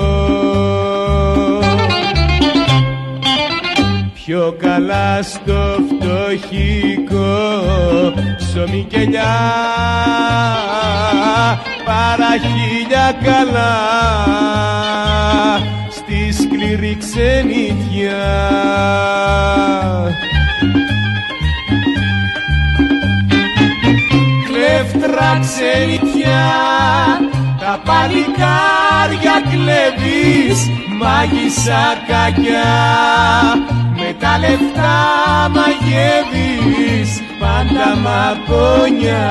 Πιο 4.13 4.55
καλά 4.57 5.21
στο 5.23 5.77
φτωχικό 5.89 7.27
ψωμί 8.37 8.85
και 8.89 8.99
λιά 8.99 9.37
παρά 11.85 12.31
χίλια 12.37 13.11
καλά 13.23 13.75
στη 16.07 16.33
σκληρή 16.33 16.97
ξενιτιά. 16.99 18.25
Κλέφτρα 24.47 25.39
ξενιτιά, 25.41 26.47
τα 27.59 27.79
παλικάρια 27.85 29.35
κλέβεις, 29.49 30.69
μάγισσα 30.99 31.83
κακιά. 32.07 32.75
Με 33.95 34.15
τα 34.19 34.37
λεφτά 34.39 34.97
μαγεύεις, 35.55 37.21
πάντα 37.39 37.95
μαπονιά, 37.95 39.27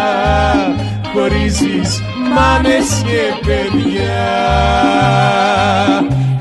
χωρίζεις 1.12 2.02
μάνες 2.34 3.02
και 3.04 3.46
παιδιά 3.46 4.66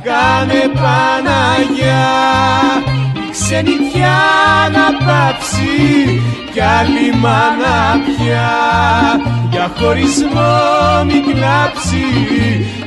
κάνε 0.08 0.62
Παναγιά. 0.82 2.08
Η 3.28 3.30
ξενιτιά 3.32 4.20
να 4.76 4.86
πάψει 5.06 5.74
κι 6.54 6.62
άλλη 6.62 7.08
μάνα 7.22 7.78
πια. 8.06 8.52
Για 9.52 9.72
χωρισμό 9.78 10.56
μην 11.06 11.24
κλάψει 11.24 12.06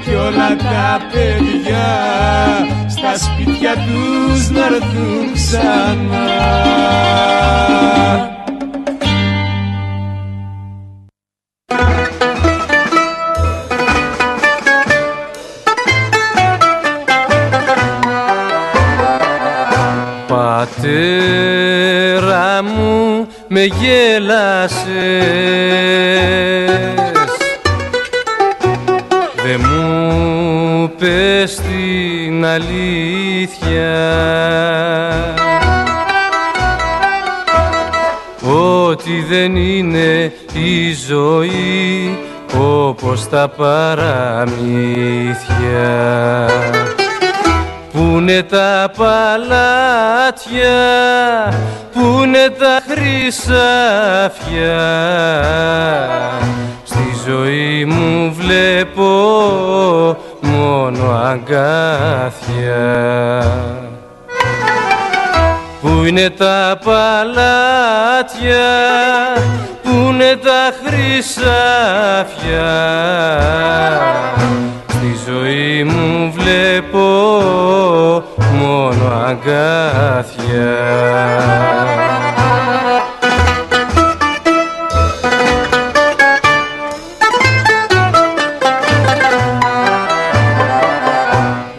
κι 0.04 0.14
όλα 0.14 0.56
τα 0.56 1.00
παιδιά. 1.12 1.88
Στα 2.88 3.12
σπίτια 3.18 3.74
τους 3.74 4.48
να 4.50 4.64
έρθουν 4.64 5.32
ξανά. 5.34 6.26
Με 23.58 23.64
γέλασες. 23.64 24.88
Δε 29.34 29.56
μου 29.56 30.92
πες 30.98 31.54
την 31.54 32.44
αλήθεια. 32.46 33.96
Ότι 38.42 39.24
δεν 39.28 39.56
είναι 39.56 40.32
η 40.52 40.92
ζωή 41.08 42.18
όπως 42.58 43.28
τα 43.28 43.48
παραμύθια. 43.48 44.58
Πούνε 47.92 48.42
τα 48.42 48.90
παλάτια, 48.96 50.78
πούνε 51.92 52.50
τα 52.58 52.80
χρυσάφια. 52.88 53.58
Στη 56.84 57.14
ζωή 57.26 57.84
μου 57.84 58.34
βλέπω 58.38 59.10
μόνο 60.40 61.10
αγκάθια. 61.24 62.78
Πού 65.80 66.04
είναι 66.04 66.30
τα 66.30 66.78
παλάτια, 66.84 68.68
πού 69.82 69.90
είναι 69.90 70.36
τα 70.36 70.72
χρυσάφια. 70.84 71.48
Στη 74.88 75.16
ζωή 75.30 75.84
μου 75.84 76.32
βλέπω 76.36 77.06
μόνο 78.54 79.12
αγκάθια. 79.26 80.76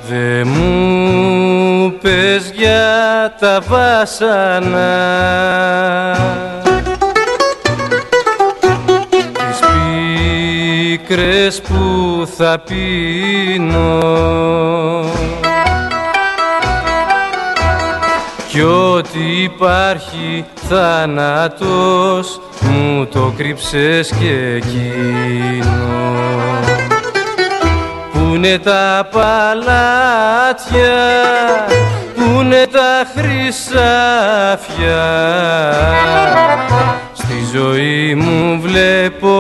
Δε 0.10 0.44
μου 0.44 1.94
πες 2.02 2.52
για 2.56 3.34
τα 3.40 3.62
βάσανα. 3.68 4.98
Τις 9.34 9.60
πίκρες 10.98 11.62
που 11.62 12.28
θα 12.38 12.64
πίνω 12.66 14.00
Κι 18.60 18.66
ό,τι 18.66 19.42
υπάρχει 19.44 20.46
θάνατος 20.70 22.42
μου 22.62 23.06
το 23.06 23.34
κρύψες 23.38 24.14
και 24.20 24.56
εκείνος. 24.56 25.68
Πούνε 28.14 28.58
τα 28.58 29.10
παλάτια, 29.12 30.98
πούνε 32.16 32.66
τα 32.72 33.06
χρυσάφια. 33.16 33.80
Στη 37.14 37.58
ζωή 37.58 38.16
μου 38.16 38.62
βλέπω 38.62 39.38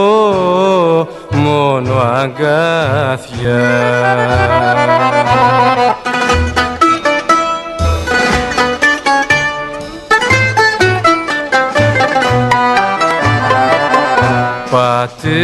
μόνο 1.31 1.93
αγκάθια 2.15 3.59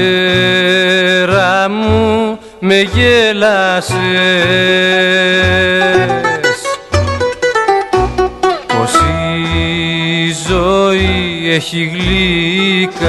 Πατέρα 0.05 1.69
μου 1.69 2.39
με 2.59 2.81
γέλασες. 2.81 3.95
Πως 8.67 8.93
η 8.93 10.33
ζωή 10.47 11.51
έχει 11.53 11.91
γλυκά 11.93 13.03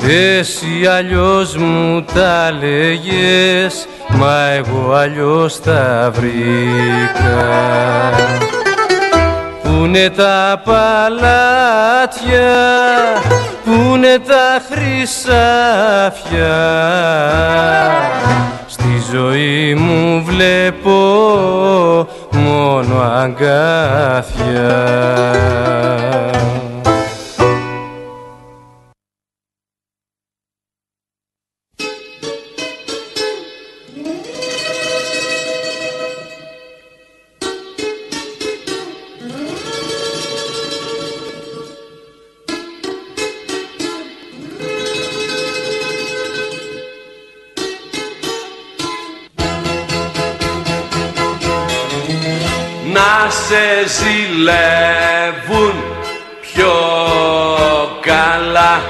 Δε 0.00 0.38
εσύ 0.38 0.86
αλλιώς 0.96 1.56
μου 1.56 2.04
τα 2.14 2.50
λέγες 2.60 3.88
Μα 4.08 4.48
εγώ 4.50 4.92
αλλιώς 4.92 5.60
τα 5.60 6.12
βρήκα 6.14 7.46
Πούνε 9.78 10.10
τα 10.10 10.62
παλάτια, 10.64 10.86
πούνε 13.64 14.18
τα 14.18 14.62
χρυσάφια. 14.70 16.56
Στη 18.66 19.02
ζωή 19.12 19.74
μου 19.74 20.22
βλέπω 20.24 20.98
μόνο 22.30 23.00
αγκάθια 23.00 24.76
ζηλεύουν 53.86 55.74
πιο 56.40 56.76
καλά. 58.00 58.80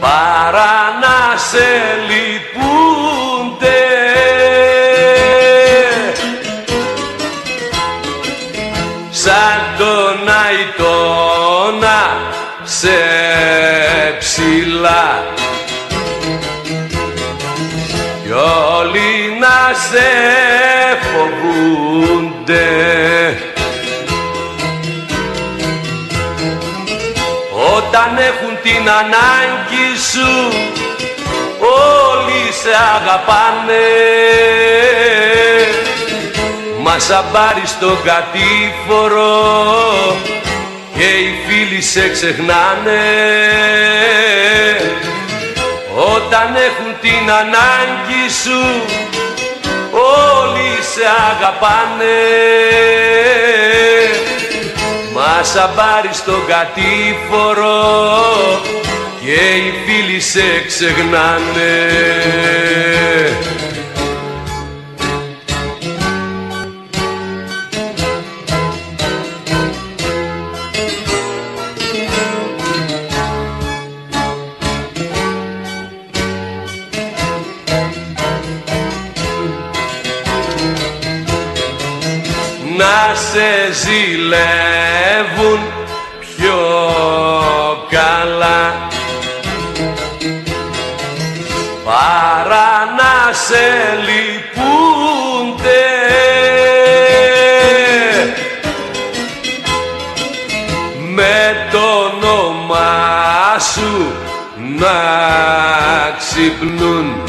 Παρά 0.00 0.98
να 1.00 1.36
σε 1.36 1.68
λυπούνται. 2.08 3.82
Σαν 9.10 9.60
τον 9.78 10.28
αητώνα 10.44 12.02
σε 12.62 12.98
ψηλά. 14.18 15.24
Κι 18.24 18.32
όλοι 18.78 19.38
να 19.40 19.74
σε 19.88 20.33
όταν 27.94 28.18
έχουν 28.18 28.58
την 28.62 28.88
ανάγκη 28.90 29.88
σου 30.10 30.56
όλοι 31.60 32.52
σε 32.52 32.70
αγαπάνε. 32.94 33.86
Μα 36.82 36.98
σαν 36.98 37.24
πάρεις 37.32 37.70
στον 37.70 37.98
κατήφορο 38.04 39.36
και 40.96 41.04
οι 41.04 41.34
φίλοι 41.46 41.82
σε 41.82 42.08
ξεχνάνε. 42.08 43.02
Όταν 46.14 46.54
έχουν 46.54 47.00
την 47.00 47.30
ανάγκη 47.30 48.30
σου 48.42 48.82
όλοι 49.90 50.82
σε 50.92 51.04
αγαπάνε 51.30 52.14
Μα 55.14 55.42
σαν 55.42 55.70
πάρεις 55.76 56.16
στον 56.16 56.46
κατήφορο 56.46 57.82
και 59.20 59.32
οι 59.32 59.72
φίλοι 59.86 60.20
σε 60.20 60.64
ξεχνάνε 60.66 61.74
σε 83.14 83.72
ζηλεύουν 83.72 85.60
πιο 86.20 86.60
καλά. 87.90 88.88
Παρά 91.84 92.94
να 92.96 93.32
σε 93.32 93.66
λυπούνται. 94.06 95.82
Με 101.14 101.68
το 101.72 101.78
όνομά 101.78 103.58
σου 103.58 104.12
να 104.78 104.98
ξυπνούν. 106.18 107.22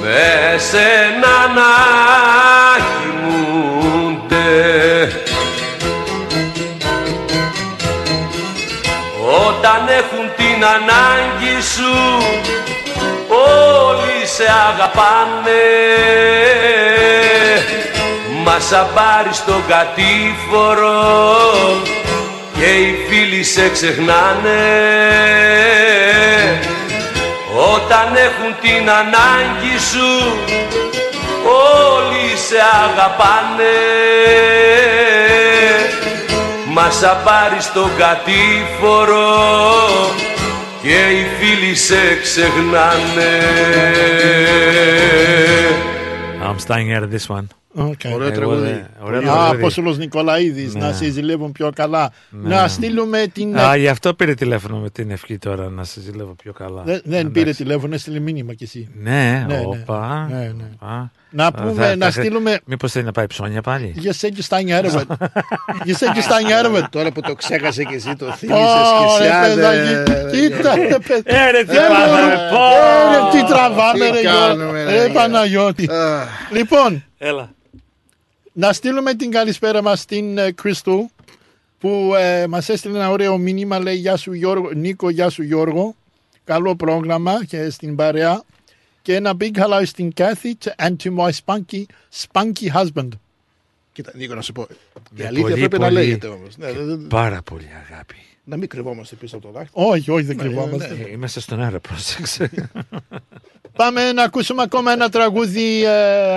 Με 0.00 0.58
σένα 0.70 1.21
έχουν 10.02 10.32
την 10.36 10.64
ανάγκη 10.64 11.62
σου. 11.74 11.94
Όλοι 13.28 14.26
σε 14.26 14.44
αγαπάνε. 14.68 15.64
Μα 18.44 18.60
σαν 18.60 18.86
πάρεις 18.94 19.36
στον 19.36 19.62
κατήφορο 19.68 21.00
και 22.58 22.64
οι 22.64 23.06
φίλοι 23.08 23.44
σε 23.44 23.68
ξεχνάνε. 23.68 24.62
Όταν 27.74 28.16
έχουν 28.16 28.56
την 28.60 28.90
ανάγκη 28.90 29.78
σου 29.90 30.38
όλοι 31.44 32.36
σε 32.36 32.56
αγαπάνε 32.84 33.62
μας 36.74 36.96
σαν 36.96 37.16
πάρεις 37.24 37.72
τον 37.72 37.90
κατήφορο 37.96 39.26
και 40.82 40.88
οι 40.88 41.24
φίλοι 41.38 41.74
σε 41.74 42.16
ξεχνάνε 42.22 43.40
I'm 46.44 46.58
staying 46.58 46.92
out 46.92 47.02
of 47.02 47.10
this 47.10 47.28
one. 47.30 47.46
Okay. 47.76 48.10
Ωραίο 48.14 48.26
Εγώ 48.26 48.30
τραγούδι. 48.36 48.60
δεν- 48.62 48.86
ωραίο 49.02 49.18
Α, 49.18 49.22
τραγούδι. 49.22 49.56
Απόστολος 49.56 49.98
Νικολαίδης, 49.98 50.74
Ναι. 50.74 50.80
να 50.80 50.92
σε 50.92 51.10
ζηλεύουν 51.10 51.52
πιο 51.52 51.70
καλά. 51.74 52.12
Ναι. 52.30 52.54
Να 52.54 52.68
στείλουμε 52.68 53.26
την... 53.32 53.58
Α, 53.58 53.76
γι' 53.76 53.88
αυτό 53.88 54.14
πήρε 54.14 54.34
τηλέφωνο 54.34 54.76
με 54.78 54.90
την 54.90 55.10
ευχή 55.10 55.38
τώρα 55.38 55.68
να 55.70 55.84
σε 55.84 56.00
ζηλεύω 56.00 56.34
πιο 56.42 56.52
καλά. 56.52 56.82
Δεν, 56.82 57.00
δεν 57.04 57.18
Εντάξει. 57.18 57.30
πήρε 57.30 57.50
τηλέφωνο, 57.52 57.94
έστειλε 57.94 58.18
μήνυμα 58.18 58.54
κι 58.54 58.64
εσύ. 58.64 58.88
Ναι, 59.02 59.44
Ναι, 59.48 59.54
ναι. 59.54 59.62
όπα. 59.66 60.26
Ναι, 60.30 60.36
ναι. 60.36 60.64
όπα. 60.80 61.10
Να 61.34 61.46
Α, 61.46 61.52
πούμε, 61.52 61.72
θα- 61.72 61.96
να 61.96 62.04
θα- 62.04 62.10
στείλουμε- 62.10 62.60
Μήπως 62.64 62.92
θέλει 62.92 63.04
να 63.04 63.12
πάει 63.12 63.26
ψώνια 63.26 63.60
πάλι. 63.62 63.94
Je 64.04 64.08
sais 64.20 64.28
que 64.30 64.42
stang 64.48 64.80
out 64.80 64.84
of 64.90 64.94
it. 65.00 65.06
Je 65.86 65.92
sais 65.92 66.12
que 66.14 66.22
stang 66.28 66.50
out 66.62 66.70
of 66.76 66.78
it. 66.82 66.84
Τώρα 66.90 67.12
που 67.12 67.20
το 67.20 67.34
ξέχασε 67.34 67.84
και 67.84 67.94
εσύ 67.94 68.16
το 68.16 68.32
θύμισες 68.32 68.60
Ω, 68.60 69.18
και 69.18 69.24
ρε 69.24 69.28
εσύ 69.30 69.54
παιδάκι, 69.54 69.94
άντε. 69.94 70.30
κοίτα 70.32 70.74
ρε 70.74 70.98
παιδάκι. 71.06 71.22
Ε, 71.24 71.50
ρε, 71.50 71.58
τι 71.58 71.64
Δεν 71.66 71.88
πάμε, 71.88 72.04
μπορούμε. 72.06 72.28
ρε, 72.28 72.36
πω. 72.50 72.56
Ε, 72.56 73.36
ρε, 73.36 73.42
Τι 73.42 73.52
τραβάμε 73.52 74.04
Τι 74.04 74.10
ρε 74.10 74.22
κάνουμε, 74.22 74.64
Γιώργο. 74.64 74.72
ρε, 74.72 74.84
Ρε 74.84 74.94
Γιώργο. 74.94 75.12
Παναγιώτη. 75.14 75.88
Λοιπόν, 76.52 77.04
Έλα. 77.18 77.50
Να 78.52 78.72
στείλουμε 78.72 79.14
την 79.14 79.30
καλησπέρα 79.30 79.82
μας 79.82 80.00
στην 80.00 80.38
ε, 80.38 80.50
Κρίστου 80.52 81.10
που 81.78 82.12
ε, 82.18 82.46
μας 82.46 82.68
έστειλε 82.68 82.96
ένα 82.96 83.10
ωραίο 83.10 83.38
μήνυμα 83.38 83.78
λέει 83.78 83.96
γεια 83.96 84.16
σου 84.16 84.32
Γιώργο, 84.32 84.70
Νίκο, 84.70 85.10
γεια 85.10 85.28
σου 85.30 85.42
Γιώργο. 85.42 85.94
Καλό 86.44 86.76
πρόγραμμα 86.76 87.44
και 87.44 87.70
στην 87.70 87.96
παρέα. 87.96 88.42
Και 89.02 89.14
ένα 89.14 89.32
big 89.40 89.50
hello 89.58 89.82
στην 89.84 90.12
Kathy 90.16 90.52
to- 90.64 90.86
and 90.86 90.96
to 91.02 91.16
my 91.16 91.30
spunky, 91.44 91.82
spunky 92.22 92.68
husband. 92.74 93.08
Κοίτα, 93.92 94.12
Νίκο, 94.14 94.34
να 94.34 94.40
σου 94.40 94.52
πω. 94.52 94.66
Η 94.70 94.74
Με 95.10 95.26
αλήθεια 95.26 95.42
πολύ, 95.48 95.58
πρέπει 95.68 95.78
να 95.78 95.84
πολύ- 95.88 95.98
λέγεται 95.98 96.26
όμως. 96.26 96.56
Ναι, 96.56 96.72
δεν- 96.72 96.86
δεν- 96.86 97.06
Πάρα 97.06 97.42
πολύ 97.42 97.68
αγάπη. 97.90 98.16
Να 98.44 98.56
μην 98.56 98.68
κρυβόμαστε 98.68 99.14
πίσω 99.16 99.36
από 99.36 99.46
το 99.46 99.52
δάχτυλο. 99.52 99.86
Όχι, 99.88 100.10
όχι, 100.10 100.24
δεν 100.24 100.36
Ναι, 100.36 100.42
κρυβόμαστε. 100.42 100.94
ναι. 100.94 101.02
Ε, 101.04 101.10
Είμαστε 101.10 101.40
στον 101.40 101.62
αέρα, 101.62 101.80
πρόσεξε. 101.80 102.50
Πάμε 103.76 104.12
να 104.12 104.22
ακούσουμε 104.22 104.62
ακόμα 104.62 104.92
ένα 104.92 105.08
τραγούδι 105.08 105.84
ε, 105.84 105.88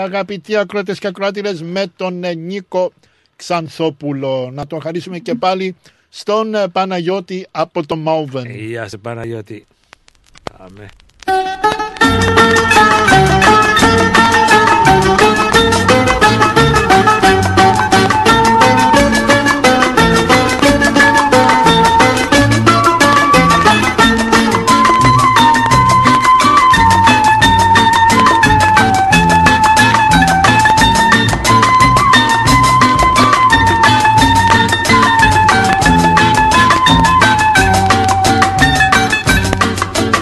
αγαπητοί 0.02 0.56
ακρότες 0.56 0.99
και 0.99 1.07
ακροάτηρες 1.07 1.61
με 1.61 1.86
τον 1.95 2.23
ε, 2.23 2.34
Νίκο 2.34 2.91
Ξανθόπουλο. 3.36 4.49
Να 4.53 4.68
το 4.68 4.80
χαρίσουμε 4.80 5.19
και 5.19 5.36
πάλι 5.36 5.76
στον 6.10 6.56
ε, 6.56 6.68
Παναγιώτη 6.68 7.48
από 7.52 7.86
το 7.86 7.95
Μόβεν. 7.95 8.49
Γεια 8.49 8.88
σε 8.88 8.98
Παναγιώτη. 8.98 9.65
Πάμε. 10.57 10.88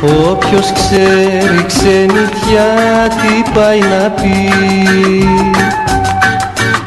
Όποιος 0.04 0.72
ξέρει 0.74 1.66
ξενιτιά 1.68 2.74
τι 3.08 3.52
πάει 3.54 3.80
να 3.80 4.10
πει 4.10 4.50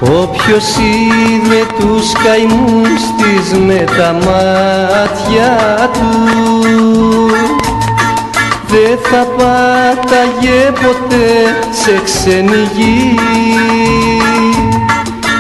Όποιος 0.01 0.65
είδε 0.77 1.67
τους 1.79 2.13
καημούς 2.13 3.01
της 3.17 3.59
με 3.59 3.85
τα 3.97 4.13
μάτια 4.13 5.91
του 5.93 6.57
δεν 8.69 8.99
θα 9.03 9.27
πάταγε 9.37 10.71
ποτέ 10.71 11.57
σε 11.71 12.01
ξένη 12.05 12.69
γη 12.77 13.19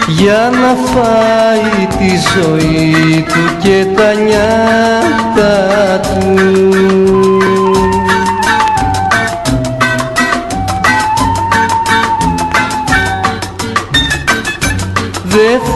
για 0.08 0.50
να 0.52 0.76
φάει 0.90 1.86
τη 1.98 2.16
ζωή 2.34 3.24
του 3.28 3.56
και 3.62 3.86
τα 3.96 4.12
νιάτα 4.12 5.54
του. 6.00 7.35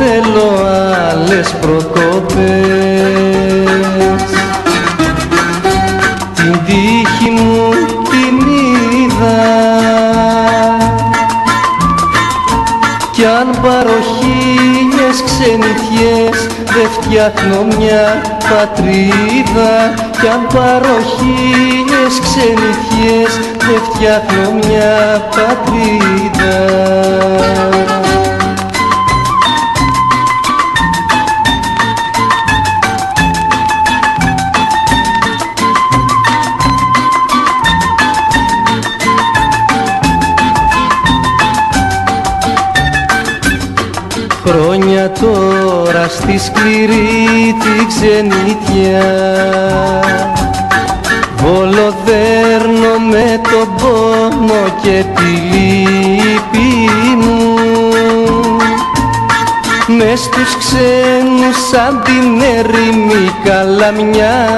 Θέλω 0.01 0.51
άλλες 1.11 1.55
προκοπές 1.61 2.23
Την 6.35 6.53
τύχη 6.67 7.31
μου 7.31 7.69
την 8.11 8.37
είδα. 8.49 9.43
Κι 13.13 13.25
αν 13.25 13.49
πάρω 13.63 13.99
χίλιες 14.17 15.23
ξενιτιές 15.25 16.47
Δε 16.65 16.85
φτιάχνω 17.01 17.59
μια 17.79 18.23
πατρίδα. 18.51 19.73
Κι 20.21 20.29
αν 20.29 20.47
πάρω 20.55 20.97
χίλιες 21.17 22.15
ξενιτιές 22.21 23.33
Δε 23.59 23.77
φτιάχνω 23.89 24.53
μια 24.53 24.93
πατρίδα 25.37 26.61
τώρα 46.31 46.39
στη 46.39 46.39
σκληρή 46.39 47.57
τη 47.59 47.87
ξενιτιά. 47.87 49.05
Βολοδέρνω 51.37 52.99
με 53.11 53.41
τον 53.43 53.75
πόνο 53.77 54.63
και 54.83 55.05
τη 55.15 55.57
λύπη 55.57 56.89
μου. 57.17 57.57
Μες 59.87 60.21
στους 60.21 60.57
ξένους 60.59 61.69
σαν 61.71 62.03
την 62.05 62.41
ερημή 62.59 63.31
καλαμιά. 63.45 64.49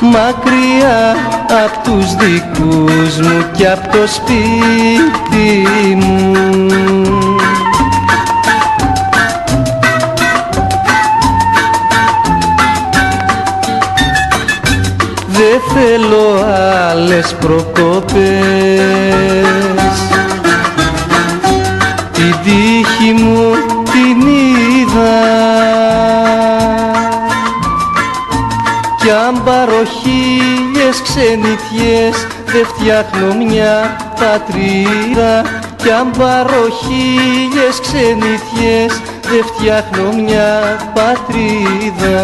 Μακριά 0.00 1.16
απ' 1.64 1.82
τους 1.84 2.14
δικούς 2.14 3.20
μου 3.20 3.44
και 3.56 3.68
απ' 3.68 3.92
το 3.92 4.06
σπίτι 4.06 5.66
μου 5.96 7.31
Δεν 15.52 15.60
θέλω 15.74 16.44
άλλες 16.90 17.36
προκοπές. 17.40 18.12
Την 22.12 22.34
τύχη 22.44 23.12
μου 23.12 23.52
την 23.84 24.28
είδα. 24.28 25.20
Κι 28.96 29.10
αν 29.10 29.42
πάρω 29.44 29.82
χίλιες 29.84 31.02
ξενιτιές 31.02 32.26
Δε 32.46 32.64
φτιάχνω 32.64 33.34
μια 33.34 33.96
πατρίδα 34.20 35.42
Κι 35.76 35.90
αν 35.90 36.10
πάρω 36.18 36.68
χίλιες 36.82 37.80
ξενιτιές 37.80 39.00
Δε 39.22 39.42
φτιάχνω 39.42 40.22
μια 40.22 40.76
πατρίδα 40.94 42.20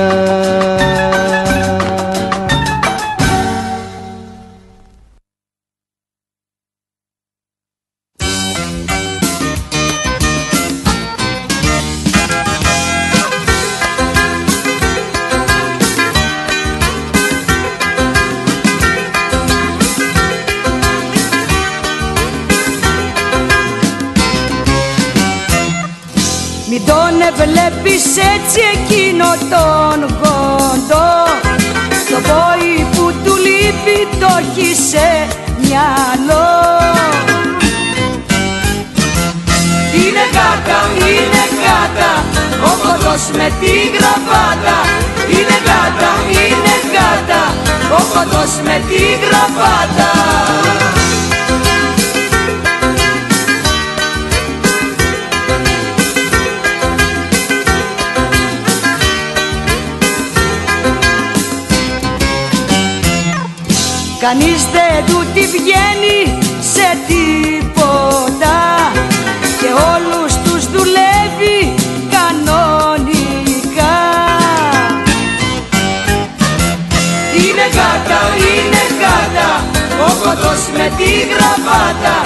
εκείνο 29.48 29.98
τον 29.98 30.16
κοντό 30.20 31.08
Το 32.10 32.20
πόη 32.28 32.86
που 32.92 33.12
του 33.24 33.36
λείπει 33.36 34.16
το 34.20 34.26
έχει 34.40 34.74
σε 34.90 35.26
μυαλό. 35.60 36.48
Είναι 39.94 40.24
γάτα, 40.34 40.80
είναι 41.12 41.44
γάτα 41.62 42.12
Ο 42.64 42.72
κοντός 42.82 43.22
με 43.36 43.52
τη 43.60 43.72
γραβάτα. 43.96 44.78
Είναι 45.30 45.56
γάτα, 45.66 46.10
είναι 46.30 46.74
γάτα 46.94 47.42
Ο 47.98 48.00
κοντός 48.12 48.52
με 48.64 48.82
τη 48.88 49.02
γραβάτα 49.24 50.97
Κανείς 64.30 64.62
δεν 64.72 65.05
του 65.06 65.26
τη 65.34 65.40
βγαίνει 65.40 66.38
σε 66.72 66.88
τίποτα. 67.09 68.56
Και 69.60 69.70
όλους 69.94 70.32
τους 70.44 70.64
δουλεύει 70.74 71.74
κανονικά. 72.14 73.96
Είναι 77.40 77.66
γάτα, 77.76 78.20
είναι 78.48 78.82
γάτα 79.00 79.50
Ο 80.06 80.10
κοντός 80.22 80.62
με 80.76 80.92
τη 80.96 81.10
γραβάτα. 81.32 82.16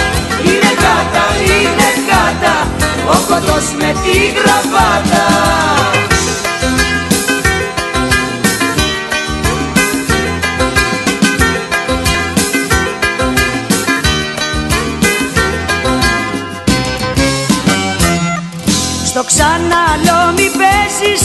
Είναι 0.44 0.72
γάτα, 0.82 1.24
είναι 1.56 1.88
γάτα 2.08 2.56
Ο 3.14 3.16
κοντός 3.28 3.66
με 3.78 3.94
τη 4.02 4.18
γραβάτα 4.38 5.81
Στο 19.72 19.78
ξαναλό 19.80 20.32
μη 20.36 20.48
παίζεις 20.60 21.24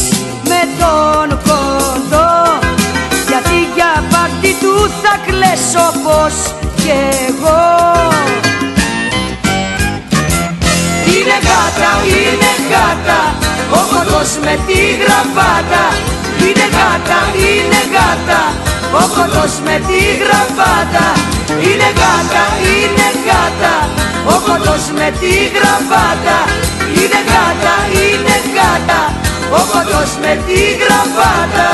με 0.50 0.62
τον 0.80 1.28
κοντό. 1.48 2.32
Γιατί 3.30 3.58
για 3.76 3.92
πάρτι 4.12 4.52
του 4.62 4.76
θα 5.02 5.14
κλαίσω 5.26 5.88
πως 6.06 6.36
κι 6.80 6.92
εγώ. 7.28 7.64
Είναι 11.14 11.38
γάτα, 11.48 11.92
είναι 12.18 12.52
γάτα 12.72 13.22
Ο 13.80 13.82
κοντός 13.92 14.32
με 14.44 14.54
τη 14.68 14.80
γραβάτα. 15.02 15.84
Είναι 16.46 16.68
γάτα, 16.76 17.20
είναι 17.48 17.82
γάτα 17.94 18.42
Ο 19.02 19.04
κοντός 19.16 19.54
με 19.66 19.76
τη 19.88 20.00
γραβάτα. 20.22 21.06
Είναι 21.68 21.90
γάτα, 22.00 22.44
είναι 22.72 23.08
γάτα 23.28 23.76
Ο 24.34 24.36
κοντός 24.48 24.84
με 24.98 25.08
τη 25.20 25.34
γραβάτα 25.56 26.38
Είναι 26.90 27.20
γάτα, 27.30 27.76
είναι 28.02 28.36
γάτα 28.56 29.02
Ο 29.52 29.62
κοντός 29.72 30.18
με 30.22 30.44
τη 30.46 30.60
γραβάτα 30.84 31.70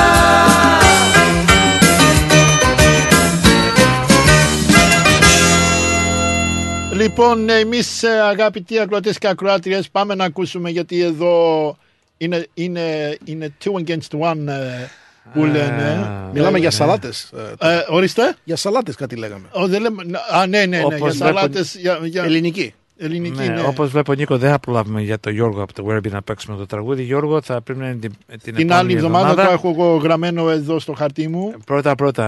Λοιπόν, 6.94 7.50
εμείς 7.50 8.04
αγαπητοί 8.04 8.80
ακροατές 8.80 9.18
και 9.18 9.28
ακροάτριες, 9.28 9.90
πάμε 9.90 10.16
να 10.16 10.24
ακούσουμε 10.24 10.70
γιατί 10.70 11.02
εδώ 11.02 11.78
είναι, 12.18 12.48
είναι, 12.54 13.18
είναι 13.24 13.54
two 13.64 13.72
against 13.72 14.20
one 14.20 14.48
ε, 14.48 14.88
που 15.34 15.46
λένε. 15.46 16.12
Μιλάμε 16.34 16.58
για 16.58 16.68
ναι. 16.68 16.74
σαλάτες. 16.76 17.32
Ε, 17.60 17.80
ορίστε; 17.90 18.36
Για 18.44 18.56
σαλάτες 18.56 18.96
κάτι 18.96 19.16
λέγαμε. 19.16 19.48
Ο, 19.52 19.68
δεν 19.68 19.82
λέμε, 19.82 20.04
α, 20.32 20.48
ναι, 20.48 20.66
ναι, 20.66 20.78
ναι, 20.78 20.84
Όπως 20.84 20.98
για 20.98 21.10
βλέπω- 21.10 21.26
σαλάτες, 21.40 21.76
για, 21.76 22.00
για... 22.04 22.24
Ελληνική. 22.24 22.74
Ελληνική, 23.04 23.38
Ναι, 23.38 23.46
ναι. 23.48 23.62
Όπως 23.68 23.90
βλέπω, 23.90 24.14
Νίκο, 24.14 24.38
δεν 24.38 24.52
θα 24.52 24.60
προλάβουμε 24.60 25.02
για 25.02 25.20
το 25.20 25.30
Γιώργο 25.30 25.62
από 25.62 25.74
το 25.74 25.86
Werby 25.90 26.10
να 26.10 26.22
παίξουμε 26.22 26.58
το 26.58 26.66
τραγούδι. 26.66 27.04
Γιώργο, 27.04 27.42
θα 27.42 27.62
πρέπει 27.62 27.80
να 27.80 27.88
είναι 27.88 27.96
την, 27.96 28.14
την, 28.44 28.56
Την 28.56 28.74
άλλη 28.74 28.94
εβδομάδα 28.94 29.46
το 29.46 29.52
έχω 29.52 29.70
εγώ 29.70 29.96
γραμμένο 29.96 30.50
εδώ 30.50 30.80
στο 30.80 30.94
χαρτί 30.94 31.28
μου. 31.28 31.54
Πρώτα, 31.66 31.96
πρώτα, 31.96 32.26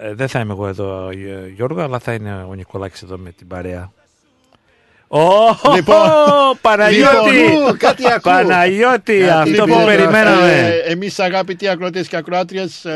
ε, 0.00 0.08
ε, 0.08 0.14
δεν 0.14 0.28
θα 0.28 0.40
είμαι 0.40 0.52
εγώ 0.52 0.66
εδώ, 0.66 1.08
ε, 1.08 1.52
Γιώργο, 1.54 1.80
αλλά 1.80 1.98
θα 1.98 2.12
είναι 2.12 2.46
ο 2.48 2.54
Νικολάκης 2.54 3.02
εδώ 3.02 3.18
με 3.18 3.30
την 3.30 3.46
παρέα. 3.46 3.92
Ω, 5.08 5.20
Λοιπόν, 5.74 5.96
Παναγιώτη! 6.60 7.30
λοιπόν, 7.30 7.76
κάτι 7.76 8.02
ακούω. 8.06 8.32
Παναγιώτη, 8.32 9.18
Κάτι 9.18 9.30
αυτό 9.30 9.62
που 9.62 9.68
λοιπόν, 9.68 9.84
περιμέναμε. 9.84 10.52
Ε, 10.52 10.92
εμείς 10.92 11.18
αγαπητοί 11.18 11.68
ακροτές 11.68 12.08
και 12.08 12.16
ακροάτριες 12.16 12.86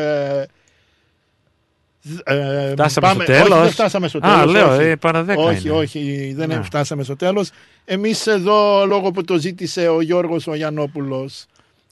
ε, 2.24 2.34
ε, 2.34 2.70
Φτάσαμε 2.72 3.06
πάμε- 3.06 3.24
στο 3.24 3.32
τέλος. 3.32 3.50
Όχι, 3.50 3.60
δεν 3.62 3.70
φτάσαμε 3.70 4.08
στο 4.08 4.18
Α, 4.22 4.38
τέλος. 4.38 4.52
λέω, 4.52 4.72
όχι. 4.74 4.82
ε, 4.82 4.96
παρά 4.96 5.22
δέκα 5.22 5.40
όχι, 5.40 5.68
είναι. 5.68 5.76
όχι, 5.76 6.32
δεν 6.36 6.48
Ναι. 6.48 6.60
φτάσαμε 6.62 7.02
στο 7.02 7.16
τέλος. 7.16 7.50
Εμείς 7.84 8.26
εδώ, 8.26 8.86
λόγω 8.86 9.10
που 9.10 9.24
το 9.24 9.38
ζήτησε 9.38 9.88
ο 9.88 10.00
Γιώργος 10.00 10.46
ο 10.46 10.54
Γιαννόπουλος 10.54 11.44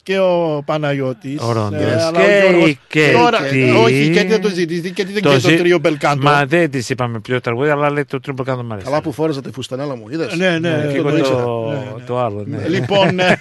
και 0.02 0.18
ο 0.18 0.62
Παναγιώτης. 0.66 1.40
Ο 1.40 1.52
Ρόντος. 1.52 1.80
αλλά 1.82 2.10
Και 2.24 2.42
ο 2.46 2.48
Γιώργος- 2.50 2.68
η 2.68 2.78
Κέτη. 2.88 3.12
Τώρα, 3.14 3.38
όχι, 3.82 4.10
και 4.12 4.24
δεν 4.24 4.40
το 4.40 4.48
ζητήσει 4.48 4.90
και 4.92 5.04
δεν 5.04 5.14
Το 5.22 5.28
και 5.28 5.40
το 5.40 5.48
ζη- 5.48 5.58
τρίο 5.58 5.78
Μπελκάντο. 5.78 6.22
Μα 6.22 6.46
δεν 6.46 6.70
της 6.70 6.90
είπαμε 6.90 7.20
ποιο 7.20 7.40
τραγούδι, 7.40 7.70
αλλά 7.70 7.90
λέει 7.90 8.04
το 8.04 8.20
τρίο 8.20 8.34
Μπελκάντο 8.34 8.62
μου 8.62 8.72
αρέσει. 8.72 8.86
Καλά 8.86 9.02
που 9.02 9.12
φόρεζα 9.12 9.40
τη 9.40 9.50
φουστανέλα 9.52 9.96
μου, 9.96 10.08
είδες; 10.10 10.36
Ναι, 10.36 10.58
ναι, 10.58 10.88
και 10.92 11.00
το 11.00 11.08
εγώ 11.08 11.16
ήξερα. 11.16 11.42
το, 11.42 11.68
Ναι, 11.68 11.74
ναι. 11.74 12.02
το 12.06 12.18
άλλο. 12.18 12.44
Ναι. 12.46 12.68
Λοιπόν, 12.68 13.18
ε, 13.18 13.40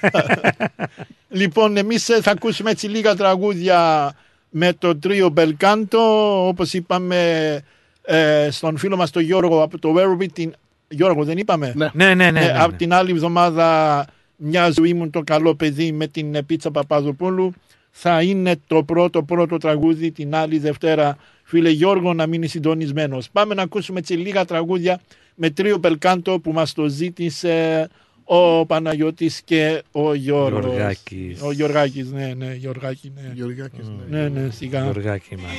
λοιπόν 1.29 1.77
εμείς 1.77 2.09
ε, 2.09 2.21
θα 2.21 2.31
ακούσουμε 2.31 2.71
έτσι 2.71 2.87
λίγα 2.87 3.15
τραγούδια 3.15 4.11
με 4.49 4.73
το 4.73 4.97
τρίο 4.97 5.29
Μπελκάντο, 5.29 5.99
όπως 6.47 6.73
είπαμε 6.73 7.61
ε, 8.01 8.47
στον 8.51 8.77
φίλο 8.77 8.97
μας 8.97 9.11
τον 9.11 9.21
Γιώργο 9.21 9.61
από 9.61 9.79
το 9.79 9.95
Werribee, 9.97 10.31
την... 10.33 10.53
Γιώργο 10.87 11.23
δεν 11.23 11.37
είπαμε; 11.37 11.73
Ναι, 11.75 11.89
ναι, 11.93 12.13
ναι, 12.13 12.31
ναι, 12.31 12.53
Από 12.57 12.71
ναι. 12.71 12.77
την 12.77 12.93
άλλη 12.93 13.11
εβδομάδα 13.11 14.05
μια 14.35 14.69
ζωή 14.69 14.93
μου 14.93 15.09
το 15.09 15.21
καλό 15.23 15.55
παιδί 15.55 15.91
με 15.91 16.07
την 16.07 16.35
ε, 16.35 16.43
Πίτσα 16.43 16.71
Παπαδοπούλου 16.71 17.53
θα 17.91 18.21
είναι 18.21 18.55
το 18.67 18.83
πρώτο 18.83 19.23
πρώτο 19.23 19.57
τραγούδι 19.57 20.11
την 20.11 20.35
άλλη 20.35 20.59
Δευτέρα. 20.59 21.17
Φίλε 21.43 21.69
Γιώργο 21.69 22.13
να 22.13 22.27
μείνεις 22.27 22.51
συντονισμένος. 22.51 23.29
Πάμε 23.31 23.53
να 23.53 23.61
ακούσουμε 23.61 23.99
έτσι 23.99 24.13
λίγα 24.13 24.45
τραγούδια 24.45 24.99
με 25.35 25.49
τρίο 25.49 25.77
Μπελκάντο 25.77 26.39
που 26.39 26.51
μας 26.51 26.73
το 26.73 26.87
ζήτησε 26.87 27.87
ο 28.31 28.65
Παναγιώτης 28.65 29.41
και 29.45 29.83
ο 29.91 30.13
Γιώργος. 30.13 30.63
Γιωργάκης. 30.65 31.41
Ο 31.41 31.51
Γιωργάκης, 31.51 32.11
ναι, 32.11 32.33
ναι, 32.37 32.53
Γιωργάκη, 32.53 33.11
ναι. 33.15 33.31
Γιωργάκης, 33.33 33.85
ναι. 34.09 34.29
Ναι, 34.29 34.49
σιγά. 34.51 34.81
Γιωργάκη 34.81 35.35
μας. 35.35 35.51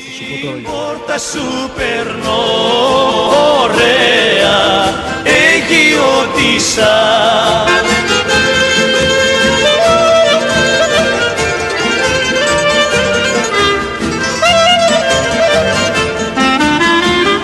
Πόρτα 0.63 1.19
σου 1.19 1.71
περνώ 1.77 2.41
ωραία 3.63 4.11
Αιγιώτησα 5.25 6.95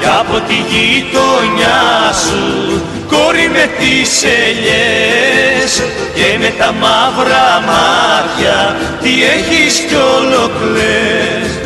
Κι 0.01 0.07
από 0.21 0.41
τη 0.47 0.55
γειτονιά 0.55 2.13
σου 2.13 2.83
κόρη 3.09 3.49
με 3.49 3.71
τις 3.79 4.23
ελιές 4.23 4.96
και 4.96 4.96
με 6.49 6.53
τα 6.59 6.73
μαύρα 6.73 7.63
μάτια 7.67 8.77
τι 9.03 9.23
έχεις 9.25 9.81
κι 9.81 9.95
ολοκλές 9.95 11.61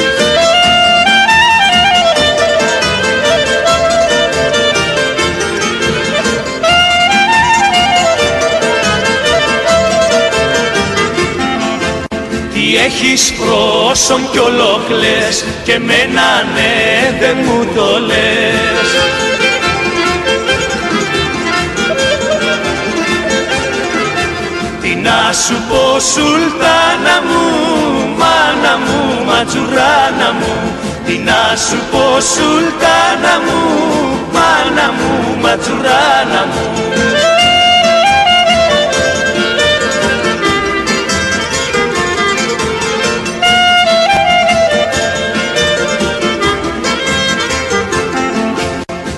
Τι 12.54 12.76
έχεις 12.76 13.32
πρόσων 13.32 14.30
κι 14.30 14.38
ολόκλες 14.38 15.44
και 15.64 15.78
μένα 15.78 16.44
ναι 16.54 17.18
δεν 17.20 17.36
μου 17.44 17.66
το 17.74 17.98
λες 18.06 19.39
να 25.30 25.36
σου 25.36 25.54
πω 25.68 26.00
σουλτάνα 26.00 27.16
μου, 27.28 27.44
μάνα 28.20 28.78
μου, 28.84 29.24
ματζουράνα 29.24 30.32
μου. 30.38 30.54
Τι 31.06 31.18
να 31.18 31.56
σου 31.56 31.78
πω 31.90 32.20
σουλτάνα 32.20 33.34
μου, 33.44 33.60
μάνα 34.32 34.92
μου, 34.92 35.40
ματζουράνα 35.40 36.46
μου. 36.50 36.64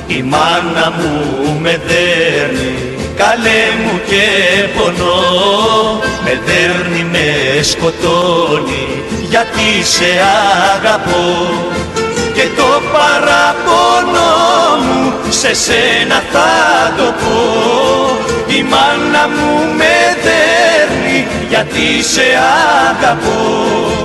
Η 0.06 0.22
μάνα 0.22 0.92
μου 0.96 1.58
με 1.60 1.80
δέρνει, 1.86 2.01
καλέ 3.22 3.62
μου 3.82 4.00
και 4.08 4.26
πονώ. 4.76 6.00
Με 6.24 6.40
δέρνει, 6.46 7.04
με 7.12 7.62
σκοτώνει, 7.62 8.86
γιατί 9.28 9.68
σε 9.82 10.10
αγαπώ. 10.74 11.30
Και 12.34 12.46
το 12.56 12.70
παραπονό 12.92 14.34
μου 14.84 15.12
σε 15.28 15.54
σένα 15.54 16.22
θα 16.32 16.50
το 16.96 17.02
πω. 17.20 17.40
Η 18.46 18.62
μάνα 18.62 19.28
μου 19.28 19.74
με 19.76 19.96
δέρνει, 20.24 21.26
γιατί 21.48 22.02
σε 22.02 22.26
αγαπώ 22.88 24.02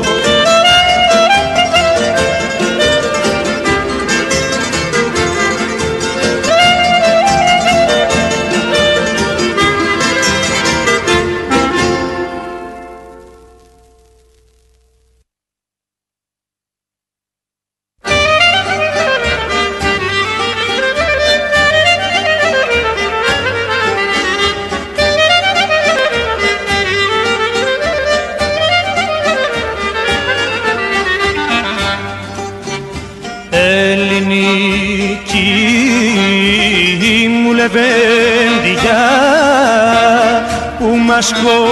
που 41.32 41.42
μας 41.44 41.67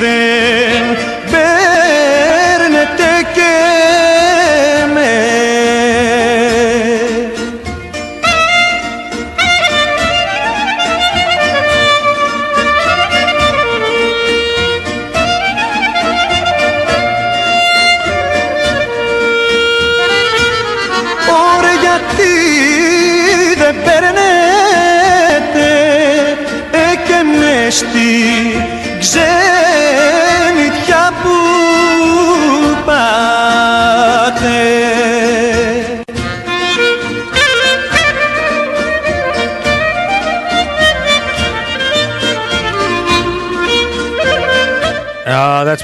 γιατί 0.00 0.67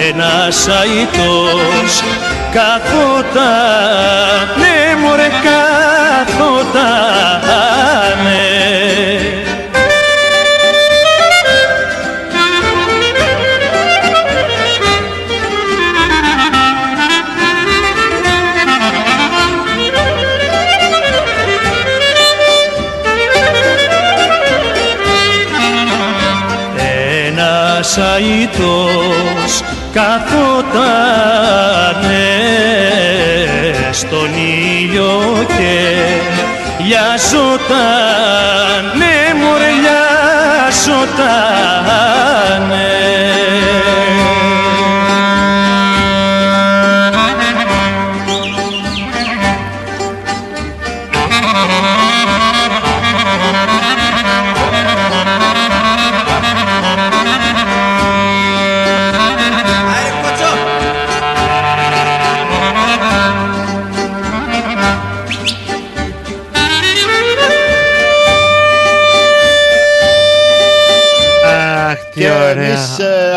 Ένας 0.00 0.68
αητός 0.68 2.02
καθόταν 2.52 3.38
Ναι 4.58 4.96
μωρέ 5.00 5.28
καθότανε. 5.42 6.68
Ένας 27.26 27.98
αητός 27.98 29.62
καθότανε 29.98 31.88
στον 33.90 34.30
ήλιο 34.34 35.46
και 35.46 35.74
λιαζόταν, 36.84 38.47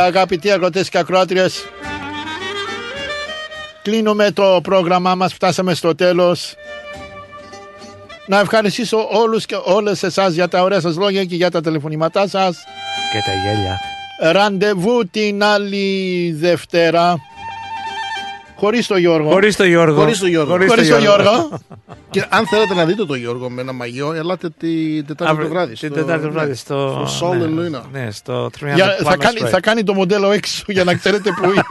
αγαπητοί 0.04 0.52
αγροτές 0.52 0.90
και 0.90 0.98
ακροάτριες 0.98 1.66
κλείνουμε 3.82 4.32
το 4.32 4.60
πρόγραμμά 4.64 5.16
μας, 5.16 5.34
φτάσαμε 5.34 5.74
στο 5.74 5.96
τέλος. 5.96 6.54
Να 8.26 8.40
ευχαριστήσω 8.40 9.08
όλους 9.12 9.46
και 9.46 9.56
όλες 9.64 10.04
εσάς 10.04 10.34
για 10.34 10.48
τα 10.48 10.62
ωραία 10.62 10.80
σας 10.80 10.96
λόγια 10.96 11.26
και 11.26 11.36
για 11.36 11.52
τα 11.52 11.62
τηλεφωνήματά 11.62 12.28
σας. 12.28 12.58
Και 13.12 13.18
τα 13.26 13.32
γέλια. 13.34 13.80
Ραντεβού 14.32 15.08
την 15.12 15.44
άλλη 15.44 16.32
Δευτέρα. 16.40 17.16
Χωρίς 18.62 18.88
το 18.88 18.98
Γιώργο. 18.98 19.30
Χωρίς 19.30 19.56
το 19.56 19.64
Γιώργο. 19.64 20.00
Χωρίς 20.00 20.20
το 20.20 20.28
Γιώργο. 20.28 20.52
Χωρίς 20.52 20.70
Χωρίς 20.70 20.88
το 20.88 20.94
το 20.96 21.00
Γιώργο. 21.02 21.24
Γιώργο. 21.24 21.60
Και 22.10 22.26
αν 22.30 22.48
θέλετε 22.48 22.74
να 22.74 22.86
δείτε 22.86 23.06
τον 23.06 23.18
Γιώργο 23.18 23.50
με 23.50 23.62
ένα 23.62 23.72
μαγιό, 23.74 24.14
ελάτε 24.14 24.50
την 24.60 25.06
Τετάρτη 25.06 25.34
Αύριο- 25.34 25.48
το 25.48 25.54
βράδυ. 25.54 25.74
Την 25.76 25.90
στο- 25.90 26.00
Τετάρτη 26.00 26.22
το 26.22 26.28
ναι, 26.28 26.34
βράδυ 26.34 26.54
στο. 26.54 27.04
στο 27.08 27.30
Soul 27.32 27.36
ναι, 27.38 27.46
and 27.46 27.78
Luna. 27.78 27.82
Ναι, 27.92 28.12
στο 28.12 28.50
300 28.60 28.74
Για- 28.76 28.96
θα, 29.04 29.14
Plummer 29.14 29.18
κάνει, 29.20 29.40
Street. 29.44 29.48
θα 29.50 29.60
κάνει 29.60 29.84
το 29.84 29.94
μοντέλο 29.94 30.32
έξω 30.32 30.64
για 30.68 30.84
να 30.84 30.94
ξέρετε 30.96 31.30
που 31.42 31.50
είναι. 31.52 31.62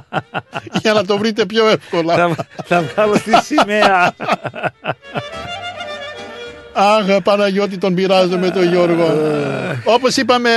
για 0.82 0.92
να 0.92 1.04
το 1.04 1.18
βρείτε 1.18 1.46
πιο 1.46 1.68
εύκολα. 1.68 2.14
Θα, 2.14 2.46
θα 2.64 2.82
βγάλω 2.82 3.12
τη 3.12 3.32
σημαία. 3.44 4.12
Αχ, 6.72 7.22
Παναγιώτη 7.22 7.78
τον 7.78 7.94
πειράζω 7.94 8.38
με 8.38 8.50
τον 8.50 8.68
Γιώργο. 8.68 9.06
Όπως 9.84 10.16
είπαμε 10.16 10.50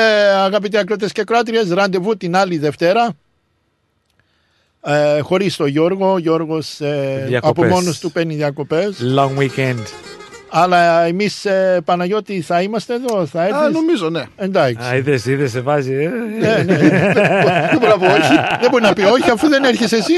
αγαπητοί 0.44 0.78
ακρότες 0.78 1.12
και 1.12 1.24
κράτριες, 1.24 1.70
ραντεβού 1.70 2.18
την 2.18 2.36
άλλη 2.36 2.58
Δευτέρα. 2.58 3.14
Ε, 4.86 5.20
χωρίς 5.20 5.56
τον 5.56 5.68
Γιώργο, 5.68 6.12
ο 6.12 6.18
Γιώργος 6.18 6.80
ε, 6.82 7.24
Διακοπές. 7.28 7.64
από 7.66 7.76
μόνος 7.76 8.00
του 8.00 8.12
παίρνει 8.12 8.36
διακοπές. 8.36 8.98
Long 9.16 9.30
weekend. 9.40 9.84
Αλλά 10.50 11.02
εμείς 11.04 11.46
ε, 11.46 11.82
Παναγιώτη 11.86 12.42
θα 12.42 12.62
είμαστε 12.62 12.94
εδώ, 12.94 13.26
θα 13.26 13.42
έρθεις; 13.44 13.62
Α, 13.62 13.70
νομίζω, 13.70 14.10
ναι. 14.10 14.24
Εντάξει. 14.36 14.88
Α, 14.92 14.96
είδες, 14.96 15.26
είδες, 15.26 15.52
σε 15.52 15.60
βάζει. 15.62 15.94
ε. 15.94 16.10
Ναι, 16.40 16.64
ναι. 16.64 16.78
Δεν 17.72 17.78
μπορεί 17.80 17.88
να 17.92 17.98
πω 17.98 18.06
όχι. 18.06 18.34
Δεν 18.62 18.70
μπορεί 18.72 18.84
να 18.84 18.94
πει 18.94 19.02
όχι 19.04 19.30
αφού 19.30 19.48
δεν 19.50 19.64
έρχεσαι 19.64 19.96
εσύ. 19.96 20.14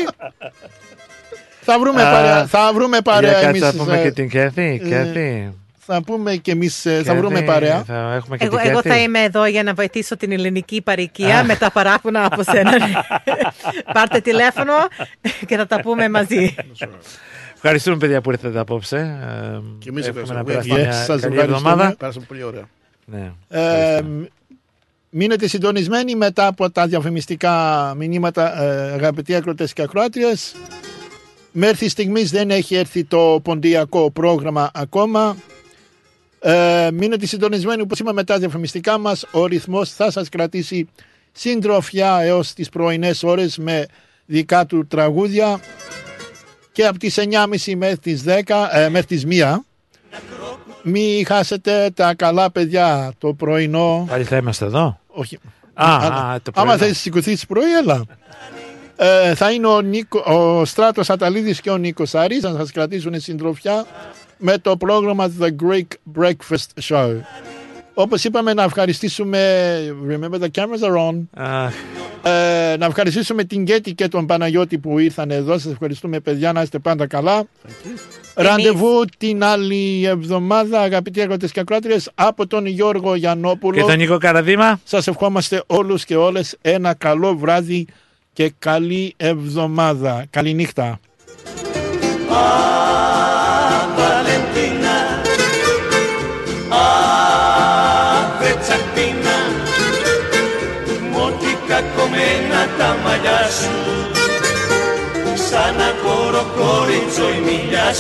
Θα 1.61 1.79
βρούμε 1.79 2.01
Α, 2.01 2.11
παρέα, 2.11 2.45
θα 2.45 2.71
βρούμε 2.73 2.97
Για 3.01 3.01
παρέα 3.13 3.31
κάτσε 3.31 3.47
εμείς. 3.47 3.61
να 3.61 3.73
πούμε 3.73 3.99
ε, 3.99 4.03
και 4.03 4.11
την 4.11 4.29
Κέρθη. 4.29 4.81
ε, 4.83 4.87
Κέρθη. 4.87 5.53
Θα 5.85 6.03
πούμε 6.03 6.35
και 6.35 6.51
εμείς, 6.51 6.85
ε, 6.85 6.95
θα 6.97 7.01
Κέρθη, 7.03 7.17
βρούμε 7.19 7.41
παρέα. 7.41 7.83
Θα 7.83 8.13
έχουμε 8.13 8.37
και 8.37 8.45
Εγώ, 8.45 8.57
την 8.57 8.69
εγώ 8.69 8.81
Κέρθη. 8.81 8.97
θα 8.97 9.03
είμαι 9.03 9.19
εδώ 9.23 9.45
για 9.45 9.63
να 9.63 9.73
βοηθήσω 9.73 10.17
την 10.17 10.31
ελληνική 10.31 10.81
παροικία 10.81 11.43
με 11.43 11.55
τα 11.55 11.71
παράπονα 11.71 12.25
από 12.25 12.43
σένα. 12.43 12.71
Πάρτε 13.93 14.19
τηλέφωνο 14.19 14.73
και 15.45 15.57
θα 15.57 15.67
τα 15.67 15.81
πούμε 15.81 16.09
μαζί. 16.09 16.55
Ευχαριστούμε 17.55 17.97
παιδιά 17.97 18.21
που 18.21 18.31
ήρθατε 18.31 18.59
απόψε. 18.59 18.97
Ε, 18.97 19.59
Και 19.79 19.89
εμείς 19.89 20.07
Εύχομαι 20.07 20.33
να 20.33 20.39
ευχαριστούμε. 20.39 20.79
περάσετε 20.79 20.81
Yes, 20.81 20.83
μια 20.83 20.93
σας 20.93 21.21
καλή 21.21 21.33
ευχαριστούμε. 21.33 21.69
εβδομάδα. 21.71 21.95
Πέρασαμε 21.97 22.25
πολύ 22.27 22.43
ωραία. 22.43 22.63
Ναι. 23.05 23.31
Ε, 23.49 24.01
μείνετε 25.09 25.47
συντονισμένοι 25.47 26.15
μετά 26.15 26.47
από 26.47 26.71
τα 26.71 26.87
διαφημιστικά 26.87 27.53
μηνύματα 27.97 28.63
ε, 28.63 28.91
αγαπητοί 28.93 29.35
ακροτές 29.35 29.73
και 29.73 29.81
ακροάτριες. 29.81 30.55
Μέχρι 31.51 31.87
στιγμής 31.89 32.31
δεν 32.31 32.49
έχει 32.51 32.75
έρθει 32.75 33.03
το 33.03 33.39
ποντιακό 33.43 34.11
πρόγραμμα 34.11 34.71
ακόμα. 34.73 35.35
Ε, 36.45 36.89
μείνετε 36.93 37.25
συντονισμένοι 37.25 37.81
όπως 37.81 37.99
είπαμε 37.99 38.15
μετά 38.15 38.33
τα 38.33 38.39
διαφημιστικά 38.39 38.97
μας. 38.97 39.25
Ο 39.31 39.45
ρυθμός 39.45 39.89
θα 39.89 40.11
σας 40.11 40.29
κρατήσει 40.29 40.89
συντροφιά 41.31 42.19
έως 42.21 42.53
τις 42.53 42.69
πρωινές 42.69 43.23
ώρες 43.23 43.57
με 43.57 43.85
δικά 44.25 44.65
του 44.65 44.87
τραγούδια 44.87 45.59
και 46.71 46.85
από 46.85 46.99
τις 46.99 47.17
9.30 47.17 47.75
μέχρι 47.75 47.97
τις, 47.97 48.23
10, 48.23 48.69
ε, 48.71 48.89
μέχρι 48.89 49.07
τις 49.07 49.23
1 49.25 49.65
μην 50.83 51.25
χάσετε 51.25 51.89
τα 51.93 52.13
καλά 52.15 52.51
παιδιά 52.51 53.11
το 53.17 53.33
πρωινό. 53.33 54.05
Πάλι 54.09 54.23
θα 54.23 54.37
είμαστε 54.37 54.65
εδώ; 54.65 54.99
Όχι. 55.07 55.39
Α, 55.73 55.85
Α, 55.85 55.97
α, 56.33 56.41
το 56.41 56.51
άμα 56.55 56.73
πρωινό. 56.75 56.77
θες 56.77 56.97
σηκωθείς 56.97 57.45
πρωί, 57.45 57.73
έλα. 57.81 58.03
Ε, 58.95 59.35
θα 59.35 59.51
είναι 59.51 59.67
ο, 59.67 59.81
Νίκο, 59.81 60.19
ο 60.19 60.65
Στράτος 60.65 61.09
Αταλίδης 61.09 61.61
και 61.61 61.69
ο 61.69 61.77
Νίκος 61.77 62.15
Αρής 62.15 62.41
να 62.43 62.53
σας 62.55 62.71
κρατήσουν 62.71 63.19
συντροφιά 63.19 63.85
με 64.45 64.57
το 64.57 64.77
πρόγραμμα 64.77 65.31
The 65.39 65.47
Great 65.47 66.19
Breakfast 66.19 66.81
Show. 66.89 67.11
Όπως 67.93 68.23
είπαμε 68.23 68.53
να 68.53 68.63
ευχαριστήσουμε 68.63 69.39
Remember 70.09 70.39
the 70.39 70.61
cameras 70.61 70.83
are 70.89 71.09
on. 71.09 71.41
Ε, 72.23 72.75
Να 72.77 72.85
ευχαριστήσουμε 72.85 73.43
την 73.43 73.65
Κέτη 73.65 73.93
και 73.93 74.07
τον 74.07 74.25
Παναγιώτη 74.25 74.77
που 74.77 74.99
ήρθαν 74.99 75.31
εδώ. 75.31 75.57
Σας 75.57 75.71
ευχαριστούμε 75.71 76.19
παιδιά. 76.19 76.51
Να 76.51 76.61
είστε 76.61 76.79
πάντα 76.79 77.07
καλά. 77.07 77.43
Ραντεβού 78.35 79.05
την 79.17 79.43
άλλη 79.43 80.05
εβδομάδα 80.05 80.81
αγαπητοί 80.81 81.21
αγρότες 81.21 81.51
και 81.51 81.59
ακράτριες 81.59 82.11
Από 82.15 82.47
τον 82.47 82.65
Γιώργο 82.65 83.15
Γιαννόπουλο. 83.15 83.75
Και 83.75 83.81
τον 83.81 83.97
Νίκο 83.97 84.17
Καραδίμα. 84.17 84.79
Σας 84.83 85.07
ευχόμαστε 85.07 85.63
όλους 85.67 86.05
και 86.05 86.15
όλες 86.15 86.57
ένα 86.61 86.93
καλό 86.93 87.35
βράδυ 87.37 87.87
και 88.33 88.53
καλή 88.59 89.13
εβδομάδα. 89.17 90.25
Καλή 90.29 90.53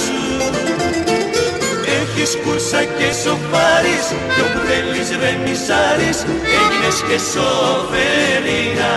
σου 0.01 0.19
Έχεις 1.99 2.37
κούρσα 2.43 2.81
και 2.97 3.09
σοφάρεις 3.23 4.05
Κι 4.33 4.41
όπου 4.45 4.59
θέλεις 4.67 5.09
ρεμισάρεις 5.21 6.17
Έγινες 6.57 6.97
και 7.07 7.17
σοφερina 7.31 8.93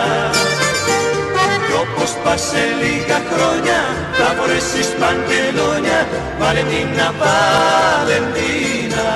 κι 1.67 1.73
όπως 1.83 2.11
πας 2.25 2.41
σε 2.41 2.63
λίγα 2.81 3.19
χρόνια 3.31 3.81
θα 4.19 4.29
φορέσεις 4.37 4.89
παντελόνια 5.01 6.01
Βαλεντίνα, 6.39 7.07
Βαλεντίνα 7.21 9.07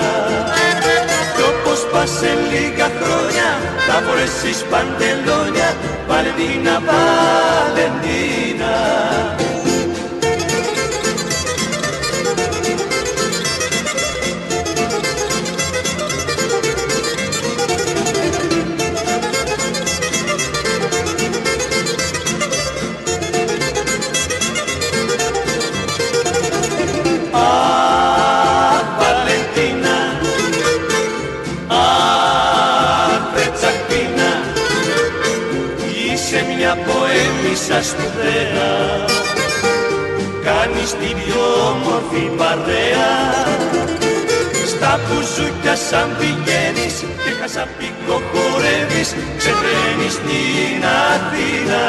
Κι 1.37 1.45
όπως 1.53 1.81
πας 1.93 2.11
σε 2.19 2.33
λίγα 2.51 2.89
χρόνια 3.01 3.49
θα 3.87 3.97
φορέσεις 4.07 4.59
παντελόνια 4.71 5.69
Βαλεντίνα, 6.09 6.75
Βαλεντίνα 6.89 8.73
ποέμισσα 37.81 37.83
σπουδαία. 37.83 38.71
Κάνεις 40.45 40.91
την 40.91 41.17
πιο 41.25 41.43
όμορφη 41.71 42.31
παρέα 42.37 43.13
Στα 44.67 45.01
μπουζούκια 45.03 45.77
σαν 45.77 46.17
πηγαίνεις 46.19 46.95
Και 47.01 47.33
χασαπίκο 47.41 48.23
χορεύεις 48.33 49.15
Ξεβαίνεις 49.39 50.13
στην 50.13 50.85
Αθήνα 51.11 51.85